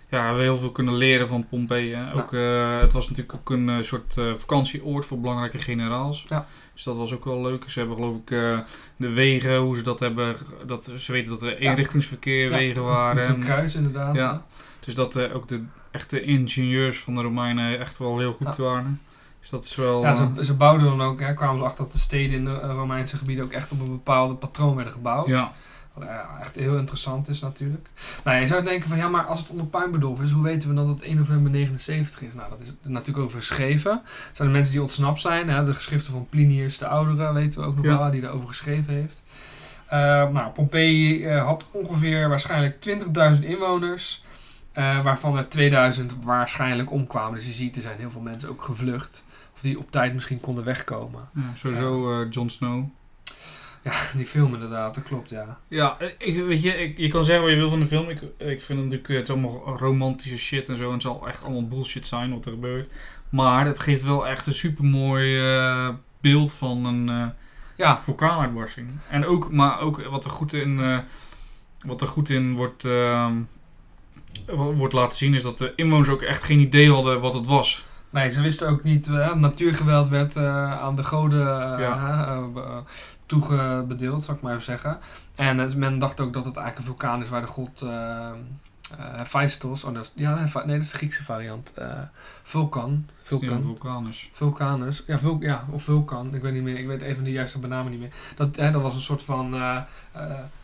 ja, 0.09 0.19
hebben 0.19 0.37
we 0.37 0.41
heel 0.41 0.57
veel 0.57 0.71
kunnen 0.71 0.93
leren 0.93 1.27
van 1.27 1.47
Pompeii. 1.47 1.93
hè. 1.93 2.15
Ook, 2.17 2.33
eh, 2.33 2.79
het 2.79 2.93
was 2.93 3.09
natuurlijk 3.09 3.37
ook 3.39 3.49
een 3.49 3.83
soort 3.83 4.13
vakantieoord 4.35 5.05
voor 5.05 5.19
belangrijke 5.19 5.59
generaals. 5.59 6.25
Ja. 6.27 6.45
Dus 6.79 6.87
dat 6.87 6.97
was 6.97 7.13
ook 7.13 7.25
wel 7.25 7.41
leuk. 7.41 7.63
Ze 7.67 7.79
hebben 7.79 7.97
geloof 7.97 8.15
ik 8.15 8.31
eh, 8.31 8.59
de 8.95 9.09
wegen, 9.09 9.57
hoe 9.57 9.75
ze 9.75 9.81
dat 9.83 9.99
hebben, 9.99 10.35
dat, 10.65 10.93
ze 10.97 11.11
weten 11.11 11.31
dat 11.31 11.41
er 11.41 11.57
eenrichtingsverkeer 11.57 12.49
Ja, 12.49 12.57
wegen 12.57 12.83
waren. 12.83 13.15
Met 13.15 13.25
een 13.25 13.33
En- 13.33 13.39
kruis 13.39 13.75
inderdaad. 13.75 14.15
Ja. 14.15 14.43
Dus 14.79 14.93
dat 14.93 15.15
eh, 15.15 15.35
ook 15.35 15.47
de 15.47 15.63
echte 15.91 16.21
ingenieurs 16.23 16.99
van 16.99 17.15
de 17.15 17.21
Romeinen 17.21 17.79
echt 17.79 17.97
wel 17.97 18.19
heel 18.19 18.33
goed 18.33 18.55
Ja. 18.55 18.63
waren. 18.63 19.01
Dus 19.39 19.49
dat 19.49 19.63
is 19.63 19.75
wel... 19.75 20.01
Ja, 20.01 20.13
ze, 20.13 20.27
eh, 20.37 20.43
ze 20.43 20.53
bouwden 20.53 20.85
dan 20.87 21.01
ook, 21.01 21.19
hè, 21.19 21.33
kwamen 21.33 21.57
ze 21.57 21.63
achter 21.63 21.83
dat 21.83 21.93
de 21.93 21.99
steden 21.99 22.37
in 22.37 22.45
de 22.45 22.59
Romeinse 22.59 23.17
gebieden 23.17 23.45
ook 23.45 23.51
echt 23.51 23.71
op 23.71 23.79
een 23.79 23.85
bepaalde 23.91 24.35
patroon 24.35 24.75
werden 24.75 24.93
gebouwd. 24.93 25.27
ja. 25.27 25.53
Wat 25.99 26.07
ja, 26.07 26.37
echt 26.41 26.55
heel 26.55 26.77
interessant 26.77 27.27
is 27.29 27.39
natuurlijk. 27.39 27.89
Nou, 28.23 28.39
je 28.39 28.47
zou 28.47 28.63
denken 28.63 28.89
van 28.89 28.97
ja, 28.97 29.07
maar 29.07 29.23
als 29.25 29.39
het 29.39 29.49
onder 29.49 29.65
puin 29.65 29.91
bedolven 29.91 30.25
is, 30.25 30.31
hoe 30.31 30.43
weten 30.43 30.69
we 30.69 30.75
dan 30.75 30.85
dat 30.85 30.95
het 30.95 31.03
1 31.03 31.17
november 31.17 31.51
79 31.51 32.21
is? 32.21 32.33
Nou, 32.33 32.49
dat 32.49 32.59
is 32.61 32.73
natuurlijk 32.83 33.25
ook 33.25 33.31
geschreven. 33.31 33.91
Het 34.03 34.29
zijn 34.37 34.47
de 34.47 34.53
mensen 34.53 34.71
die 34.73 34.81
ontsnapt 34.81 35.19
zijn. 35.19 35.49
Hè? 35.49 35.63
De 35.63 35.73
geschriften 35.73 36.11
van 36.11 36.27
Plinius 36.29 36.77
de 36.77 36.87
Oudere 36.87 37.33
weten 37.33 37.61
we 37.61 37.67
ook 37.67 37.75
nog 37.75 37.85
Ja. 37.85 37.97
wel, 37.97 38.11
die 38.11 38.21
daarover 38.21 38.47
geschreven 38.47 38.93
heeft. 38.93 39.21
Eh, 39.85 39.99
nou, 40.29 40.51
Pompeii 40.51 41.25
eh, 41.25 41.43
had 41.45 41.65
ongeveer 41.71 42.29
waarschijnlijk 42.29 42.79
20.000 42.79 43.43
inwoners. 43.45 44.23
eh, 44.71 45.03
waarvan 45.03 45.37
er 45.37 45.47
2000 45.49 46.15
waarschijnlijk 46.23 46.91
omkwamen. 46.91 47.35
Dus 47.35 47.45
je 47.45 47.51
ziet, 47.51 47.75
er 47.75 47.81
zijn 47.81 47.97
heel 47.99 48.11
veel 48.11 48.21
mensen 48.21 48.49
ook 48.49 48.61
gevlucht. 48.63 49.23
Of 49.53 49.61
die 49.61 49.79
op 49.79 49.91
tijd 49.91 50.13
misschien 50.13 50.39
konden 50.39 50.63
wegkomen. 50.63 51.29
ja, 51.33 51.41
sowieso 51.57 52.21
eh 52.21 52.27
Jon 52.31 52.49
Snow. 52.49 52.83
Ja, 53.83 53.91
die 54.17 54.25
film 54.25 54.53
inderdaad, 54.53 54.95
dat 54.95 55.03
klopt, 55.03 55.29
ja. 55.29 55.57
Ja, 55.67 55.97
ik, 56.17 56.35
weet 56.45 56.61
je, 56.61 56.73
ik, 56.77 56.97
je 56.97 57.07
kan 57.07 57.23
zeggen 57.23 57.43
wat 57.45 57.53
je 57.53 57.59
wil 57.59 57.69
van 57.69 57.79
de 57.79 57.85
film. 57.85 58.09
Ik, 58.09 58.21
ik 58.37 58.61
vind 58.61 58.67
het 58.67 58.77
natuurlijk, 58.77 59.07
het 59.07 59.21
is 59.21 59.29
allemaal 59.29 59.77
romantische 59.77 60.37
shit 60.37 60.69
en 60.69 60.77
zo. 60.77 60.85
En 60.87 60.93
het 60.93 61.01
zal 61.01 61.27
echt 61.27 61.43
allemaal 61.43 61.67
bullshit 61.67 62.07
zijn 62.07 62.33
wat 62.33 62.45
er 62.45 62.51
gebeurt. 62.51 62.93
Maar 63.29 63.65
het 63.65 63.79
geeft 63.79 64.03
wel 64.03 64.27
echt 64.27 64.45
een 64.47 64.53
supermooi 64.53 65.39
eh 65.39 65.89
beeld 66.21 66.53
van 66.53 66.85
een 66.85 67.09
eh, 67.09 67.27
Ja, 67.75 67.97
vulkaanuitbarsting. 67.97 68.89
En 69.09 69.25
ook, 69.25 69.51
maar 69.51 69.79
ook 69.79 70.01
wat 70.09 70.25
er 70.25 70.31
goed 70.31 70.53
in, 70.53 70.79
eh, 70.79 70.97
wat 71.85 72.01
er 72.01 72.07
goed 72.07 72.29
in 72.29 72.53
wordt, 72.55 72.85
ehm, 72.85 73.33
wo- 74.45 74.73
wordt 74.73 74.93
laten 74.93 75.17
zien, 75.17 75.33
is 75.33 75.43
dat 75.43 75.57
de 75.57 75.73
inwoners 75.75 76.09
ook 76.09 76.21
echt 76.21 76.43
geen 76.43 76.59
idee 76.59 76.91
hadden 76.91 77.21
wat 77.21 77.33
het 77.33 77.47
was. 77.47 77.83
Nee, 78.09 78.29
ze 78.31 78.41
wisten 78.41 78.69
ook 78.69 78.83
niet. 78.83 79.07
eh, 79.07 79.33
natuurgeweld 79.35 80.07
werd 80.07 80.37
aan 80.37 80.95
de 80.95 81.03
goden 81.03 81.39
Ja. 81.79 82.37
Be- 83.29 83.35
toegebedeeld, 83.35 84.23
zal 84.23 84.35
ik 84.35 84.41
maar 84.41 84.51
even 84.51 84.63
zeggen. 84.63 84.97
En 85.35 85.59
eh, 85.59 85.73
men 85.75 85.99
dacht 85.99 86.19
ook 86.19 86.33
dat 86.33 86.45
het 86.45 86.55
eigenlijk 86.55 86.77
een 86.87 86.95
vulkaan 86.95 87.21
is 87.21 87.29
waar 87.29 87.41
de 87.41 87.47
god 87.47 87.81
eh 87.81 88.29
eh, 88.97 89.05
Hephaestos... 89.17 89.83
Oh, 89.83 89.93
dat 89.93 90.03
is, 90.03 90.11
ja, 90.15 90.35
nee, 90.65 90.77
dat 90.77 90.81
is 90.81 90.91
de 90.91 90.97
Griekse 90.97 91.23
variant. 91.23 91.73
vulkan. 92.43 93.05
Vulkan. 93.23 93.63
vulkaan 93.63 94.07
is. 94.07 94.29
Vulcanus. 94.31 95.03
Ja, 95.07 95.19
vul, 95.19 95.37
ja, 95.39 95.65
of 95.71 95.83
vulkan. 95.83 96.35
Ik 96.35 96.41
weet 96.41 96.53
niet 96.53 96.63
meer. 96.63 96.77
Ik 96.77 96.87
weet 96.87 97.01
even 97.01 97.23
de 97.23 97.31
juiste 97.31 97.59
benaming 97.59 97.89
niet 97.89 97.99
meer. 97.99 98.13
Dat, 98.35 98.55
hè, 98.55 98.71
dat 98.71 98.81
was 98.81 98.95
een 98.95 99.01
soort 99.01 99.23
van... 99.23 99.55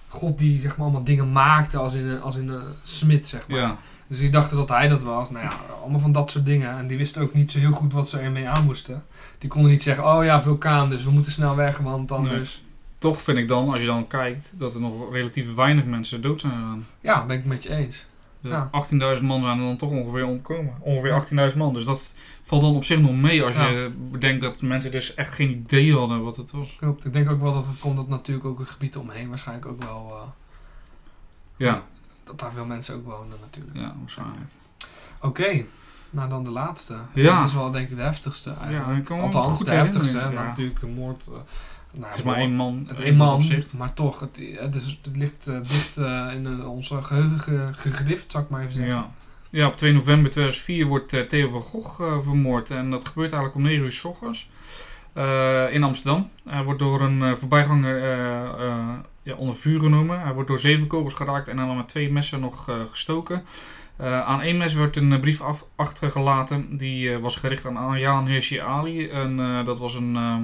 God 0.07 0.37
die 0.37 0.61
zeg 0.61 0.77
maar 0.77 0.85
allemaal 0.85 1.03
dingen 1.03 1.31
maakte 1.31 1.77
als 1.77 1.93
in 1.93 2.05
een, 2.05 2.21
als 2.21 2.35
in 2.35 2.47
een 2.47 2.63
smid, 2.81 3.27
zeg 3.27 3.47
maar. 3.47 3.59
Ja, 3.59 3.77
Dus 4.07 4.19
die 4.19 4.29
dachten 4.29 4.57
dat 4.57 4.69
hij 4.69 4.87
dat 4.87 5.03
was. 5.03 5.29
Nou 5.29 5.45
ja, 5.45 5.53
allemaal 5.81 5.99
van 5.99 6.11
dat 6.11 6.31
soort 6.31 6.45
dingen. 6.45 6.77
En 6.77 6.87
die 6.87 6.97
wisten 6.97 7.21
ook 7.21 7.33
niet 7.33 7.51
zo 7.51 7.59
heel 7.59 7.71
goed 7.71 7.93
wat 7.93 8.09
ze 8.09 8.19
ermee 8.19 8.49
aan 8.49 8.65
moesten. 8.65 9.03
Die 9.37 9.49
konden 9.49 9.71
niet 9.71 9.83
zeggen, 9.83 10.05
oh 10.05 10.23
ja, 10.23 10.41
vulkaan, 10.41 10.89
dus 10.89 11.03
we 11.03 11.11
moeten 11.11 11.31
snel 11.31 11.55
weg, 11.55 11.77
want 11.77 12.11
anders... 12.11 12.63
toch 13.11 13.21
vind 13.21 13.37
ik 13.37 13.47
dan, 13.47 13.69
als 13.71 13.79
je 13.79 13.85
dan 13.85 14.07
kijkt, 14.07 14.53
dat 14.57 14.73
er 14.73 14.79
nog 14.79 15.11
relatief 15.13 15.55
weinig 15.55 15.85
mensen 15.85 16.21
dood 16.21 16.39
zijn 16.41 16.53
gegaan. 16.53 16.85
Ja, 17.01 17.25
ben 17.25 17.37
ik 17.37 17.45
met 17.45 17.63
je 17.63 17.69
eens. 17.69 18.05
De 18.41 18.49
Ja. 18.49 18.69
18.000 19.17 19.23
man 19.23 19.41
zijn 19.41 19.57
er 19.59 19.63
dan 19.65 19.77
toch 19.77 19.89
ongeveer 19.89 20.25
ontkomen. 20.25 20.73
Ongeveer 20.79 21.09
Ja. 21.37 21.49
18.000 21.51 21.57
man. 21.57 21.73
Dus 21.73 21.85
dat 21.85 22.15
valt 22.41 22.61
dan 22.61 22.75
op 22.75 22.83
zich 22.83 22.99
nog 22.99 23.11
mee 23.15 23.43
als 23.43 23.55
Ja. 23.55 23.67
je 23.67 23.91
bedenkt 24.11 24.41
dat 24.41 24.61
mensen 24.61 24.91
dus 24.91 25.13
echt 25.13 25.33
geen 25.33 25.49
idee 25.49 25.95
hadden 25.97 26.23
wat 26.23 26.37
het 26.37 26.51
was. 26.51 26.75
Klopt. 26.75 27.05
Ik 27.05 27.13
denk 27.13 27.29
ook 27.31 27.41
wel 27.41 27.53
dat 27.53 27.65
het 27.65 27.79
komt 27.79 27.95
dat 27.95 28.07
natuurlijk 28.07 28.45
ook 28.47 28.59
het 28.59 28.69
gebied 28.69 28.97
omheen 28.97 29.29
waarschijnlijk 29.29 29.67
ook 29.67 29.83
wel... 29.83 30.11
eh, 30.15 30.27
Ja, 31.57 31.83
dat 32.23 32.39
daar 32.39 32.51
veel 32.51 32.65
mensen 32.65 32.95
ook 32.95 33.05
wonen 33.05 33.37
natuurlijk. 33.41 33.77
ja 33.77 33.95
waarschijnlijk. 33.99 34.49
Oké, 35.21 35.63
nou 36.09 36.29
dan 36.29 36.43
de 36.43 36.49
laatste. 36.51 36.95
Ja. 37.13 37.39
Dat 37.39 37.47
is 37.47 37.53
wel 37.55 37.71
denk 37.71 37.89
ik 37.89 37.95
de 37.95 38.01
heftigste 38.01 38.53
eigenlijk. 38.61 38.87
Ja, 38.87 38.93
ik 38.95 39.03
kan 39.05 39.17
me 39.17 39.23
Althans, 39.23 39.47
goed 39.47 39.65
de 39.65 39.71
heftigste. 39.71 40.17
ja. 40.17 40.29
Natuurlijk 40.29 40.79
de 40.79 40.87
moord... 40.87 41.27
eh, 41.27 41.33
nou, 41.95 42.05
Het 42.07 42.17
is 42.17 42.23
maar 42.23 42.35
één 42.35 42.53
man. 42.55 42.83
Het 42.87 42.99
één 43.01 43.15
man, 43.15 43.33
opzicht. 43.33 43.73
maar 43.73 43.93
toch, 43.93 44.19
het, 44.19 44.39
het, 44.55 44.75
is, 44.75 44.99
het 45.03 45.17
ligt 45.17 45.47
eh, 45.47 45.55
dicht 45.61 45.97
eh, 45.97 46.27
in 46.35 46.45
eh, 46.45 46.71
onze 46.71 47.03
geheugen 47.03 47.39
ge- 47.39 47.69
gegrift, 47.73 48.31
zal 48.31 48.41
ik 48.41 48.49
maar 48.49 48.61
even 48.61 48.73
zeggen. 48.73 48.95
Ja. 48.95 49.11
ja, 49.49 49.67
op 49.67 49.75
2 49.77 49.93
november 49.93 50.31
2004 50.31 50.85
wordt 50.85 51.13
eh, 51.13 51.21
Theo 51.21 51.47
van 51.47 51.61
Gogh 51.61 52.01
eh, 52.03 52.19
vermoord. 52.21 52.69
En 52.69 52.89
dat 52.91 53.07
gebeurt 53.07 53.31
eigenlijk 53.31 53.55
om 53.63 53.69
9 53.71 53.83
uur 53.85 53.91
s 53.91 54.03
ochtends 54.03 54.49
eh, 55.13 55.73
in 55.73 55.83
Amsterdam. 55.83 56.29
Hij 56.49 56.63
wordt 56.63 56.79
door 56.79 57.01
een 57.01 57.23
eh, 57.23 57.33
voorbijganger 57.33 58.03
eh, 58.03 58.43
eh, 58.67 58.77
ja, 59.23 59.33
onder 59.35 59.55
vuur 59.55 59.79
genomen. 59.79 60.21
Hij 60.21 60.33
wordt 60.33 60.47
door 60.49 60.59
zeven 60.59 60.87
kogels 60.87 61.13
geraakt 61.13 61.47
en 61.47 61.55
dan 61.57 61.77
met 61.77 61.87
twee 61.87 62.11
messen 62.11 62.39
nog 62.39 62.69
eh, 62.69 62.75
gestoken. 62.89 63.43
Eh, 63.97 64.21
aan 64.21 64.41
één 64.41 64.57
mes 64.57 64.73
werd 64.73 64.95
een 64.95 65.13
eh, 65.13 65.19
brief 65.19 65.41
af, 65.41 65.65
achtergelaten. 65.75 66.77
Die 66.77 67.13
eh, 67.13 67.19
was 67.19 67.35
gericht 67.35 67.65
aan 67.65 67.77
Ayaan 67.77 68.27
Hirsi 68.27 68.57
Ali. 68.59 69.07
En, 69.09 69.39
eh, 69.39 69.65
dat 69.65 69.79
was 69.79 69.93
een 69.95 70.15
ehm, 70.15 70.41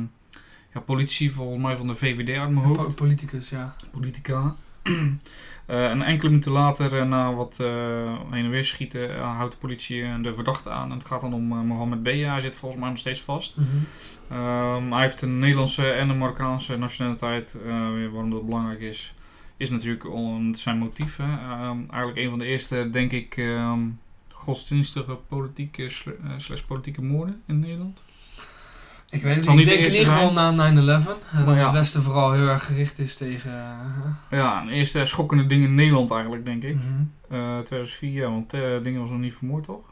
ja, 0.73 0.79
politici 0.79 1.31
volgens 1.31 1.63
mij 1.63 1.77
van 1.77 1.87
de 1.87 1.95
VVD 1.95 2.37
uit 2.37 2.49
mijn 2.49 2.65
hoofd 2.65 2.87
po- 2.87 2.93
politicus, 2.93 3.49
ja. 3.49 3.75
politica. 3.91 4.55
Eh, 5.65 5.89
en 5.89 6.01
enkele 6.01 6.29
minuten 6.29 6.51
later, 6.51 6.97
eh, 6.99 7.05
na 7.05 7.33
wat 7.33 7.59
eh, 7.59 7.67
heen 8.29 8.45
en 8.45 8.49
weer 8.49 8.65
schieten, 8.65 9.19
houdt 9.19 9.51
de 9.51 9.57
politie 9.57 10.21
de 10.21 10.33
verdachte 10.33 10.69
aan. 10.69 10.91
En 10.91 10.97
het 10.97 11.07
gaat 11.07 11.21
dan 11.21 11.33
om 11.33 11.43
Mohammed 11.43 12.03
B. 12.03 12.05
Hij 12.05 12.39
zit 12.39 12.55
volgens 12.55 12.81
mij 12.81 12.89
nog 12.89 12.99
steeds 12.99 13.21
vast. 13.21 13.57
Ehm, 14.29 14.91
hij 14.91 15.01
heeft 15.01 15.21
een 15.21 15.39
Nederlandse 15.39 15.91
en 15.91 16.09
een 16.09 16.17
Marokkaanse 16.17 16.77
nationaliteit. 16.77 17.57
Waarom 18.11 18.29
dat 18.29 18.45
belangrijk 18.45 18.79
is, 18.79 19.13
is 19.57 19.69
natuurlijk 19.69 20.09
om 20.09 20.55
zijn 20.55 20.77
motief. 20.77 21.17
hè. 21.17 21.23
Ehm, 21.23 21.77
eigenlijk 21.89 22.17
een 22.17 22.29
van 22.29 22.39
de 22.39 22.45
eerste, 22.45 22.89
denk 22.91 23.11
ik, 23.11 23.37
ehm, 23.37 23.79
godsdienstige 24.31 25.17
politieke 25.27 25.89
slash 26.37 26.61
politieke 26.61 27.01
moorden 27.01 27.41
in 27.47 27.59
Nederland. 27.59 28.03
Ik 29.11 29.21
weet 29.21 29.35
het 29.35 29.49
niet. 29.49 29.59
Ik 29.59 29.65
denk 29.65 29.85
in 29.85 29.91
ieder 29.91 30.13
geval 30.13 30.33
na 30.33 30.51
9-11. 30.51 31.07
En 31.31 31.45
dat 31.45 31.55
ja. 31.55 31.63
het 31.63 31.71
Westen 31.71 32.03
vooral 32.03 32.31
heel 32.31 32.47
erg 32.47 32.65
gericht 32.65 32.99
is 32.99 33.15
tegen... 33.15 33.51
eh, 33.51 34.39
Ja, 34.39 34.61
een 34.61 34.69
eerste 34.69 35.05
schokkende 35.05 35.45
ding 35.45 35.63
in 35.63 35.75
Nederland 35.75 36.11
eigenlijk, 36.11 36.45
denk 36.45 36.63
ik. 36.63 36.75
mhm. 36.75 37.35
Eh 37.35 37.59
2004, 37.59 38.11
ja, 38.11 38.29
want 38.29 38.53
eh 38.53 38.61
Dingen 38.83 39.01
was 39.01 39.09
nog 39.09 39.19
niet 39.19 39.33
vermoord, 39.35 39.63
toch? 39.63 39.85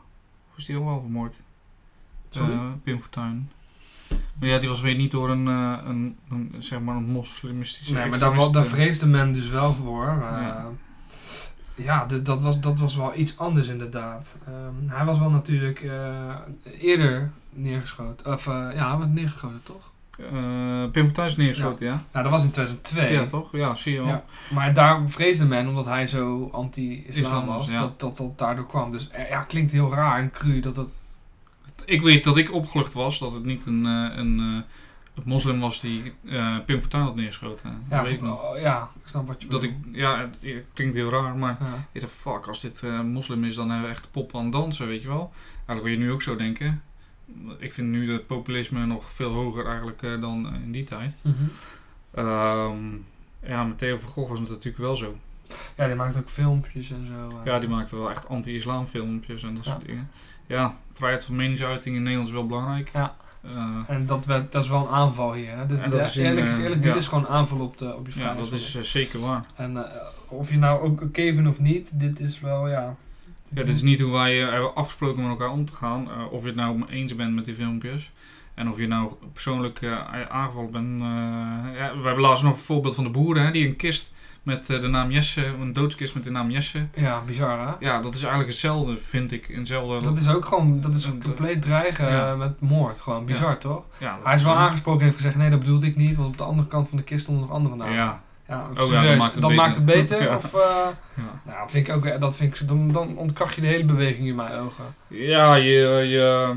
Of 0.52 0.58
is 0.58 0.66
die 0.66 0.76
al 0.76 0.86
wel 0.86 1.02
vermoord? 1.02 1.36
Sorry? 2.30 2.52
Eh, 2.52 2.60
Pim 2.84 3.00
Fortuyn. 3.00 3.50
Maar 4.40 4.50
ja, 4.50 4.58
die 4.58 4.70
was 4.70 4.82
weer 4.82 4.96
niet 4.96 5.12
door 5.12 5.30
een, 5.30 5.48
eh, 5.48 5.78
een, 5.86 6.18
een 6.30 6.56
zeg 6.60 6.80
maar 6.80 6.96
een 6.96 7.10
moslimistische 7.10 7.94
Nee, 7.94 8.06
maar 8.10 8.20
daar, 8.20 8.52
daar 8.52 8.66
vreesde 8.66 9.06
men 9.06 9.32
dus 9.32 9.50
wel 9.50 9.74
voor. 9.74 10.08
eh, 10.08 10.18
Ja. 10.42 10.68
Ja, 11.84 12.06
dat, 12.06 12.42
was, 12.42 12.60
dat 12.60 12.80
was 12.80 12.96
wel 12.96 13.16
iets 13.16 13.38
anders 13.38 13.68
inderdaad. 13.68 14.38
Ehm, 14.48 14.96
hij 14.96 15.06
was 15.06 15.20
wel 15.20 15.30
natuurlijk 15.30 15.82
eh, 15.82 16.36
eerder 16.80 17.32
neergeschoten. 17.50 18.34
Of 18.34 18.48
eh, 18.48 18.54
ja, 18.54 18.90
hij 18.90 18.98
was 18.98 19.08
neergeschoten 19.08 19.64
toch? 19.64 19.92
Eh, 20.18 20.92
Pim 20.92 21.06
Fortuyn 21.06 21.28
is 21.28 21.38
neergeschoten, 21.38 21.86
ja? 21.86 22.02
Nou, 22.12 22.24
dat 22.24 22.32
was 22.32 22.44
in 22.44 22.52
2002. 22.52 23.12
Ja, 23.12 23.26
toch? 23.26 23.52
Ja, 23.52 23.76
zie 23.76 23.94
je 23.94 24.00
wel. 24.00 24.08
Ja. 24.08 24.24
Maar 24.50 24.74
daar 24.74 25.10
vreesde 25.10 25.46
men, 25.46 25.68
omdat 25.68 25.86
hij 25.86 26.08
zo 26.08 26.50
anti-islam 26.52 27.26
Islam 27.26 27.46
was, 27.46 27.70
ja. 27.70 27.80
dat, 27.80 28.00
dat 28.00 28.18
dat 28.18 28.38
daardoor 28.38 28.66
kwam. 28.66 28.92
Dus 28.92 29.10
ja, 29.30 29.44
klinkt 29.44 29.72
heel 29.72 29.94
raar 29.94 30.20
en 30.20 30.32
cru 30.32 30.60
dat 30.60 30.76
dat... 30.76 30.88
Ik 31.86 32.02
weet 32.02 32.24
dat 32.24 32.38
ik 32.38 32.54
opgelucht 32.54 32.94
was 32.94 33.20
dat 33.20 33.32
het 33.32 33.44
niet 33.44 33.66
een, 33.66 33.84
een, 33.86 34.64
een 35.24 35.30
moslim 35.30 35.60
was 35.60 35.80
die 35.82 36.14
eh, 36.26 36.58
Pim 36.66 36.80
Fortuyn 36.80 37.04
had 37.04 37.16
neergeschoten. 37.16 37.84
Ja, 37.90 38.04
weet 38.04 38.12
ik 38.14 38.22
nog. 38.22 38.44
oh, 38.54 38.60
ja, 38.60 38.90
ik 39.02 39.08
snap 39.08 39.28
wat 39.28 39.42
je 39.42 39.48
Dat 39.48 39.64
ik, 39.64 39.74
ja, 39.92 40.20
het, 40.20 40.38
het 40.42 40.66
klinkt 40.74 40.96
heel 40.96 41.10
raar, 41.10 41.36
maar 41.36 41.58
Ja. 41.60 41.88
Ik 41.92 42.02
dacht, 42.02 42.14
fuck, 42.14 42.48
als 42.48 42.60
dit 42.62 42.84
eh, 42.84 43.02
moslim 43.02 43.44
is, 43.44 43.56
dan 43.56 43.70
hebben 43.70 43.88
we 43.90 43.94
echt 43.96 44.12
pop 44.12 44.36
aan 44.36 44.44
het 44.44 44.52
dansen, 44.52 44.88
weet 44.88 45.02
je 45.02 45.08
wel. 45.08 45.32
Eigenlijk 45.56 45.82
wil 45.84 45.92
je 45.92 45.98
nu 45.98 46.12
ook 46.12 46.22
zo 46.22 46.36
denken. 46.36 46.82
Ik 47.58 47.74
vind 47.74 47.88
nu 47.88 48.12
het 48.12 48.28
populisme 48.28 48.86
nog 48.86 49.12
veel 49.12 49.32
hoger 49.34 49.66
eigenlijk 49.66 50.02
eh, 50.04 50.22
dan 50.22 50.54
in 50.64 50.72
die 50.72 50.84
tijd. 50.84 51.16
Mhm. 51.22 51.34
Ehm, 52.14 52.78
ja, 53.44 53.64
met 53.64 53.78
Theo 53.78 53.98
van 53.98 54.10
Gogh 54.10 54.30
was 54.30 54.40
het 54.40 54.50
natuurlijk 54.50 54.78
wel 54.84 54.96
zo. 54.96 55.18
ja, 55.78 55.86
die 55.88 55.96
maakt 55.96 56.18
ook 56.18 56.30
filmpjes 56.30 56.92
en 56.92 57.08
zo. 57.16 57.42
Ja, 57.46 57.60
die 57.60 57.70
maakte 57.70 57.96
wel 57.98 58.10
echt 58.10 58.28
anti-islam 58.28 58.86
filmpjes 58.86 59.44
en 59.44 59.56
dat 59.56 59.66
Ja. 59.66 59.72
soort 59.72 59.86
dingen. 59.86 60.10
Ja, 60.48 60.78
vrijheid 60.92 61.26
van 61.26 61.36
meningsuiting 61.36 61.96
in 61.96 62.02
Nederland 62.02 62.28
is 62.28 62.34
wel 62.34 62.46
belangrijk. 62.46 62.90
Ja. 62.94 63.16
Eh, 63.44 63.76
En 63.88 64.06
dat, 64.06 64.26
werd, 64.26 64.52
dat 64.52 64.64
is 64.64 64.70
wel 64.70 64.82
een 64.88 64.94
aanval 64.94 65.34
hier. 65.34 65.58
Hè? 65.58 65.66
Dat 65.90 65.94
is 65.94 66.18
in, 66.18 66.26
eerlijk, 66.26 66.48
is 66.48 66.58
eh, 66.58 66.64
eerlijk, 66.64 66.82
dit 66.82 66.94
ja. 66.94 67.00
is 67.00 67.08
gewoon 67.08 67.24
een 67.24 67.30
aanval 67.30 67.60
op, 67.60 67.78
de, 67.78 67.96
op 67.96 68.06
je 68.06 68.12
ja, 68.12 68.20
vrijheid. 68.20 68.50
dat 68.50 68.60
is 68.60 68.76
eh, 68.76 68.82
zeker 68.82 69.20
waar. 69.20 69.46
En 69.56 69.86
of 70.28 70.52
je 70.52 70.58
nou 70.58 70.82
ook 70.82 71.02
oké 71.02 71.34
vindt 71.34 71.50
of 71.50 71.60
niet, 71.60 72.00
dit 72.00 72.20
is 72.20 72.40
wel, 72.40 72.70
ja... 72.70 72.96
Ja, 73.54 73.64
dit 73.64 73.76
is 73.76 73.82
niet 73.82 74.00
hoe 74.00 74.12
wij 74.12 74.36
hebben 74.36 74.76
afgesproken 74.76 75.22
met 75.22 75.32
elkaar 75.32 75.52
om 75.52 75.66
te 75.66 75.74
gaan. 75.74 76.30
Of 76.32 76.42
je 76.42 76.48
het 76.48 76.56
nou 76.56 76.84
eens 76.90 77.16
bent 77.16 77.36
met 77.36 77.46
die 77.46 77.56
filmpjes. 77.56 78.12
En 78.54 78.70
of 78.70 78.78
je 78.78 78.88
nou 78.88 79.12
persoonlijk 79.34 79.82
eh, 79.82 80.28
aangevallen 80.30 80.72
bent. 80.72 81.00
ja, 81.76 81.98
we 81.98 82.06
hebben 82.06 82.20
laatst 82.20 82.44
nog 82.44 82.54
een 82.54 82.60
voorbeeld 82.60 82.96
van 82.96 83.04
de 83.04 83.10
boeren. 83.10 83.44
Hè, 83.44 83.52
die 83.52 83.68
een 83.68 83.76
kist 83.76 84.14
met 84.44 84.70
eh, 84.70 84.82
de 84.82 84.88
naam 84.88 85.12
Jesse, 85.12 85.46
een 85.46 85.74
doodskist 85.74 86.14
met 86.14 86.24
de 86.24 86.32
naam 86.32 86.52
Jesse. 86.52 86.88
Ja, 86.94 87.22
bizar 87.26 87.60
hè? 87.68 87.74
Ja, 87.88 88.02
dat 88.02 88.14
is 88.14 88.20
eigenlijk 88.22 88.50
hetzelfde, 88.52 88.98
vind 88.98 89.32
ik. 89.32 89.48
Hetzelfde, 89.56 90.04
Dat 90.04 90.18
is 90.18 90.30
ook 90.30 90.46
gewoon, 90.46 90.80
dat 90.82 90.96
is 90.96 91.04
Dat- 91.04 91.14
compleet 91.24 91.62
dreigen 91.62 92.12
Ja. 92.12 92.32
eh, 92.32 92.38
met 92.38 92.60
moord. 92.62 93.02
Gewoon 93.02 93.26
bizar 93.26 93.58
toch? 93.58 93.84
ja, 93.98 94.16
dat 94.16 94.26
Hij 94.26 94.36
is 94.36 94.44
wel 94.44 94.56
aangesproken 94.56 95.00
en 95.00 95.06
heeft 95.06 95.18
gezegd, 95.18 95.36
nee 95.38 95.50
dat 95.50 95.60
bedoelde 95.60 95.88
ik 95.88 95.96
niet. 95.96 96.16
Want 96.16 96.28
op 96.28 96.38
de 96.38 96.44
andere 96.44 96.68
kant 96.68 96.88
van 96.90 96.98
de 96.98 97.04
kist 97.04 97.22
stonden 97.22 97.44
nog 97.48 97.54
andere 97.54 97.76
namen. 97.76 97.94
Ja, 97.94 98.22
Ja, 98.48 98.68
dat 98.74 98.88
serieus, 98.88 99.18
maakt 99.18 99.32
het 99.34 99.42
dat 99.42 99.50
beter. 99.50 99.56
maakt 99.66 99.76
het 99.76 99.86
beter? 99.86 100.22
Ja. 100.24 100.36
Of, 100.36 100.54
eh, 100.54 100.88
ja. 101.14 101.52
nou, 101.52 101.70
vind 101.70 101.88
ik 101.88 101.96
ook, 101.96 102.20
dat 102.20 102.36
vind 102.38 102.60
ik, 102.62 102.68
dan, 102.68 102.92
dan 102.92 103.18
ontkracht 103.18 103.56
je 103.56 103.62
de 103.62 103.68
hele 103.68 103.86
beweging 103.86 104.28
in 104.28 104.36
mijn 104.36 104.54
ogen. 104.60 104.84
Ja, 105.08 105.56
je, 105.56 105.72
je... 106.10 106.56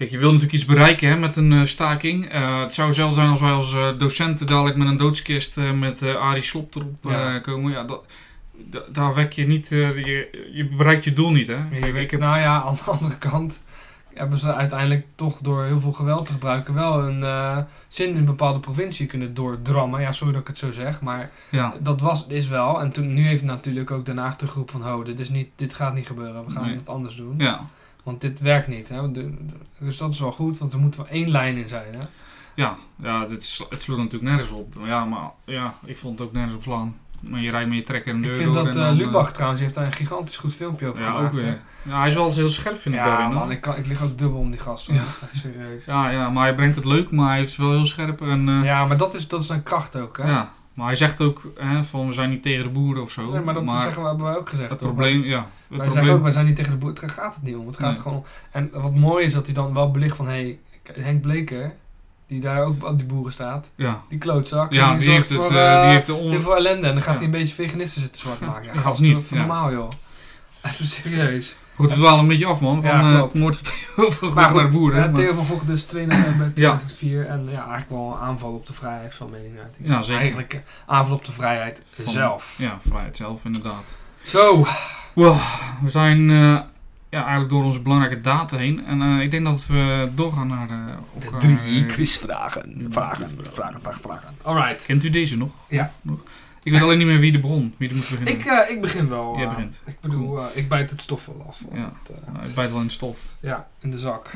Kijk, 0.00 0.12
je 0.12 0.18
wil 0.18 0.26
natuurlijk 0.32 0.54
iets 0.58 0.64
bereiken 0.64 1.08
hè, 1.08 1.16
met 1.16 1.36
een 1.36 1.52
eh, 1.52 1.64
staking. 1.64 2.28
Eh, 2.28 2.60
het 2.60 2.74
zou 2.74 2.92
zelfs 2.92 3.14
zijn 3.14 3.28
als 3.28 3.40
wij 3.40 3.50
als 3.50 3.74
eh, 3.74 3.88
docenten 3.98 4.46
dadelijk 4.46 4.76
met 4.76 4.88
een 4.88 4.96
doodskist 4.96 5.56
met 5.74 6.16
Arie 6.16 6.42
Slop 6.42 6.74
erop 6.74 6.96
Ja. 7.02 7.38
komen. 7.38 7.72
Ja, 7.72 7.82
dat, 7.82 8.04
da- 8.56 8.82
daar 8.92 9.14
wek 9.14 9.32
je 9.32 9.46
niet... 9.46 9.68
je, 9.68 10.48
je 10.52 10.64
bereikt 10.76 11.04
je 11.04 11.12
doel 11.12 11.30
niet, 11.32 11.46
hè? 11.46 11.56
Je 11.70 11.92
ik 11.92 12.10
heb, 12.10 12.20
Nou 12.20 12.38
ja, 12.38 12.62
aan 12.62 12.74
de 12.74 12.90
andere 13.00 13.18
kant 13.18 13.60
hebben 14.14 14.38
ze 14.38 14.54
uiteindelijk 14.54 15.06
toch 15.14 15.38
door 15.38 15.64
heel 15.64 15.80
veel 15.80 15.92
geweld 15.92 16.26
te 16.26 16.32
gebruiken 16.32 16.74
wel 16.74 17.02
een 17.08 17.24
zin 17.88 18.08
in 18.08 18.16
een 18.16 18.24
bepaalde 18.24 18.60
provincie 18.60 19.06
kunnen 19.06 19.34
doordrammen. 19.34 20.00
Ja, 20.00 20.12
sorry 20.12 20.32
dat 20.32 20.40
ik 20.42 20.46
het 20.48 20.58
zo 20.58 20.72
zeg, 20.72 21.00
maar 21.00 21.30
ja, 21.50 21.74
dat 21.80 22.00
was, 22.00 22.26
is 22.26 22.48
wel. 22.48 22.80
En 22.80 22.90
toen, 22.92 23.14
nu 23.14 23.26
heeft 23.26 23.44
natuurlijk 23.44 23.90
ook 23.90 24.04
Den 24.06 24.18
Haag 24.18 24.36
de 24.36 24.46
groep 24.46 24.70
van, 24.70 24.82
ho, 24.82 25.02
dit, 25.02 25.18
is 25.20 25.28
niet, 25.28 25.48
dit 25.56 25.74
gaat 25.74 25.94
niet 25.94 26.06
gebeuren, 26.06 26.44
we 26.44 26.50
gaan 26.50 26.64
Nee. 26.66 26.76
het 26.76 26.88
anders 26.88 27.14
doen. 27.16 27.34
ja, 27.38 27.66
Want 28.04 28.20
dit 28.20 28.40
werkt 28.40 28.68
niet. 28.68 28.88
Hè? 28.88 29.10
De- 29.10 29.30
de- 29.46 29.54
dus 29.78 29.98
dat 29.98 30.12
is 30.12 30.20
wel 30.20 30.32
goed, 30.32 30.58
want 30.58 30.72
er 30.72 30.78
moet 30.78 30.96
wel 30.96 31.06
één 31.08 31.30
lijn 31.30 31.56
in 31.56 31.68
zijn. 31.68 31.94
Hè? 31.94 32.06
ja, 32.54 32.76
ja 32.96 33.20
dit, 33.24 33.64
het 33.70 33.82
sloeg 33.82 33.98
natuurlijk 33.98 34.22
nergens 34.30 34.50
op. 34.50 34.74
Ja, 34.84 35.04
maar 35.04 35.30
ja, 35.44 35.74
ik 35.84 35.96
vond 35.96 36.18
het 36.18 36.28
ook 36.28 36.34
nergens 36.34 36.54
op 36.54 36.62
slaan. 36.62 36.96
Maar 37.20 37.40
je 37.40 37.50
rijdt 37.50 37.68
met 37.68 37.78
je 37.78 37.84
trekker 37.84 38.14
een 38.14 38.20
deur 38.20 38.30
Ik 38.30 38.36
vind 38.36 38.54
dat 38.54 38.66
en 38.76 38.82
eh 38.82 38.88
eh, 38.88 38.94
Lubach 38.96 39.32
trouwens, 39.32 39.60
heeft 39.60 39.74
daar 39.74 39.84
een 39.84 39.92
gigantisch 39.92 40.36
goed 40.36 40.54
filmpje 40.54 40.86
over 40.88 41.02
Ja, 41.02 41.08
gemaakt. 41.10 41.34
ook 41.34 41.40
hè. 41.40 41.46
weer. 41.46 41.60
Ja, 41.82 41.98
hij 41.98 42.08
is 42.08 42.14
wel 42.14 42.26
eens 42.26 42.36
heel 42.36 42.48
scherp, 42.48 42.76
vind 42.78 42.94
ik 42.94 43.00
Ja, 43.00 43.06
daarin. 43.16 43.36
man, 43.36 43.50
ik, 43.50 43.60
kan, 43.60 43.76
ik 43.76 43.86
lig 43.86 44.02
ook 44.02 44.18
dubbel 44.18 44.38
om 44.38 44.50
die 44.50 44.60
gast. 44.60 44.86
hoor. 44.86 44.96
Ja. 44.96 45.02
Serieus. 45.40 45.84
Ja, 45.84 46.10
ja, 46.10 46.30
maar 46.30 46.44
hij 46.44 46.54
brengt 46.54 46.76
het 46.76 46.84
leuk, 46.84 47.10
maar 47.10 47.28
hij 47.28 47.42
is 47.42 47.56
wel 47.56 47.70
heel 47.70 47.86
scherp. 47.86 48.20
En, 48.20 48.48
eh, 48.48 48.64
Ja, 48.64 48.86
maar 48.86 48.96
dat 48.96 49.14
is, 49.14 49.28
dat 49.28 49.42
is 49.42 49.48
een 49.48 49.62
kracht 49.62 49.96
ook. 49.96 50.16
Hè? 50.16 50.30
Ja, 50.30 50.50
maar 50.80 50.88
hij 50.88 50.98
zegt 50.98 51.20
ook 51.20 51.42
hè, 51.58 51.84
van 51.84 52.06
we 52.06 52.12
zijn 52.12 52.30
niet 52.30 52.42
tegen 52.42 52.64
de 52.64 52.70
boeren 52.70 53.02
of 53.02 53.10
zo. 53.10 53.22
Nee, 53.30 53.40
maar 53.40 53.54
dat 53.54 53.64
zeggen 53.80 54.02
we, 54.02 54.08
hebben 54.08 54.26
wij 54.26 54.36
ook 54.36 54.48
gezegd. 54.48 54.70
het 54.70 54.78
toch? 54.78 54.88
probleem, 54.94 55.22
ja. 55.24 55.38
Het 55.38 55.46
Wij 55.68 55.78
probleem, 55.78 55.92
zeggen 55.94 56.12
ook, 56.14 56.22
wij 56.22 56.32
zijn 56.32 56.46
niet 56.46 56.56
tegen 56.56 56.72
de 56.72 56.78
boer. 56.78 56.88
Het 57.00 57.10
gaat 57.12 57.34
het 57.34 57.42
niet 57.42 57.56
om. 57.56 57.66
Het 57.66 57.76
gaat 57.78 57.92
Nee. 57.92 58.00
gewoon 58.02 58.16
om. 58.18 58.24
En 58.50 58.70
wat 58.72 58.94
mooi 58.94 59.24
is 59.24 59.32
dat 59.32 59.46
hij 59.46 59.54
dan 59.54 59.74
wel 59.74 59.90
belicht 59.90 60.16
van, 60.16 60.26
hé, 60.26 60.32
hey, 60.32 60.58
Henk 61.04 61.20
Bleker, 61.22 61.74
die 62.26 62.40
daar 62.40 62.62
ook 62.64 62.84
op 62.84 62.98
die 62.98 63.06
boeren 63.06 63.32
staat, 63.32 63.70
ja, 63.74 64.02
die 64.08 64.18
klootzak, 64.18 64.72
ja 64.72 64.94
die, 64.94 65.10
heeft 65.10 65.28
het, 65.28 65.38
voor, 65.38 65.50
eh, 65.50 65.74
eh, 65.76 65.82
die 65.82 65.90
heeft 65.92 66.06
de 66.06 66.14
on... 66.14 66.30
heel 66.30 66.40
veel 66.40 66.56
ellende. 66.56 66.86
En 66.86 66.92
dan 66.94 67.02
gaat 67.02 67.12
Ja. 67.12 67.14
hij 67.16 67.24
een 67.24 67.30
beetje 67.30 67.54
veganisten 67.54 68.00
zitten 68.00 68.20
zwart 68.20 68.40
maken. 68.50 68.64
Ja, 68.74 68.80
gast, 68.80 68.86
of 68.86 69.00
niet, 69.00 69.28
ja. 69.28 69.36
normaal 69.36 69.72
joh. 69.72 69.90
Even 70.66 70.86
serieus. 70.86 71.56
Goed, 71.80 71.90
we 71.90 71.96
dwalen 71.96 72.18
een 72.20 72.28
beetje 72.28 72.46
af, 72.46 72.60
man. 72.60 72.82
Van 72.82 72.90
Ja, 72.90 73.10
eh 73.10 73.16
klopt. 73.16 73.38
moord 73.38 73.56
van 73.56 73.64
Theo 73.96 74.10
van 74.10 74.28
Gogh 74.28 74.34
Maar 74.34 74.44
naar 74.54 74.62
goed, 74.62 74.72
de 74.72 74.78
boeren. 74.78 74.98
eh, 74.98 75.04
maar- 75.04 75.14
Theo 75.14 75.34
van 75.34 75.44
Gogh 75.44 75.66
dus 75.66 75.82
2 75.82 76.06
november 76.06 76.46
Ja. 76.46 76.52
2004. 76.52 77.26
En 77.26 77.44
ja, 77.50 77.58
eigenlijk 77.58 77.90
wel 77.90 78.12
een 78.12 78.18
aanval 78.28 78.52
op 78.52 78.66
de 78.66 78.72
vrijheid 78.72 79.14
van 79.14 79.30
meningsuiting. 79.30 79.88
Ja, 79.88 80.02
zeker. 80.02 80.20
Eigenlijk 80.20 80.52
een 80.52 80.60
aanval 80.86 81.16
op 81.16 81.24
de 81.24 81.32
vrijheid 81.32 81.82
Van- 82.02 82.12
zelf. 82.12 82.54
Ja, 82.58 82.76
vrijheid 82.88 83.16
zelf, 83.16 83.44
inderdaad. 83.44 83.96
Zo, 84.22 84.66
Wow, 85.14 85.36
we 85.82 85.90
zijn 85.90 86.30
eh, 86.30 86.36
ja, 87.08 87.20
eigenlijk 87.20 87.50
door 87.50 87.64
onze 87.64 87.80
belangrijke 87.80 88.20
data 88.20 88.56
heen. 88.56 88.84
En 88.86 89.02
eh, 89.02 89.20
ik 89.20 89.30
denk 89.30 89.44
dat 89.44 89.66
we 89.66 90.08
doorgaan 90.14 90.46
naar 90.46 90.68
de, 90.68 90.84
de 91.28 91.36
drie 91.36 91.86
quizvragen. 91.86 92.86
Vragen, 92.88 93.28
vragen, 93.52 93.80
vragen, 93.82 94.00
vragen. 94.00 94.28
Alright. 94.42 94.86
Kent 94.86 95.04
u 95.04 95.10
deze 95.10 95.36
nog? 95.36 95.50
Ja. 95.68 95.92
Nog? 96.02 96.18
Ik 96.62 96.72
weet 96.72 96.82
alleen 96.82 96.98
niet 96.98 97.06
meer 97.06 97.18
wie 97.18 97.32
de 97.32 97.40
bron, 97.40 97.74
wie 97.76 97.88
er 97.88 97.94
moet 97.94 98.08
beginnen. 98.10 98.34
Ik, 98.34 98.44
eh, 98.44 98.70
ik 98.70 98.80
begin 98.80 99.08
wel. 99.08 99.34
Jij 99.36 99.44
eh, 99.44 99.48
begint. 99.48 99.82
Ik 99.86 100.00
bedoel, 100.00 100.38
eh, 100.38 100.44
ik 100.54 100.68
bijt 100.68 100.90
het 100.90 101.00
stof 101.00 101.26
wel 101.26 101.44
af. 101.48 101.60
Ja. 101.72 101.80
want, 101.80 102.20
eh, 102.24 102.32
Nou, 102.34 102.46
ik 102.46 102.54
bijt 102.54 102.70
wel 102.70 102.80
in 102.80 102.90
stof. 102.90 103.34
ja, 103.40 103.68
in 103.78 103.90
de 103.90 103.98
zak. 103.98 104.30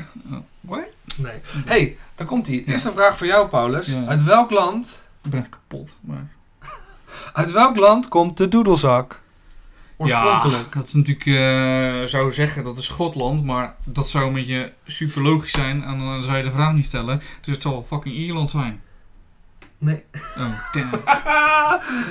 What? 0.61 0.83
Nee. 1.17 1.35
hey, 1.65 1.97
daar 2.15 2.27
komt 2.27 2.47
ie. 2.47 2.63
Ja. 2.65 2.71
Eerste 2.71 2.91
vraag 2.91 3.17
voor 3.17 3.27
jou, 3.27 3.47
Paulus. 3.47 3.87
Ja. 3.87 4.05
Uit 4.05 4.23
welk 4.23 4.51
land... 4.51 5.03
Ik 5.23 5.29
ben 5.31 5.39
echt 5.39 5.49
kapot. 5.49 5.97
Maar... 6.01 6.27
Uit 7.33 7.51
welk 7.51 7.75
land 7.75 8.07
komt 8.07 8.37
de 8.37 8.47
doedelzak? 8.47 9.21
Oorspronkelijk. 9.97 10.73
Ja, 10.73 10.79
dat 10.79 10.87
is 10.87 10.93
natuurlijk, 10.93 11.25
eh 11.25 12.09
zou 12.09 12.31
zeggen 12.31 12.63
dat 12.63 12.77
is 12.77 12.85
Schotland, 12.85 13.43
maar 13.43 13.75
dat 13.83 14.09
zou 14.09 14.27
een 14.27 14.33
beetje 14.33 14.73
super 14.85 15.21
logisch 15.21 15.51
zijn 15.51 15.83
en 15.83 15.99
dan 15.99 16.23
zou 16.23 16.37
je 16.37 16.43
de 16.43 16.51
vraag 16.51 16.73
niet 16.73 16.85
stellen. 16.85 17.21
Dus 17.41 17.53
het 17.53 17.61
zal 17.61 17.83
fucking 17.83 18.15
Ierland 18.15 18.49
zijn. 18.49 18.81
Nee. 19.85 20.03
Oh, 20.37 20.71
damn. 20.71 20.93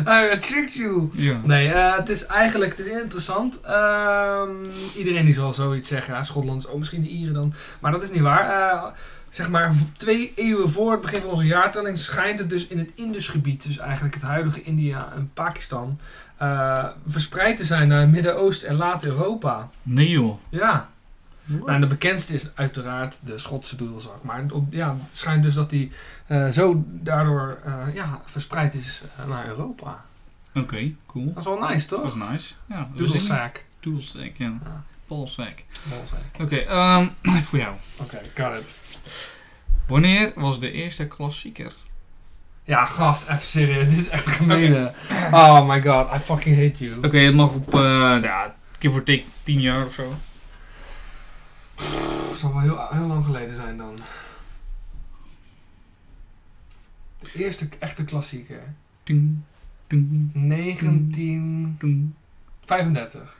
I 0.35 0.39
tricked 0.39 0.75
you. 0.75 1.11
Ja. 1.13 1.41
Nee, 1.43 1.73
eh, 1.73 1.97
het 1.97 2.09
is 2.09 2.27
eigenlijk 2.27 2.77
het 2.77 2.87
is 2.87 3.01
interessant. 3.01 3.61
Ehm, 3.61 4.51
iedereen 4.97 5.25
die 5.25 5.35
zal 5.35 5.53
zoiets 5.53 5.89
zeggen. 5.89 6.15
Ja, 6.15 6.23
Schotland 6.23 6.61
is 6.63 6.69
ook 6.69 6.79
misschien 6.79 7.03
de 7.03 7.09
Ieren 7.09 7.35
dan. 7.35 7.55
Maar 7.81 7.93
dat 7.93 8.03
is 8.03 8.11
niet 8.11 8.21
waar. 8.21 8.51
Eh, 8.51 8.85
zeg 9.29 9.51
maar 9.51 9.73
twee 9.97 10.33
eeuwen 10.35 10.71
voor 10.71 10.93
het 10.93 11.01
begin 11.01 11.21
van 11.21 11.31
onze 11.31 11.47
jaartelling 11.47 11.99
schijnt 11.99 12.39
het 12.39 12.51
dus 12.51 12.67
in 12.67 12.79
het 12.79 12.91
Indusgebied, 12.95 13.63
dus 13.63 13.79
eigenlijk 13.79 14.15
het 14.15 14.23
huidige 14.23 14.63
India 14.63 15.13
en 15.15 15.31
Pakistan, 15.35 15.99
eh, 16.37 16.87
verspreid 17.07 17.57
te 17.57 17.65
zijn 17.65 17.89
naar 17.89 18.01
het 18.01 18.11
Midden-Oosten 18.11 18.69
en 18.69 18.75
later 18.75 19.09
Europa. 19.09 19.71
Nee 19.83 20.09
joh. 20.09 20.39
Ja. 20.49 20.89
Nou, 21.45 21.71
en 21.71 21.81
de 21.81 21.87
bekendste 21.87 22.35
is 22.35 22.51
uiteraard 22.55 23.19
de 23.25 23.39
Schotse 23.39 23.77
doedelzak. 23.77 24.23
Maar 24.23 24.45
op, 24.53 24.73
ja, 24.73 24.97
het 25.07 25.17
schijnt 25.17 25.43
dus 25.43 25.55
dat 25.55 25.71
die 25.71 25.91
eh, 26.27 26.49
zo 26.49 26.85
daardoor 26.89 27.59
eh, 27.65 27.95
ja, 27.95 28.23
verspreid 28.27 28.75
is 28.75 29.03
eh, 29.19 29.27
naar 29.27 29.47
Europa. 29.47 30.05
Oké, 30.55 30.93
cool. 31.07 31.27
Dat 31.27 31.37
is 31.37 31.45
wel 31.45 31.59
nice, 31.59 31.89
Dat 31.89 32.01
toch? 32.01 32.15
is 32.15 32.29
nice. 32.31 32.55
Ja, 32.67 32.77
dat. 32.77 32.99
Doedelzak. 32.99 33.65
Doedelzak, 33.81 34.31
ja. 34.37 34.53
Ja. 34.65 34.85
Balzak. 35.07 35.55
Balzak. 35.89 36.19
Oké, 36.41 36.57
ehm, 36.57 37.07
voor 37.47 37.59
jou. 37.59 37.75
Oké, 37.97 38.21
got 38.35 38.61
it. 38.61 39.37
Wanneer 39.87 40.33
was 40.35 40.61
de 40.61 40.71
eerste 40.71 41.07
klassieker? 41.07 41.73
Ja, 42.63 42.85
gast, 42.85 43.29
even 43.29 43.47
serieus. 43.47 43.89
Dit 43.95 43.99
is 43.99 44.09
echt 44.09 44.27
een 44.27 44.33
gemene. 44.33 44.93
Oh 45.33 45.69
my 45.69 45.83
god, 45.83 46.15
I 46.15 46.19
fucking 46.19 46.57
hate 46.57 46.85
you. 46.85 47.07
Oké, 47.07 47.19
het 47.19 47.35
mag 47.35 47.51
op, 47.51 47.73
ja, 48.23 48.55
give 48.79 48.95
or 48.95 49.03
take 49.03 49.23
10 49.43 49.61
jaar 49.61 49.87
of 49.87 49.93
zo. 49.93 50.15
Het 51.75 52.39
zal 52.39 52.53
wel 52.53 52.61
heel, 52.61 52.89
heel 52.91 53.07
lang 53.07 53.25
geleden 53.25 53.55
zijn 53.55 53.77
dan. 53.77 53.99
De 57.19 57.31
eerste 57.35 57.69
echte 57.79 58.05
klassieker. 58.05 58.75
Ding, 59.03 59.39
ding, 59.87 60.31
1935. 60.33 63.21
ding. 63.21 63.33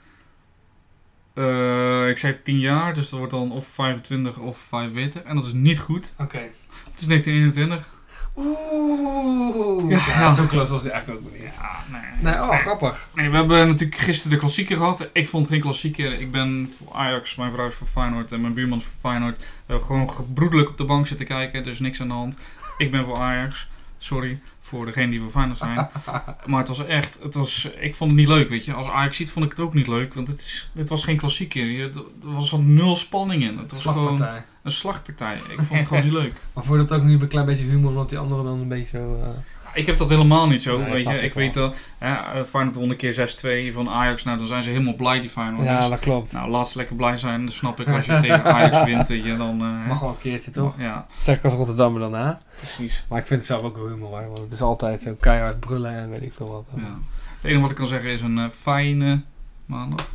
Eh, 1.33 2.09
ik 2.09 2.17
zei 2.17 2.41
10 2.43 2.59
jaar, 2.59 2.93
dus 2.93 3.09
dat 3.09 3.19
wordt 3.19 3.33
dan 3.33 3.51
of 3.51 3.67
25 3.67 4.37
of 4.37 4.57
45. 4.57 5.21
En 5.21 5.35
dat 5.35 5.45
is 5.45 5.53
niet 5.53 5.79
goed. 5.79 6.13
Oké. 6.17 6.37
Het 6.37 6.99
is 6.99 7.07
1921. 7.07 7.94
Oeh. 8.37 9.89
Ja, 9.89 10.33
zo 10.33 10.45
close 10.45 10.71
was 10.71 10.83
hij 10.83 10.91
eigenlijk 10.91 11.25
ook 11.25 11.31
niet. 11.31 11.55
Ja, 11.55 11.83
nee. 11.91 12.33
Nee, 12.33 12.33
oh, 12.33 12.57
grappig. 12.57 13.07
Nee, 13.15 13.29
we 13.29 13.35
hebben 13.35 13.67
natuurlijk 13.67 13.99
gisteren 13.99 14.31
de 14.31 14.37
klassieker 14.37 14.77
gehad. 14.77 15.09
Ik 15.13 15.27
vond 15.27 15.47
geen 15.47 15.61
klassieker. 15.61 16.19
Ik 16.19 16.31
ben 16.31 16.69
voor 16.71 16.95
Ajax, 16.95 17.35
mijn 17.35 17.51
vrouw 17.51 17.67
is 17.67 17.75
voor 17.75 17.87
Feyenoord 17.87 18.31
en 18.31 18.41
mijn 18.41 18.53
buurman 18.53 18.77
is 18.77 18.83
voor 18.83 19.09
Feyenoord. 19.11 19.37
We 19.37 19.45
hebben 19.65 19.85
gewoon 19.85 20.11
gebroedelijk 20.11 20.69
op 20.69 20.77
de 20.77 20.85
bank 20.85 21.07
zitten 21.07 21.25
kijken, 21.25 21.63
dus 21.63 21.79
niks 21.79 22.01
aan 22.01 22.07
de 22.07 22.13
hand. 22.13 22.37
Ik 22.77 22.91
ben 22.91 23.05
voor 23.05 23.17
Ajax. 23.17 23.67
Sorry 24.05 24.39
voor 24.59 24.85
degenen 24.85 25.09
die 25.09 25.29
Feyenoord 25.29 25.57
zijn. 25.57 25.87
Maar 26.45 26.59
het 26.59 26.67
was 26.67 26.85
echt, 26.85 27.17
het 27.21 27.35
was, 27.35 27.69
ik 27.79 27.95
vond 27.95 28.09
het 28.11 28.19
niet 28.19 28.27
leuk, 28.27 28.49
weet 28.49 28.65
je. 28.65 28.73
Als 28.73 28.87
Ajax 28.87 29.17
ziet, 29.17 29.31
vond 29.31 29.45
ik 29.45 29.51
het 29.51 29.59
ook 29.59 29.73
niet 29.73 29.87
leuk, 29.87 30.13
want 30.13 30.27
het, 30.27 30.41
is, 30.41 30.71
het 30.73 30.89
was 30.89 31.03
geen 31.03 31.17
klassieker. 31.17 31.79
Er 31.81 31.91
was 32.19 32.53
al 32.53 32.61
nul 32.61 32.95
spanning 32.95 33.43
in. 33.43 33.57
Het 33.57 33.71
was 33.71 33.81
gewoon 33.81 34.21
een 34.63 34.71
slagpartij. 34.71 35.33
Ik 35.33 35.55
vond 35.55 35.79
het 35.79 35.87
gewoon 35.87 36.03
niet 36.03 36.13
leuk. 36.13 36.33
Maar 36.53 36.63
voor 36.63 36.77
dat 36.77 36.93
ook 36.93 37.03
nu 37.03 37.19
een 37.19 37.27
klein 37.27 37.45
beetje 37.45 37.63
humor, 37.63 37.89
omdat 37.89 38.09
die 38.09 38.17
anderen 38.17 38.45
dan 38.45 38.59
een 38.59 38.67
beetje 38.67 38.97
zo... 38.97 39.19
eh, 39.21 39.29
Ik 39.75 39.85
heb 39.85 39.97
dat 39.97 40.09
helemaal 40.09 40.47
niet 40.47 40.61
zo. 40.61 40.83
Weet 40.83 40.99
je. 41.03 41.17
ik 41.17 41.33
weet 41.33 41.53
dat 41.53 41.75
hè, 41.97 42.13
eh, 42.39 42.43
Feyenoord 42.43 42.75
won 42.75 42.89
een 42.89 42.95
keer 42.95 43.13
6-2 43.69 43.73
van 43.73 43.89
Ajax. 43.89 44.23
Nou, 44.23 44.37
dan 44.37 44.47
zijn 44.47 44.63
ze 44.63 44.69
helemaal 44.69 44.95
blij, 44.95 45.19
die 45.19 45.29
Feyenoorders. 45.29 45.83
Ja, 45.83 45.89
dat 45.89 45.99
klopt. 45.99 46.31
Nou, 46.31 46.49
laat 46.49 46.69
ze 46.69 46.77
lekker 46.77 46.95
blij 46.95 47.17
zijn. 47.17 47.45
Dat 47.45 47.53
snap 47.53 47.79
ik. 47.79 47.87
Als 47.89 48.05
je 48.05 48.19
tegen 48.19 48.43
Ajax 48.43 48.83
wint, 48.91 49.07
weet 49.07 49.23
je, 49.25 49.37
dan... 49.37 49.61
eh, 49.61 49.87
Mag 49.87 49.99
wel 49.99 50.09
een 50.09 50.17
keertje, 50.21 50.51
toch? 50.51 50.73
Ja, 50.77 50.93
Dat 50.93 51.17
zeg 51.23 51.37
ik 51.37 51.43
als 51.43 51.53
Rotterdammer 51.53 52.01
dan, 52.01 52.13
hè? 52.13 52.33
precies. 52.59 53.05
Maar 53.09 53.19
ik 53.19 53.27
vind 53.27 53.39
het 53.39 53.49
zelf 53.49 53.61
ook 53.61 53.75
wel 53.77 53.87
humor, 53.87 54.09
want 54.27 54.37
het 54.37 54.51
is 54.51 54.61
altijd 54.61 55.01
zo 55.01 55.15
keihard 55.19 55.59
brullen 55.59 55.91
en 55.97 56.09
weet 56.09 56.21
ik 56.21 56.33
veel 56.33 56.47
wat. 56.51 56.63
Ja. 56.75 56.97
Het 57.35 57.43
enige 57.43 57.61
wat 57.61 57.69
ik 57.69 57.75
kan 57.75 57.87
zeggen 57.87 58.09
is 58.09 58.21
een 58.21 58.37
eh, 58.39 58.49
fijne 58.49 59.21
maandag. 59.65 60.07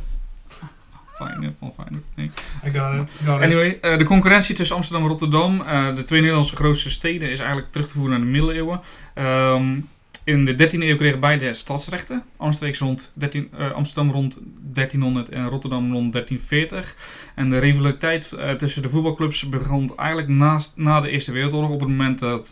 Fijne 1.27 1.53
van 1.57 1.73
Feyenoord. 1.73 2.03
Nee. 2.15 2.31
I 2.65 2.69
got 2.79 2.93
it. 2.93 3.21
Got 3.25 3.37
it. 3.37 3.43
Anyway, 3.43 3.77
eh, 3.81 3.97
de 3.97 4.03
concurrentie 4.03 4.55
tussen 4.55 4.75
Amsterdam 4.75 5.03
en 5.03 5.09
Rotterdam, 5.09 5.61
eh, 5.61 5.95
de 5.95 6.03
twee 6.03 6.19
Nederlandse 6.19 6.55
grootste 6.55 6.89
steden, 6.89 7.29
is 7.29 7.39
eigenlijk 7.39 7.71
terug 7.71 7.87
te 7.87 7.93
voeren 7.93 8.11
naar 8.11 8.27
de 8.27 8.31
middeleeuwen. 8.31 8.79
Ehm, 9.13 9.79
in 10.23 10.45
de 10.45 10.55
13e 10.55 10.87
eeuw 10.87 10.97
kregen 10.97 11.19
beide 11.19 11.53
stadsrechten. 11.53 12.23
Amsterdam 12.37 12.87
rond, 12.87 13.11
13, 13.15 13.49
eh, 13.57 13.71
Amsterdam 13.71 14.11
rond 14.11 14.37
1300 14.73 15.29
en 15.29 15.49
Rotterdam 15.49 15.93
rond 15.93 16.11
1340. 16.13 16.95
En 17.35 17.49
de 17.49 17.57
rivaliteit 17.57 18.37
tussen 18.57 18.81
de 18.81 18.89
voetbalclubs 18.89 19.49
begon 19.49 19.91
eigenlijk 19.97 20.27
naast, 20.27 20.73
na 20.75 21.01
de 21.01 21.09
Eerste 21.09 21.31
Wereldoorlog. 21.31 21.71
Op 21.71 21.79
het 21.79 21.89
moment 21.89 22.19
dat 22.19 22.51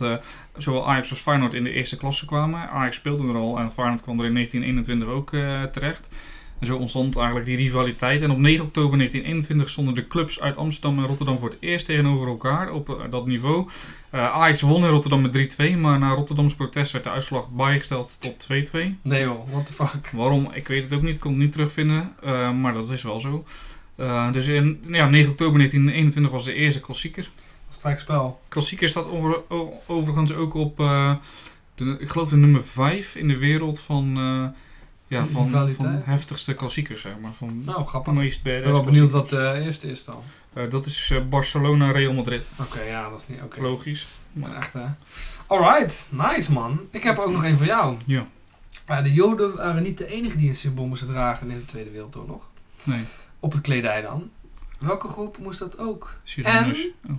zowel 0.56 0.88
Ajax 0.88 1.10
als 1.10 1.20
Feyenoord 1.20 1.54
in 1.54 1.64
de 1.64 1.72
eerste 1.72 1.96
klasse 1.96 2.26
kwamen. 2.26 2.68
Ajax 2.70 2.96
speelde 2.96 3.28
er 3.28 3.34
al 3.34 3.58
en 3.58 3.72
Feyenoord 3.72 4.02
kwam 4.02 4.20
er 4.20 4.26
in 4.26 4.34
1921 4.34 5.08
ook 5.08 5.30
terecht. 5.72 6.08
En 6.60 6.66
zo 6.66 6.76
ontstond 6.76 7.16
eigenlijk 7.16 7.46
die 7.46 7.56
rivaliteit. 7.56 8.22
En 8.22 8.30
op 8.30 8.38
9 8.38 8.64
oktober 8.64 8.96
1921 8.96 9.68
stonden 9.68 9.94
de 9.94 10.06
clubs 10.06 10.40
uit 10.40 10.56
Amsterdam 10.56 10.98
en 10.98 11.06
Rotterdam 11.06 11.38
voor 11.38 11.48
het 11.48 11.58
eerst 11.60 11.86
tegenover 11.86 12.28
elkaar 12.28 12.72
op 12.72 12.88
eh, 12.88 13.10
dat 13.10 13.26
niveau. 13.26 13.68
Eh, 14.10 14.32
Ajax 14.32 14.60
won 14.60 14.84
in 14.84 14.90
Rotterdam 14.90 15.20
met 15.20 15.32
3-2, 15.32 15.76
maar 15.78 15.98
na 15.98 16.14
Rotterdams 16.14 16.54
protest 16.54 16.92
werd 16.92 17.04
de 17.04 17.10
uitslag 17.10 17.50
bijgesteld 17.50 18.16
tot 18.20 18.46
2-2. 18.72 18.98
Nee 19.02 19.22
joh, 19.22 19.50
what 19.50 19.66
the 19.66 19.72
fuck. 19.72 20.10
Waarom? 20.12 20.50
Ik 20.52 20.68
weet 20.68 20.82
het 20.82 20.92
ook 20.92 21.02
niet, 21.02 21.14
ik 21.14 21.20
kon 21.20 21.30
het 21.30 21.40
niet 21.40 21.52
terugvinden, 21.52 22.12
eh, 22.22 22.52
maar 22.52 22.72
dat 22.72 22.90
is 22.90 23.02
wel 23.02 23.20
zo. 23.20 23.44
Dus 24.32 24.46
in 24.46 24.80
ja, 24.86 25.08
9 25.08 25.30
oktober 25.30 25.56
1921 25.56 26.32
was 26.32 26.44
de 26.44 26.54
eerste 26.54 26.80
klassieker. 26.80 27.22
Dat 27.22 27.32
is 27.68 27.74
een 27.74 27.80
gelijk 27.80 28.00
spel. 28.00 28.40
Klassieker 28.48 28.88
staat 28.88 29.06
over, 29.06 29.40
overigens 29.86 30.32
ook 30.32 30.54
op, 30.54 30.76
de, 31.74 31.96
ik 31.98 32.08
geloof 32.10 32.28
de 32.28 32.36
nummer 32.36 32.64
5 32.64 33.14
in 33.14 33.28
de 33.28 33.36
wereld 33.36 33.80
van, 33.80 34.18
ja, 35.10 35.26
van, 35.26 35.48
van 35.48 36.02
heftigste 36.04 36.54
klassiekers, 36.54 37.00
zeg 37.00 37.12
maar. 37.20 37.32
Van 37.32 37.62
Nou, 37.64 37.86
grappig. 37.86 38.12
meest 38.12 38.36
Ik 38.36 38.42
ben 38.42 38.62
wel 38.62 38.84
benieuwd 38.84 39.10
wat 39.10 39.28
de 39.28 39.60
eerste 39.64 39.90
is 39.90 40.04
dan. 40.04 40.22
Eh, 40.52 40.70
dat 40.70 40.86
is 40.86 41.10
eh, 41.10 41.20
Barcelona, 41.28 41.90
Real 41.90 42.12
Madrid. 42.12 42.42
Oké, 42.60 42.82
ja, 42.82 43.10
dat 43.10 43.18
is 43.18 43.26
niet. 43.26 43.56
Logisch. 43.56 44.06
Maar 44.32 44.56
echt 44.56 44.72
hè. 44.72 44.84
Alright, 45.46 46.08
nice 46.10 46.52
man. 46.52 46.80
Ik 46.90 47.02
heb 47.02 47.18
ook 47.18 47.32
nog 47.32 47.44
één 47.44 47.56
voor 47.56 47.66
jou. 47.66 47.96
Ja. 48.06 48.26
De 49.02 49.12
Joden 49.12 49.56
waren 49.56 49.82
niet 49.82 49.98
de 49.98 50.06
enige 50.06 50.36
die 50.36 50.48
een 50.48 50.54
symbool 50.54 50.86
moesten 50.86 51.08
dragen 51.08 51.50
in 51.50 51.56
de 51.58 51.64
Tweede 51.64 51.90
Wereldoorlog. 51.90 52.48
Nee, 52.82 53.04
Op 53.40 53.52
het 53.52 53.60
kledij 53.60 54.02
dan. 54.02 54.30
Welke 54.78 55.08
groep 55.08 55.38
moest 55.38 55.58
dat 55.58 55.78
ook? 55.78 56.14
Zigeuners. 56.24 56.88
Oh. 57.08 57.12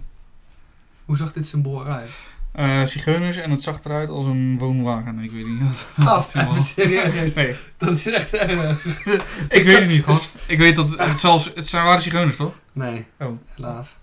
Hoe 1.06 1.18
zag 1.18 1.34
dit 1.34 1.48
symbool 1.48 1.82
eruit? 1.82 2.22
Eh, 2.52 2.84
Zigeuners 2.84 3.38
en 3.38 3.52
het 3.52 3.62
zag 3.62 3.84
eruit 3.84 4.10
als 4.10 4.26
een 4.26 4.58
woonwagen. 4.58 5.20
Ik 5.20 5.32
weet 5.32 5.48
niet 5.48 5.62
wat. 5.64 5.88
Gast, 6.00 6.36
even 6.36 6.62
serieus. 6.76 7.34
Nee, 7.34 7.56
Dat 7.78 7.96
is 7.96 8.08
echt 8.08 8.34
erg. 8.34 8.86
ik 9.50 9.64
weet 9.64 9.80
het 9.80 9.88
niet, 9.88 10.04
gast. 10.04 10.36
Ik 10.46 10.58
weet 10.58 10.76
dat 10.76 10.98
het, 10.98 11.20
zelfs, 11.20 11.52
het 11.56 11.68
zijn 11.68 11.86
waren 11.86 12.02
Zigeuners, 12.02 12.36
toch? 12.36 12.54
Nee, 12.72 13.06
Oh. 13.20 13.28
helaas. 13.56 13.96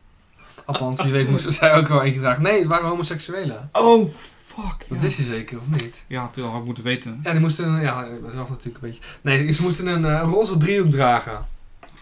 Althans, 0.65 1.03
wie 1.03 1.13
weet 1.13 1.31
moesten 1.31 1.53
zij 1.53 1.75
ook 1.75 1.89
wel 1.89 2.03
eentje 2.03 2.21
dragen. 2.21 2.43
Nee, 2.43 2.59
het 2.59 2.67
waren 2.69 2.89
homoseksuelen. 2.89 3.69
Oh, 3.73 4.11
fuck. 4.45 4.79
Dat 4.79 4.89
ja. 4.89 4.99
wist 4.99 5.17
je 5.17 5.25
zeker, 5.25 5.59
of 5.59 5.69
niet? 5.69 6.05
Ja, 6.07 6.31
dat 6.35 6.45
had 6.45 6.59
ik 6.59 6.65
moeten 6.65 6.85
weten. 6.85 7.21
Ja, 7.23 7.31
die 7.31 7.41
moesten, 7.41 7.81
ja, 7.81 8.07
zelf 8.31 8.49
natuurlijk 8.49 8.85
een 8.85 8.91
beetje. 8.91 9.03
Nee, 9.21 9.51
ze 9.53 9.63
moesten 9.63 9.87
een 9.87 10.05
eh, 10.05 10.23
roze 10.27 10.57
driehoek 10.57 10.91
dragen. 10.91 11.39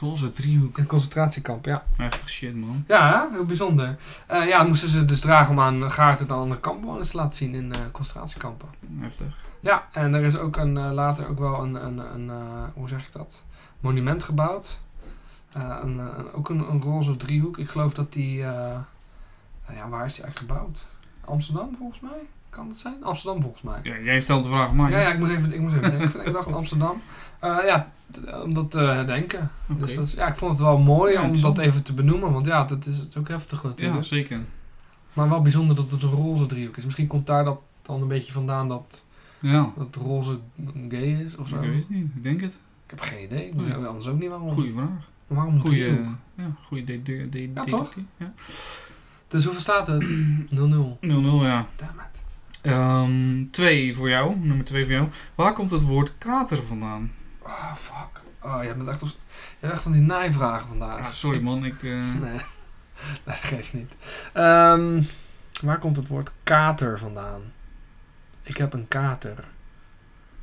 Roze 0.00 0.32
driehoek. 0.32 0.78
Een 0.78 0.86
concentratiekamp, 0.86 1.64
ja. 1.64 1.84
Heftig 1.96 2.28
shit, 2.28 2.56
man. 2.56 2.84
Ja, 2.86 3.28
heel 3.32 3.44
bijzonder. 3.44 3.96
Eh, 4.26 4.48
ja, 4.48 4.62
moesten 4.62 4.88
ze 4.88 5.04
dus 5.04 5.20
dragen 5.20 5.52
om 5.52 5.60
aan 5.60 5.90
Gaarten 5.92 6.26
dan 6.26 6.50
de 6.50 6.60
kampbewoners 6.60 7.10
te 7.10 7.16
laten 7.16 7.36
zien 7.36 7.54
in 7.54 7.72
eh, 7.72 7.78
concentratiekampen. 7.92 8.68
Heftig. 8.98 9.36
Ja, 9.60 9.88
en 9.92 10.14
er 10.14 10.22
is 10.24 10.36
ook 10.36 10.56
een, 10.56 10.76
eh, 10.76 10.90
later 10.92 11.28
ook 11.28 11.38
wel 11.38 11.62
een, 11.62 11.74
een, 11.86 11.98
een 11.98 12.30
hoe 12.74 12.88
zeg 12.88 13.06
ik 13.06 13.12
dat, 13.12 13.42
monument 13.80 14.22
gebouwd. 14.22 14.78
Een, 15.52 15.98
een- 15.98 16.32
ook 16.32 16.48
een, 16.48 16.58
een 16.70 16.82
roze 16.82 17.16
driehoek. 17.16 17.58
Ik 17.58 17.70
geloof 17.70 17.92
dat 17.94 18.12
die... 18.12 18.36
ja, 18.36 19.88
waar 19.88 20.04
is 20.04 20.14
die 20.14 20.22
eigenlijk 20.24 20.38
gebouwd? 20.52 20.86
Amsterdam 21.24 21.74
volgens 21.78 22.00
mij? 22.00 22.20
Kan 22.56 22.68
dat 22.68 22.76
zijn? 22.78 23.04
Amsterdam 23.04 23.42
volgens 23.42 23.62
mij. 23.62 23.80
Ja, 23.82 23.98
jij 23.98 24.20
stelt 24.20 24.42
de 24.42 24.48
vraag 24.48 24.72
mij. 24.72 24.90
Ja, 24.90 25.00
ja, 25.00 25.12
ik 25.12 25.18
moest 25.18 25.30
even, 25.30 25.52
ik 25.52 25.60
moest 25.60 25.74
even 25.74 25.98
denken. 25.98 26.26
Ik 26.26 26.32
dacht 26.32 26.52
Amsterdam. 26.52 27.02
Eh, 27.40 27.56
ja, 27.64 27.92
t- 28.10 28.42
om 28.42 28.54
dat 28.54 28.70
te 28.70 28.78
herdenken. 28.78 29.50
Dus 29.66 29.94
dat, 29.94 30.10
ja, 30.10 30.26
ik 30.28 30.36
vond 30.36 30.50
het 30.50 30.60
wel 30.60 30.78
mooi 30.78 31.12
Ja, 31.12 31.22
om 31.22 31.40
dat 31.40 31.58
even 31.58 31.82
te 31.82 31.92
benoemen. 31.94 32.32
Want 32.32 32.46
ja, 32.46 32.64
dat 32.64 32.86
is 32.86 33.06
ook 33.18 33.28
heftig 33.28 33.62
Ja, 33.62 33.68
natuurlijk. 33.68 34.06
zeker. 34.06 34.40
Maar 35.12 35.28
wel 35.28 35.42
bijzonder 35.42 35.76
dat 35.76 35.90
het 35.90 36.02
een 36.02 36.10
roze 36.10 36.46
driehoek 36.46 36.76
is. 36.76 36.84
Misschien 36.84 37.06
komt 37.06 37.26
daar 37.26 37.44
dat 37.44 37.60
dan 37.82 38.02
een 38.02 38.08
beetje 38.08 38.32
vandaan 38.32 38.68
dat, 38.68 39.04
Ja, 39.38 39.72
dat 39.76 39.96
roze 39.96 40.38
gay 40.88 41.24
is 41.24 41.36
of 41.36 41.48
ik 41.50 41.54
zo. 41.54 41.60
weet 41.60 41.74
het 41.78 41.88
niet. 41.90 42.06
Ik 42.14 42.22
denk 42.22 42.40
het. 42.40 42.60
Ik 42.84 42.90
heb 42.90 43.00
geen 43.00 43.22
idee. 43.24 43.46
Ik 43.46 43.54
Nee. 43.54 43.74
weet 43.74 43.86
anders 43.86 44.06
ook 44.06 44.18
niet 44.18 44.28
waarom. 44.28 44.52
Goeie 44.52 44.72
vraag. 44.72 45.10
Waarom 45.26 45.60
Goeie, 45.60 45.84
driehoek? 45.84 46.06
ja, 46.34 46.50
goeie 46.66 46.84
de, 46.84 47.02
de, 47.02 47.28
de, 47.28 47.50
Ja. 47.54 47.86
Ja. 48.16 48.32
Dus 49.28 49.44
hoeveel 49.44 49.60
staat 49.62 49.86
het? 49.86 50.14
0-0. 50.50 50.98
0-0, 51.00 51.42
ja. 51.42 51.66
Damn 51.76 51.92
Ehm, 52.66 53.44
twee 53.50 53.94
voor 53.96 54.08
jou. 54.08 54.36
Nummer 54.36 54.64
twee 54.64 54.84
voor 54.84 54.92
jou. 54.92 55.08
Waar 55.34 55.52
komt 55.52 55.70
het 55.70 55.82
woord 55.82 56.12
kater 56.18 56.62
vandaan? 56.62 57.12
Oh, 57.42 57.74
fuck. 57.74 58.20
Oh, 58.42 58.64
je 58.64 58.74
bent 58.74 58.88
echt, 58.88 59.02
op, 59.02 59.08
hebt 59.60 59.72
echt 59.72 59.82
van 59.82 59.92
die 59.92 60.00
naaivragen 60.00 60.68
vandaag. 60.68 60.98
Ah, 60.98 61.10
sorry 61.10 61.40
man, 61.40 61.64
ik... 61.64 61.82
eh, 61.82 61.90
Nee, 62.20 62.30
nee 62.30 62.40
dat 63.24 63.34
geeft 63.34 63.72
niet. 63.72 63.92
Ehm, 64.32 65.02
waar 65.62 65.78
komt 65.78 65.96
het 65.96 66.08
woord 66.08 66.30
kater 66.42 66.98
vandaan? 66.98 67.40
Ik 68.42 68.56
heb 68.56 68.72
een 68.72 68.88
kater. 68.88 69.44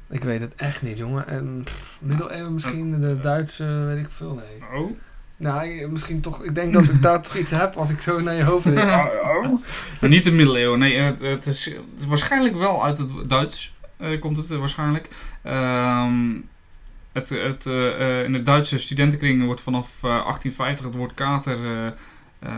Ik 0.10 0.24
weet 0.24 0.42
het 0.42 0.56
echt 0.56 0.82
niet, 0.82 0.98
jongen. 0.98 1.28
En 1.28 1.62
pff, 1.64 1.98
middeleeuwen 2.02 2.54
misschien, 2.54 3.00
de 3.00 3.20
Duitse, 3.20 3.64
weet 3.66 4.06
ik 4.06 4.12
veel, 4.12 4.34
nee. 4.34 4.80
Oh? 4.80 4.92
Nou, 5.38 5.66
ik- 5.68 5.90
misschien 5.90 6.22
toch, 6.22 6.44
ik 6.44 6.56
denk 6.56 6.74
dat 6.74 6.84
ik 6.84 7.02
daar 7.02 7.22
toch 7.22 7.36
iets 7.36 7.52
heb 7.52 7.76
als 7.76 7.90
ik 7.90 8.02
zo 8.02 8.20
naar 8.22 8.36
je 8.36 8.44
hoofd 8.44 8.64
denk. 8.76 8.80
Oh, 8.92 9.44
oh. 9.44 9.62
Maar 10.02 10.10
niet 10.10 10.24
de 10.24 10.32
middeleeuwen. 10.32 10.80
Nee, 10.80 10.98
het, 10.98 11.20
het, 11.20 11.46
is, 11.46 11.66
het 11.66 12.00
is 12.00 12.06
waarschijnlijk 12.06 12.56
wel 12.58 12.84
uit 12.86 12.98
het 12.98 13.12
Duits. 13.30 13.74
eh, 13.98 14.20
komt 14.20 14.38
het 14.38 14.52
eh, 14.52 14.58
waarschijnlijk. 14.58 15.08
Ehm, 15.42 16.32
het, 17.12 17.30
het, 17.30 17.66
eh, 17.66 18.24
in 18.24 18.32
de 18.32 18.44
Duitse 18.44 18.78
studentenkringen 18.80 19.46
wordt 19.46 19.62
vanaf 19.62 19.88
eh, 20.04 20.10
1850 20.10 20.86
het 20.86 20.96
woord 20.96 21.14
kater... 21.14 21.58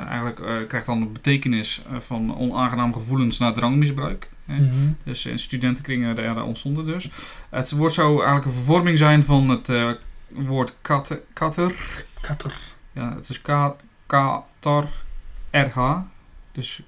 eigenlijk 0.08 0.40
eh, 0.40 0.54
krijgt 0.68 0.86
dan 0.88 1.00
de 1.00 1.06
betekenis 1.06 1.82
van 2.00 2.38
onaangenaam 2.38 2.94
gevoelens 2.94 3.38
na 3.40 3.52
drangmisbruik. 3.52 4.30
hè. 4.46 4.56
Mhm. 4.56 4.74
Dus 5.04 5.26
in 5.26 5.40
studentenkringen 5.40 6.16
daar, 6.16 6.36
daar 6.36 6.44
ontstond 6.46 6.78
het 6.78 6.86
dus. 6.86 7.10
Het 7.50 7.72
woord 7.72 7.94
zou 7.94 8.16
eigenlijk 8.16 8.46
een 8.46 8.52
vervorming 8.52 8.98
zijn 8.98 9.24
van 9.24 9.50
het 9.50 9.70
eh, 9.70 9.90
woord 10.28 10.76
kater. 10.82 11.22
kater. 11.34 11.76
Kater. 12.22 12.58
Ja, 12.92 13.16
het 13.16 13.30
is 13.30 13.42
K- 13.42 13.76
Katar 14.06 14.88
RH. 15.52 15.98
Dus 16.52 16.82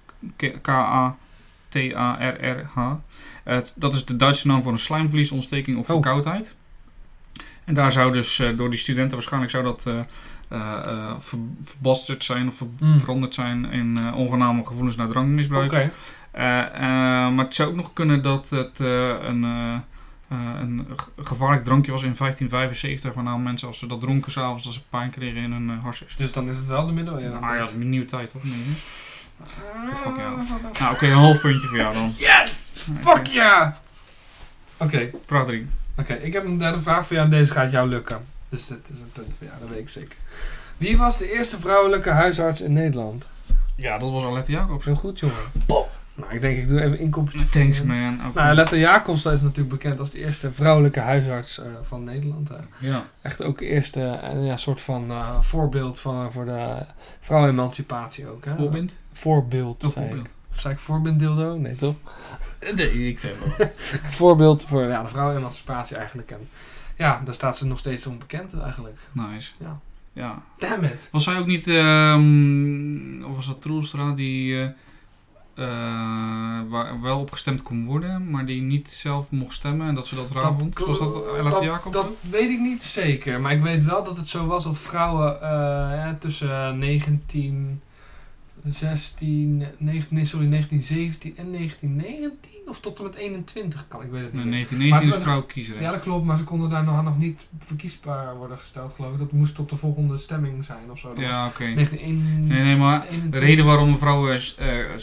K-A-T-A-R-R-H. 1.75 2.91
Dat 3.75 3.93
is 3.93 4.05
de 4.05 4.15
Duitse 4.15 4.47
naam 4.47 4.63
voor 4.63 4.71
een 4.71 4.79
slijmvliesontsteking 4.79 5.77
of 5.77 5.83
Oh. 5.89 5.91
verkoudheid. 5.91 6.55
En 7.65 7.73
daar 7.73 7.91
zou 7.91 8.11
dus 8.13 8.39
eh, 8.39 8.57
door 8.57 8.69
die 8.69 8.79
studenten 8.79 9.13
waarschijnlijk 9.13 9.51
zou 9.51 9.63
dat 9.63 9.85
eh 9.85 9.99
eh, 10.49 11.13
ver- 11.17 11.39
verbasterd 11.61 12.23
zijn 12.23 12.47
of 12.47 12.55
ver- 12.55 12.67
Mm. 12.79 12.99
veranderd 12.99 13.33
zijn 13.33 13.65
in 13.71 14.13
ongename 14.13 14.65
gevoelens 14.65 14.95
naar 14.95 15.07
eh, 16.73 16.81
maar 17.35 17.45
het 17.45 17.53
zou 17.55 17.69
ook 17.69 17.75
nog 17.75 17.93
kunnen 17.93 18.23
dat 18.23 18.49
het 18.49 18.79
een, 18.79 19.43
eh, 20.29 20.37
een 20.59 20.87
ge- 20.95 21.23
gevaarlijk 21.23 21.63
drankje 21.63 21.91
was 21.91 22.03
in 22.03 22.13
1575. 22.17 23.13
Waarna 23.13 23.37
mensen 23.37 23.67
als 23.67 23.77
ze 23.79 23.87
dat 23.87 23.99
dronken 23.99 24.31
s'avonds 24.31 24.65
als 24.65 24.75
ze 24.75 24.81
pijn 24.89 25.09
kregen 25.09 25.41
in 25.41 25.51
hun 25.51 25.69
uh, 25.69 25.83
harses. 25.83 26.15
Dus 26.15 26.31
dan 26.31 26.49
is 26.49 26.57
het 26.57 26.67
wel 26.67 26.85
de 26.85 26.91
middeleeuwen. 26.91 27.41
Ah 27.41 27.49
ja, 27.53 27.57
dat 27.59 27.67
is 27.69 27.75
een 27.75 27.89
nieuwe 27.89 28.05
tijd 28.05 28.29
toch? 28.29 28.43
Nee? 28.43 28.53
Ah, 29.41 29.95
fuck 29.95 30.15
Nou 30.79 30.93
oké, 30.93 31.05
een 31.05 31.11
half 31.11 31.41
puntje 31.41 31.67
voor 31.67 31.77
jou 31.77 31.93
dan. 31.93 32.13
Yes! 32.17 32.59
Fuck 33.01 33.27
ja! 33.27 33.81
Oké, 34.77 35.09
Vraag 35.25 35.45
3. 35.45 35.67
oké. 35.97 36.13
Ik 36.13 36.33
heb 36.33 36.45
een 36.45 36.57
derde 36.57 36.79
vraag 36.79 37.07
voor 37.07 37.15
jou 37.15 37.27
en 37.31 37.35
deze 37.37 37.51
gaat 37.51 37.71
jou 37.71 37.89
lukken. 37.89 38.25
Dus 38.49 38.67
dit 38.67 38.89
is 38.93 38.99
een 38.99 39.11
punt 39.11 39.33
voor 39.37 39.47
jou, 39.47 39.59
dat 39.59 39.69
weet 39.69 39.79
ik 39.79 39.89
zeker. 39.89 40.15
Wie 40.77 40.97
was 40.97 41.17
de 41.17 41.31
eerste 41.31 41.59
vrouwelijke 41.59 42.09
huisarts 42.09 42.61
in 42.61 42.73
Nederland? 42.73 43.27
Ja, 43.75 43.97
dat 43.97 44.11
was 44.11 44.23
Alette 44.23 44.51
Jacobs. 44.51 44.85
Heel 44.85 44.95
goed, 44.95 45.19
jongen. 45.19 45.35
Nou, 46.17 46.33
ik 46.33 46.41
denk 46.41 46.57
ik 46.57 46.69
doe 46.69 46.81
even 46.81 47.13
voor 47.13 47.31
Thanks 47.51 47.83
man. 47.83 48.19
Oké. 48.27 48.53
Nou, 48.53 48.77
Jacobs 48.77 49.25
is 49.25 49.41
natuurlijk 49.41 49.69
bekend 49.69 49.99
als 49.99 50.11
de 50.11 50.19
eerste 50.19 50.51
vrouwelijke 50.51 50.99
huisarts 50.99 51.59
eh, 51.59 51.65
van 51.81 52.03
Nederland. 52.03 52.49
hè. 52.49 52.55
Ja. 52.79 53.03
Echt 53.21 53.43
ook 53.43 53.61
eerste 53.61 54.01
eh, 54.01 54.45
ja, 54.45 54.57
soort 54.57 54.81
van 54.81 55.09
eh, 55.09 55.41
voorbeeld 55.41 55.99
van, 55.99 56.31
voor 56.31 56.45
de 56.45 56.85
vrouwenemancipatie 57.19 58.27
ook. 58.27 58.45
Hè? 58.45 58.57
Voorbeeld? 58.57 58.95
Voorbeeld, 59.13 59.81
zei 59.81 59.93
ik. 59.93 60.11
voorbeeld? 60.11 60.27
Of 60.51 60.59
zei 60.59 60.73
ik 60.73 60.79
voorbeelddildo? 60.79 61.57
Nee, 61.57 61.75
toch? 61.75 61.95
Nee, 62.75 63.09
ik 63.09 63.19
zeg 63.19 63.39
wel. 63.39 63.67
voorbeeld 64.21 64.65
voor 64.65 64.83
ja, 64.83 65.01
de 65.03 65.09
vrouwenemancipatie 65.09 65.97
eigenlijk. 65.97 66.31
En 66.31 66.49
ja, 66.95 67.21
daar 67.25 67.33
staat 67.33 67.57
ze 67.57 67.67
nog 67.67 67.79
steeds 67.79 68.07
onbekend 68.07 68.59
eigenlijk. 68.59 68.97
Nice. 69.11 69.51
Ja. 69.57 69.79
Ja. 70.17 70.43
Damn 70.57 70.83
it. 70.83 71.07
Was 71.11 71.25
hij 71.25 71.37
ook 71.37 71.45
niet, 71.45 71.67
ehm, 71.67 73.23
of 73.23 73.35
was 73.35 73.47
dat 73.47 73.61
Troelstra, 73.61 74.11
die 74.11 74.55
eh, 74.55 74.63
eh, 74.63 74.69
waar 76.67 77.01
wel 77.01 77.19
op 77.19 77.31
gestemd 77.31 77.63
kon 77.63 77.85
worden, 77.85 78.29
maar 78.29 78.45
die 78.45 78.61
niet 78.61 78.91
zelf 78.91 79.31
mocht 79.31 79.53
stemmen 79.53 79.87
en 79.87 79.95
dat 79.95 80.07
ze 80.07 80.15
dat 80.15 80.31
raar 80.31 80.53
vond? 80.53 80.79
Was 80.79 80.99
dat 80.99 81.27
Alette 81.27 81.49
dat, 81.49 81.63
Jacobs? 81.63 81.95
dat 81.95 82.07
weet 82.29 82.49
ik 82.49 82.59
niet 82.59 82.83
zeker. 82.83 83.41
Maar 83.41 83.51
ik 83.51 83.61
weet 83.61 83.83
wel 83.83 84.03
dat 84.03 84.17
het 84.17 84.29
zo 84.29 84.45
was 84.45 84.63
dat 84.63 84.79
vrouwen 84.79 85.41
eh, 85.41 85.49
ja, 85.95 86.15
tussen 86.19 86.79
1916, 86.79 89.63
19, 89.77 90.15
nee, 90.15 90.25
sorry, 90.25 90.49
1917 90.49 91.37
en 91.37 91.51
1919 91.51 92.51
of 92.67 92.79
tot 92.79 92.97
en 92.97 93.03
met 93.03 93.15
21 93.15 93.87
kan 93.87 94.01
ik 94.01 94.09
weet 94.11 94.21
het 94.21 94.33
niet. 94.33 94.43
Nee, 94.43 94.51
meer. 94.51 94.67
1919 94.69 95.19
is 95.19 95.23
vrouw 95.23 95.43
kiesrecht. 95.43 95.81
Ja, 95.81 95.91
dat 95.91 96.01
klopt, 96.01 96.25
maar 96.25 96.37
ze 96.37 96.43
konden 96.43 96.69
daar 96.69 96.83
nog, 96.83 97.03
nog 97.03 97.17
niet 97.17 97.47
verkiesbaar 97.59 98.35
worden 98.37 98.57
gesteld, 98.57 98.93
geloof 98.93 99.13
ik. 99.13 99.19
Dat 99.19 99.31
moest 99.31 99.55
tot 99.55 99.69
de 99.69 99.75
volgende 99.75 100.17
stemming 100.17 100.65
zijn 100.65 100.91
of 100.91 100.99
zo. 100.99 101.07
Dat 101.13 101.17
Ja, 101.17 101.47
oké. 101.47 101.73
1921. 101.73 102.55
Nee, 102.55 102.63
nee, 102.63 102.77
maar 102.77 103.01
de 103.01 103.07
21. 103.07 103.41
reden 103.41 103.65
waarom 103.65 103.97
vrouwen 103.97 104.39
eh, 104.57 104.95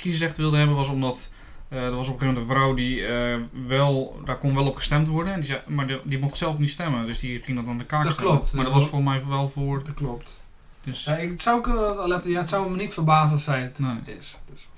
kiesrecht 0.00 0.36
wilden 0.36 0.58
hebben 0.58 0.76
was 0.76 0.88
omdat 0.88 1.30
eh, 1.68 1.84
er 1.84 1.94
was 1.94 2.08
op 2.08 2.12
een 2.14 2.18
gegeven 2.20 2.26
moment 2.26 2.46
een 2.50 2.56
vrouw 2.56 2.74
die 2.74 3.06
eh, 3.06 3.36
wel, 3.66 4.20
daar 4.24 4.38
kon 4.38 4.54
wel 4.54 4.66
op 4.66 4.76
gestemd 4.76 5.08
worden, 5.08 5.32
en 5.32 5.40
die 5.40 5.48
zei, 5.48 5.60
maar 5.66 5.86
de- 5.86 6.00
die 6.04 6.18
mocht 6.18 6.36
zelf 6.36 6.58
niet 6.58 6.70
stemmen, 6.70 7.06
dus 7.06 7.18
die 7.18 7.38
ging 7.38 7.56
dat 7.58 7.66
aan 7.66 7.78
de 7.78 7.84
kaak 7.84 8.04
Dat 8.04 8.16
klopt. 8.16 8.52
Maar 8.52 8.64
dat 8.64 8.72
was 8.74 8.86
voor 8.88 9.02
mij 9.02 9.22
wel 9.28 9.48
voor. 9.48 9.84
Dat 9.84 9.94
klopt. 9.94 10.40
Dus, 10.84 11.04
Ja, 11.04 11.16
ik, 11.16 11.30
het 11.30 11.42
zou 11.42 11.60
kunnen 11.60 11.98
Alette, 11.98 12.28
ja, 12.30 12.38
het 12.40 12.48
zou 12.48 12.70
me 12.70 12.76
niet 12.76 12.94
verbazen 12.94 13.32
als 13.32 13.44
zij 13.44 13.60
het 13.60 13.78
Nee. 13.78 14.16
is. 14.18 14.38
Dus. 14.52 14.68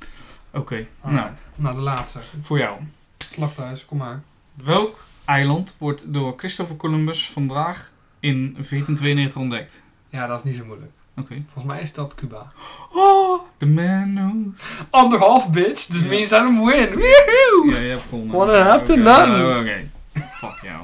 Oké, 0.50 0.86
nou. 1.02 1.30
Nou, 1.54 1.74
de 1.74 1.80
laatste. 1.80 2.18
voor 2.40 2.58
jou. 2.58 2.78
Slachthuis, 3.18 3.84
kom 3.84 3.98
maar. 3.98 4.22
Welk 4.64 5.04
eiland 5.24 5.74
wordt 5.78 6.12
door 6.12 6.34
Christopher 6.36 6.76
Columbus 6.76 7.30
vandaag 7.30 7.92
in 8.20 8.36
1492 8.52 9.40
ontdekt? 9.40 9.82
Ja, 10.08 10.26
dat 10.26 10.38
is 10.38 10.44
niet 10.44 10.56
zo 10.56 10.64
moeilijk. 10.64 10.90
Oké. 11.16 11.34
Volgens 11.46 11.64
mij 11.74 11.80
is 11.80 11.92
dat 11.92 12.14
Cuba. 12.14 12.46
Oh, 12.92 13.40
the 13.58 13.66
man 13.66 14.04
knows. 14.14 14.80
Anderhalf, 14.90 15.50
bitch. 15.50 15.86
Dus 15.86 16.00
Ja. 16.00 16.06
means 16.08 16.30
I'm 16.32 16.64
win. 16.64 16.88
Woehoe! 16.92 17.70
Ja, 17.70 17.78
je 17.78 17.90
hebt 17.90 18.02
gewonnen. 18.08 18.36
Wanna 18.36 18.62
have 18.62 18.84
to 18.84 18.92
Oké, 18.92 19.02
none. 19.02 19.26
nou, 19.26 19.60
Oké. 19.60 19.88
Fuck 20.32 20.58
jou. 20.62 20.80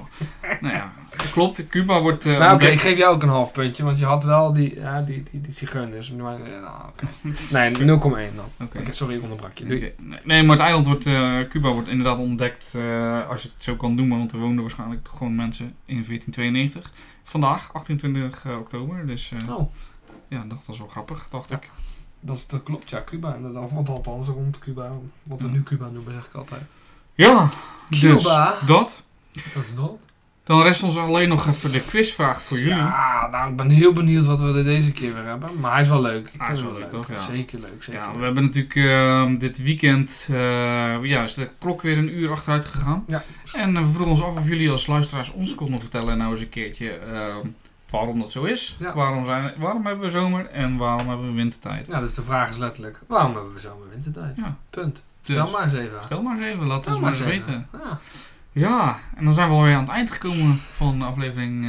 nou 0.60 0.74
ja, 0.74 0.92
klopt. 1.32 1.68
Cuba 1.68 2.00
wordt 2.00 2.26
eh 2.26 2.38
Nou, 2.38 2.54
oké, 2.54 2.66
ik 2.66 2.80
geef 2.80 2.96
jou 2.98 3.14
ook 3.14 3.22
een 3.22 3.28
half 3.28 3.52
puntje, 3.52 3.84
want 3.84 3.98
je 3.98 4.04
had 4.04 4.24
wel 4.24 4.52
die, 4.52 4.74
ja, 4.80 5.00
die, 5.02 5.22
die, 5.30 5.40
die 5.40 5.52
zigeuners. 5.54 6.12
Maar, 6.12 6.34
eh, 6.34 6.40
nou, 6.62 6.88
oké. 6.88 7.06
Nee, 7.52 7.70
0,1 8.30 8.36
dan. 8.36 8.66
Oké. 8.66 8.92
Sorry, 8.92 9.14
ik 9.16 9.22
onderbrak 9.22 9.58
je. 9.58 9.92
Nee, 10.24 10.42
maar 10.42 10.56
het 10.56 10.64
eiland 10.64 10.86
wordt, 10.86 11.06
eh, 11.06 11.38
Cuba 11.48 11.68
wordt 11.70 11.88
inderdaad 11.88 12.18
ontdekt, 12.18 12.72
als 13.28 13.42
je 13.42 13.48
het 13.54 13.62
zo 13.64 13.74
kan 13.76 13.94
noemen, 13.94 14.18
want 14.18 14.32
er 14.32 14.38
woonden 14.38 14.60
waarschijnlijk 14.60 15.08
gewoon 15.16 15.34
mensen 15.34 15.74
in 15.84 16.04
1492. 16.04 16.92
Vandaag, 17.24 17.72
28 17.72 18.44
oktober, 18.58 19.06
dus 19.06 19.32
Oh, 19.48 19.72
ja, 20.28 20.44
dat 20.48 20.58
was 20.66 20.78
wel 20.78 20.88
grappig, 20.88 21.26
dacht 21.30 21.48
Ja. 21.48 21.56
ik. 21.56 21.70
dat, 22.20 22.44
dat 22.48 22.62
klopt, 22.62 22.90
ja, 22.90 23.02
Cuba. 23.06 23.34
Inderdaad, 23.34 23.70
want 23.72 23.88
althans 23.88 24.26
rond 24.28 24.58
Cuba. 24.58 24.90
Wat 25.22 25.40
we 25.40 25.46
Ja. 25.46 25.52
nu 25.52 25.62
Cuba 25.62 25.88
noemen, 25.88 26.12
zeg 26.12 26.26
ik 26.26 26.34
altijd. 26.34 26.62
Ja, 27.14 27.48
Cuba. 27.90 28.50
dus 28.60 28.66
dat. 28.66 29.02
Wat 29.54 29.64
is 29.64 29.74
dat? 29.76 29.92
Dan 30.44 30.62
rest 30.62 30.82
ons 30.82 30.96
alleen 30.96 31.28
nog 31.28 31.46
even 31.46 31.72
de 31.72 31.84
quizvraag 31.88 32.42
voor 32.42 32.58
jullie. 32.58 32.74
Ja, 32.74 33.28
nou, 33.30 33.50
ik 33.50 33.56
ben 33.56 33.68
heel 33.70 33.92
benieuwd 33.92 34.24
wat 34.24 34.40
we 34.40 34.54
er 34.54 34.64
deze 34.64 34.92
keer 34.92 35.14
weer 35.14 35.24
hebben. 35.24 35.60
Maar 35.60 35.72
hij 35.72 35.80
is 35.82 35.88
wel 35.88 36.00
leuk. 36.02 36.28
Ik 36.32 36.40
Hij 36.40 36.54
is 36.54 36.62
wel 36.62 36.72
leuk, 36.72 36.90
toch? 36.90 37.08
Ja. 37.08 37.16
Zeker 37.16 37.58
leuk, 37.60 37.82
zeker 37.82 38.00
Ja, 38.02 38.16
we 38.16 38.24
hebben 38.24 38.42
natuurlijk 38.44 38.74
eh, 38.74 39.34
dit 39.38 39.62
weekend, 39.62 40.28
eh, 40.30 41.04
ja, 41.04 41.22
is 41.22 41.34
de 41.34 41.50
klok 41.58 41.82
weer 41.82 41.98
een 41.98 42.18
uur 42.18 42.30
achteruit 42.30 42.64
gegaan. 42.64 43.04
Ja. 43.06 43.22
En 43.52 43.76
eh, 43.76 43.82
we 43.82 43.90
vroegen 43.90 44.10
ons 44.12 44.22
af 44.22 44.36
of 44.36 44.48
jullie 44.48 44.70
als 44.70 44.86
luisteraars 44.86 45.30
ons 45.32 45.54
konden 45.54 45.80
vertellen 45.80 46.18
nou 46.18 46.30
eens 46.30 46.40
een 46.40 46.48
keertje 46.48 46.90
eh, 46.90 47.36
waarom 47.90 48.18
dat 48.18 48.30
zo 48.30 48.44
is. 48.44 48.76
Ja. 48.78 48.94
Waarom, 48.94 49.24
zijn, 49.24 49.52
waarom 49.56 49.86
hebben 49.86 50.04
we 50.04 50.10
zomer 50.10 50.46
en 50.46 50.76
waarom 50.76 51.08
hebben 51.08 51.26
we 51.26 51.32
wintertijd. 51.32 51.86
Ja, 51.86 52.00
dus 52.00 52.14
de 52.14 52.22
vraag 52.22 52.48
is 52.48 52.56
letterlijk, 52.56 53.00
waarom 53.06 53.34
hebben 53.34 53.52
we 53.52 53.60
zomer 53.60 53.88
wintertijd? 53.88 54.36
Ja. 54.36 54.56
Punt. 54.70 54.94
Dus, 54.94 55.36
Vertel 55.36 55.52
maar 55.52 55.62
eens 55.62 55.72
even. 55.72 55.98
Vertel 55.98 56.22
maar 56.22 56.38
eens 56.38 56.46
even, 56.46 56.66
laat 56.66 56.86
ons 56.86 57.00
maar 57.00 57.10
eens 57.10 57.20
weten. 57.20 57.68
Ja. 57.72 57.98
Ja, 58.52 58.98
en 59.16 59.24
dan 59.24 59.34
zijn 59.34 59.48
we 59.48 59.54
alweer 59.54 59.74
aan 59.74 59.80
het 59.80 59.90
eind 59.90 60.10
gekomen 60.10 60.56
van 60.56 61.02
aflevering 61.02 61.66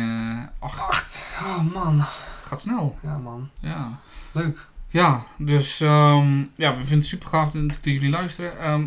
8. 0.59 0.79
Acht. 0.79 1.23
Oh 1.43 1.73
man. 1.73 2.03
gaat 2.45 2.61
snel. 2.61 2.97
Ja, 3.01 3.17
man. 3.17 3.49
Ja. 3.61 3.99
Leuk. 4.31 4.67
Ja, 4.87 5.23
dus 5.37 5.81
ehm, 5.81 6.37
ja, 6.55 6.69
we 6.69 6.77
vinden 6.77 6.97
het 6.97 7.05
super 7.05 7.29
gaaf 7.29 7.51
dat, 7.51 7.77
jullie 7.81 8.09
luisteren. 8.09 8.59
Ehm, 8.59 8.85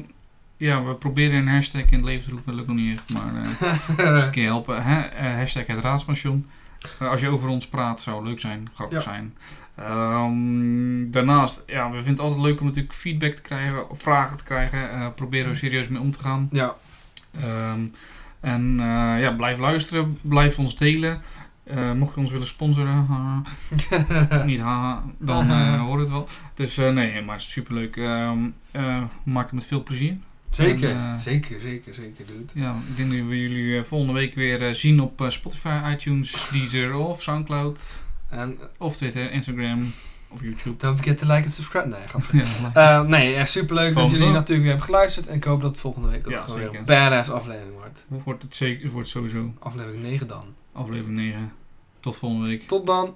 ja, 0.57 0.85
we 0.85 0.95
proberen 0.95 1.39
een 1.39 1.49
hashtag 1.49 1.81
in 1.81 1.99
het 1.99 2.05
leven 2.05 2.25
te 2.25 2.31
roepen, 2.31 2.47
dat 2.47 2.55
lukt 2.55 2.67
nog 2.67 2.77
niet 2.77 2.99
echt, 2.99 3.15
maar 3.15 3.43
eh 3.43 4.07
eens 4.17 4.25
een 4.25 4.31
keer 4.31 4.45
helpen. 4.45 4.83
Hè? 4.83 5.01
Eh, 5.01 5.35
hashtag 5.35 5.67
het 5.67 5.81
raadspension. 5.81 6.47
Eh, 6.99 7.09
als 7.11 7.21
je 7.21 7.29
over 7.29 7.49
ons 7.49 7.69
praat, 7.69 8.01
zou 8.01 8.25
leuk 8.25 8.41
zijn, 8.41 8.69
grappig 8.75 8.97
Ja. 8.99 9.03
zijn. 9.13 9.35
Ehm, 9.75 11.11
daarnaast, 11.11 11.63
ja, 11.67 11.87
we 11.91 11.95
vinden 11.97 12.11
het 12.13 12.21
altijd 12.21 12.41
leuk 12.41 12.61
om 12.61 12.67
natuurlijk 12.67 12.95
feedback 12.95 13.33
te 13.33 13.43
krijgen, 13.43 13.91
of 13.91 14.03
vragen 14.03 14.37
te 14.37 14.45
krijgen. 14.45 14.91
Eh 14.91 15.07
proberen 15.15 15.51
we 15.51 15.57
serieus 15.57 15.89
mee 15.89 16.01
om 16.01 16.11
te 16.11 16.19
gaan. 16.19 16.49
ja. 16.53 16.75
Ehm, 17.41 17.81
en 18.41 18.81
eh, 18.81 19.21
ja, 19.21 19.31
blijf 19.37 19.59
luisteren, 19.59 20.19
blijf 20.21 20.59
ons 20.59 20.77
delen. 20.77 21.21
Mocht 21.97 22.15
je 22.15 22.21
ons 22.21 22.31
willen 22.31 22.47
sponsoren, 22.47 23.07
niet 24.45 24.61
haha, 24.61 25.03
dan 25.19 25.51
hoor 25.79 25.99
het 25.99 26.11
wel. 26.11 26.29
Dus 26.55 26.77
nee, 26.77 27.23
maar 27.23 27.35
het 27.35 27.45
is 27.45 27.51
superleuk. 27.51 27.97
Eh 27.97 28.33
maak 29.25 29.45
het 29.45 29.53
met 29.53 29.65
veel 29.67 29.83
plezier. 29.83 30.17
Zeker. 30.57 30.91
En, 30.91 30.97
eh, 30.97 31.19
zeker, 31.19 31.61
zeker, 31.61 31.95
zeker, 31.95 32.27
dude. 32.27 32.61
Ja, 32.61 32.75
ik 32.89 32.97
denk 32.97 33.11
dat 33.11 33.19
we 33.29 33.41
jullie 33.41 33.79
eh, 33.79 33.85
volgende 33.85 34.13
week 34.13 34.35
weer 34.35 34.67
eh, 34.69 34.75
zien 34.75 35.01
op 35.01 35.25
Spotify, 35.29 35.81
iTunes, 35.93 36.49
Deezer 36.53 36.95
of 36.95 37.23
Soundcloud. 37.23 38.05
En 38.29 38.59
Of 38.79 38.97
Twitter, 38.97 39.31
Instagram 39.33 39.93
of 40.29 40.41
YouTube. 40.43 40.77
don't 40.77 40.97
forget 40.97 41.19
to 41.19 41.27
like 41.27 41.43
en 41.43 41.51
subscribe. 41.51 41.87
Nee, 41.97 42.09
grapje. 42.09 42.43
Ja, 42.75 43.03
nee, 43.03 43.45
superleuk 43.45 43.95
dat 43.95 44.11
jullie 44.11 44.27
natuurlijk 44.27 44.47
weer 44.61 44.67
hebben 44.69 44.83
geluisterd. 44.85 45.27
En 45.27 45.35
ik 45.35 45.45
hoop 45.45 45.61
dat 45.61 45.71
het 45.71 45.81
volgende 45.81 46.09
week 46.09 46.27
ook 46.27 46.33
Ja, 46.33 46.43
gewoon 46.43 46.57
weer 46.57 46.65
zeker. 46.67 46.79
een 46.81 46.85
badass 46.85 47.31
aflevering 47.31 47.75
wordt. 47.75 48.07
wordt 48.25 48.43
het 48.43 48.57
zeker, 48.57 48.91
wordt 48.91 49.09
sowieso 49.09 49.53
Aflevering 49.59 50.03
9 50.03 50.27
dan. 50.27 50.45
aflevering 50.73 51.17
9. 51.17 51.53
Tot 52.01 52.17
volgende 52.17 52.47
week. 52.47 52.63
Tot 52.67 52.87
dan. 52.87 53.15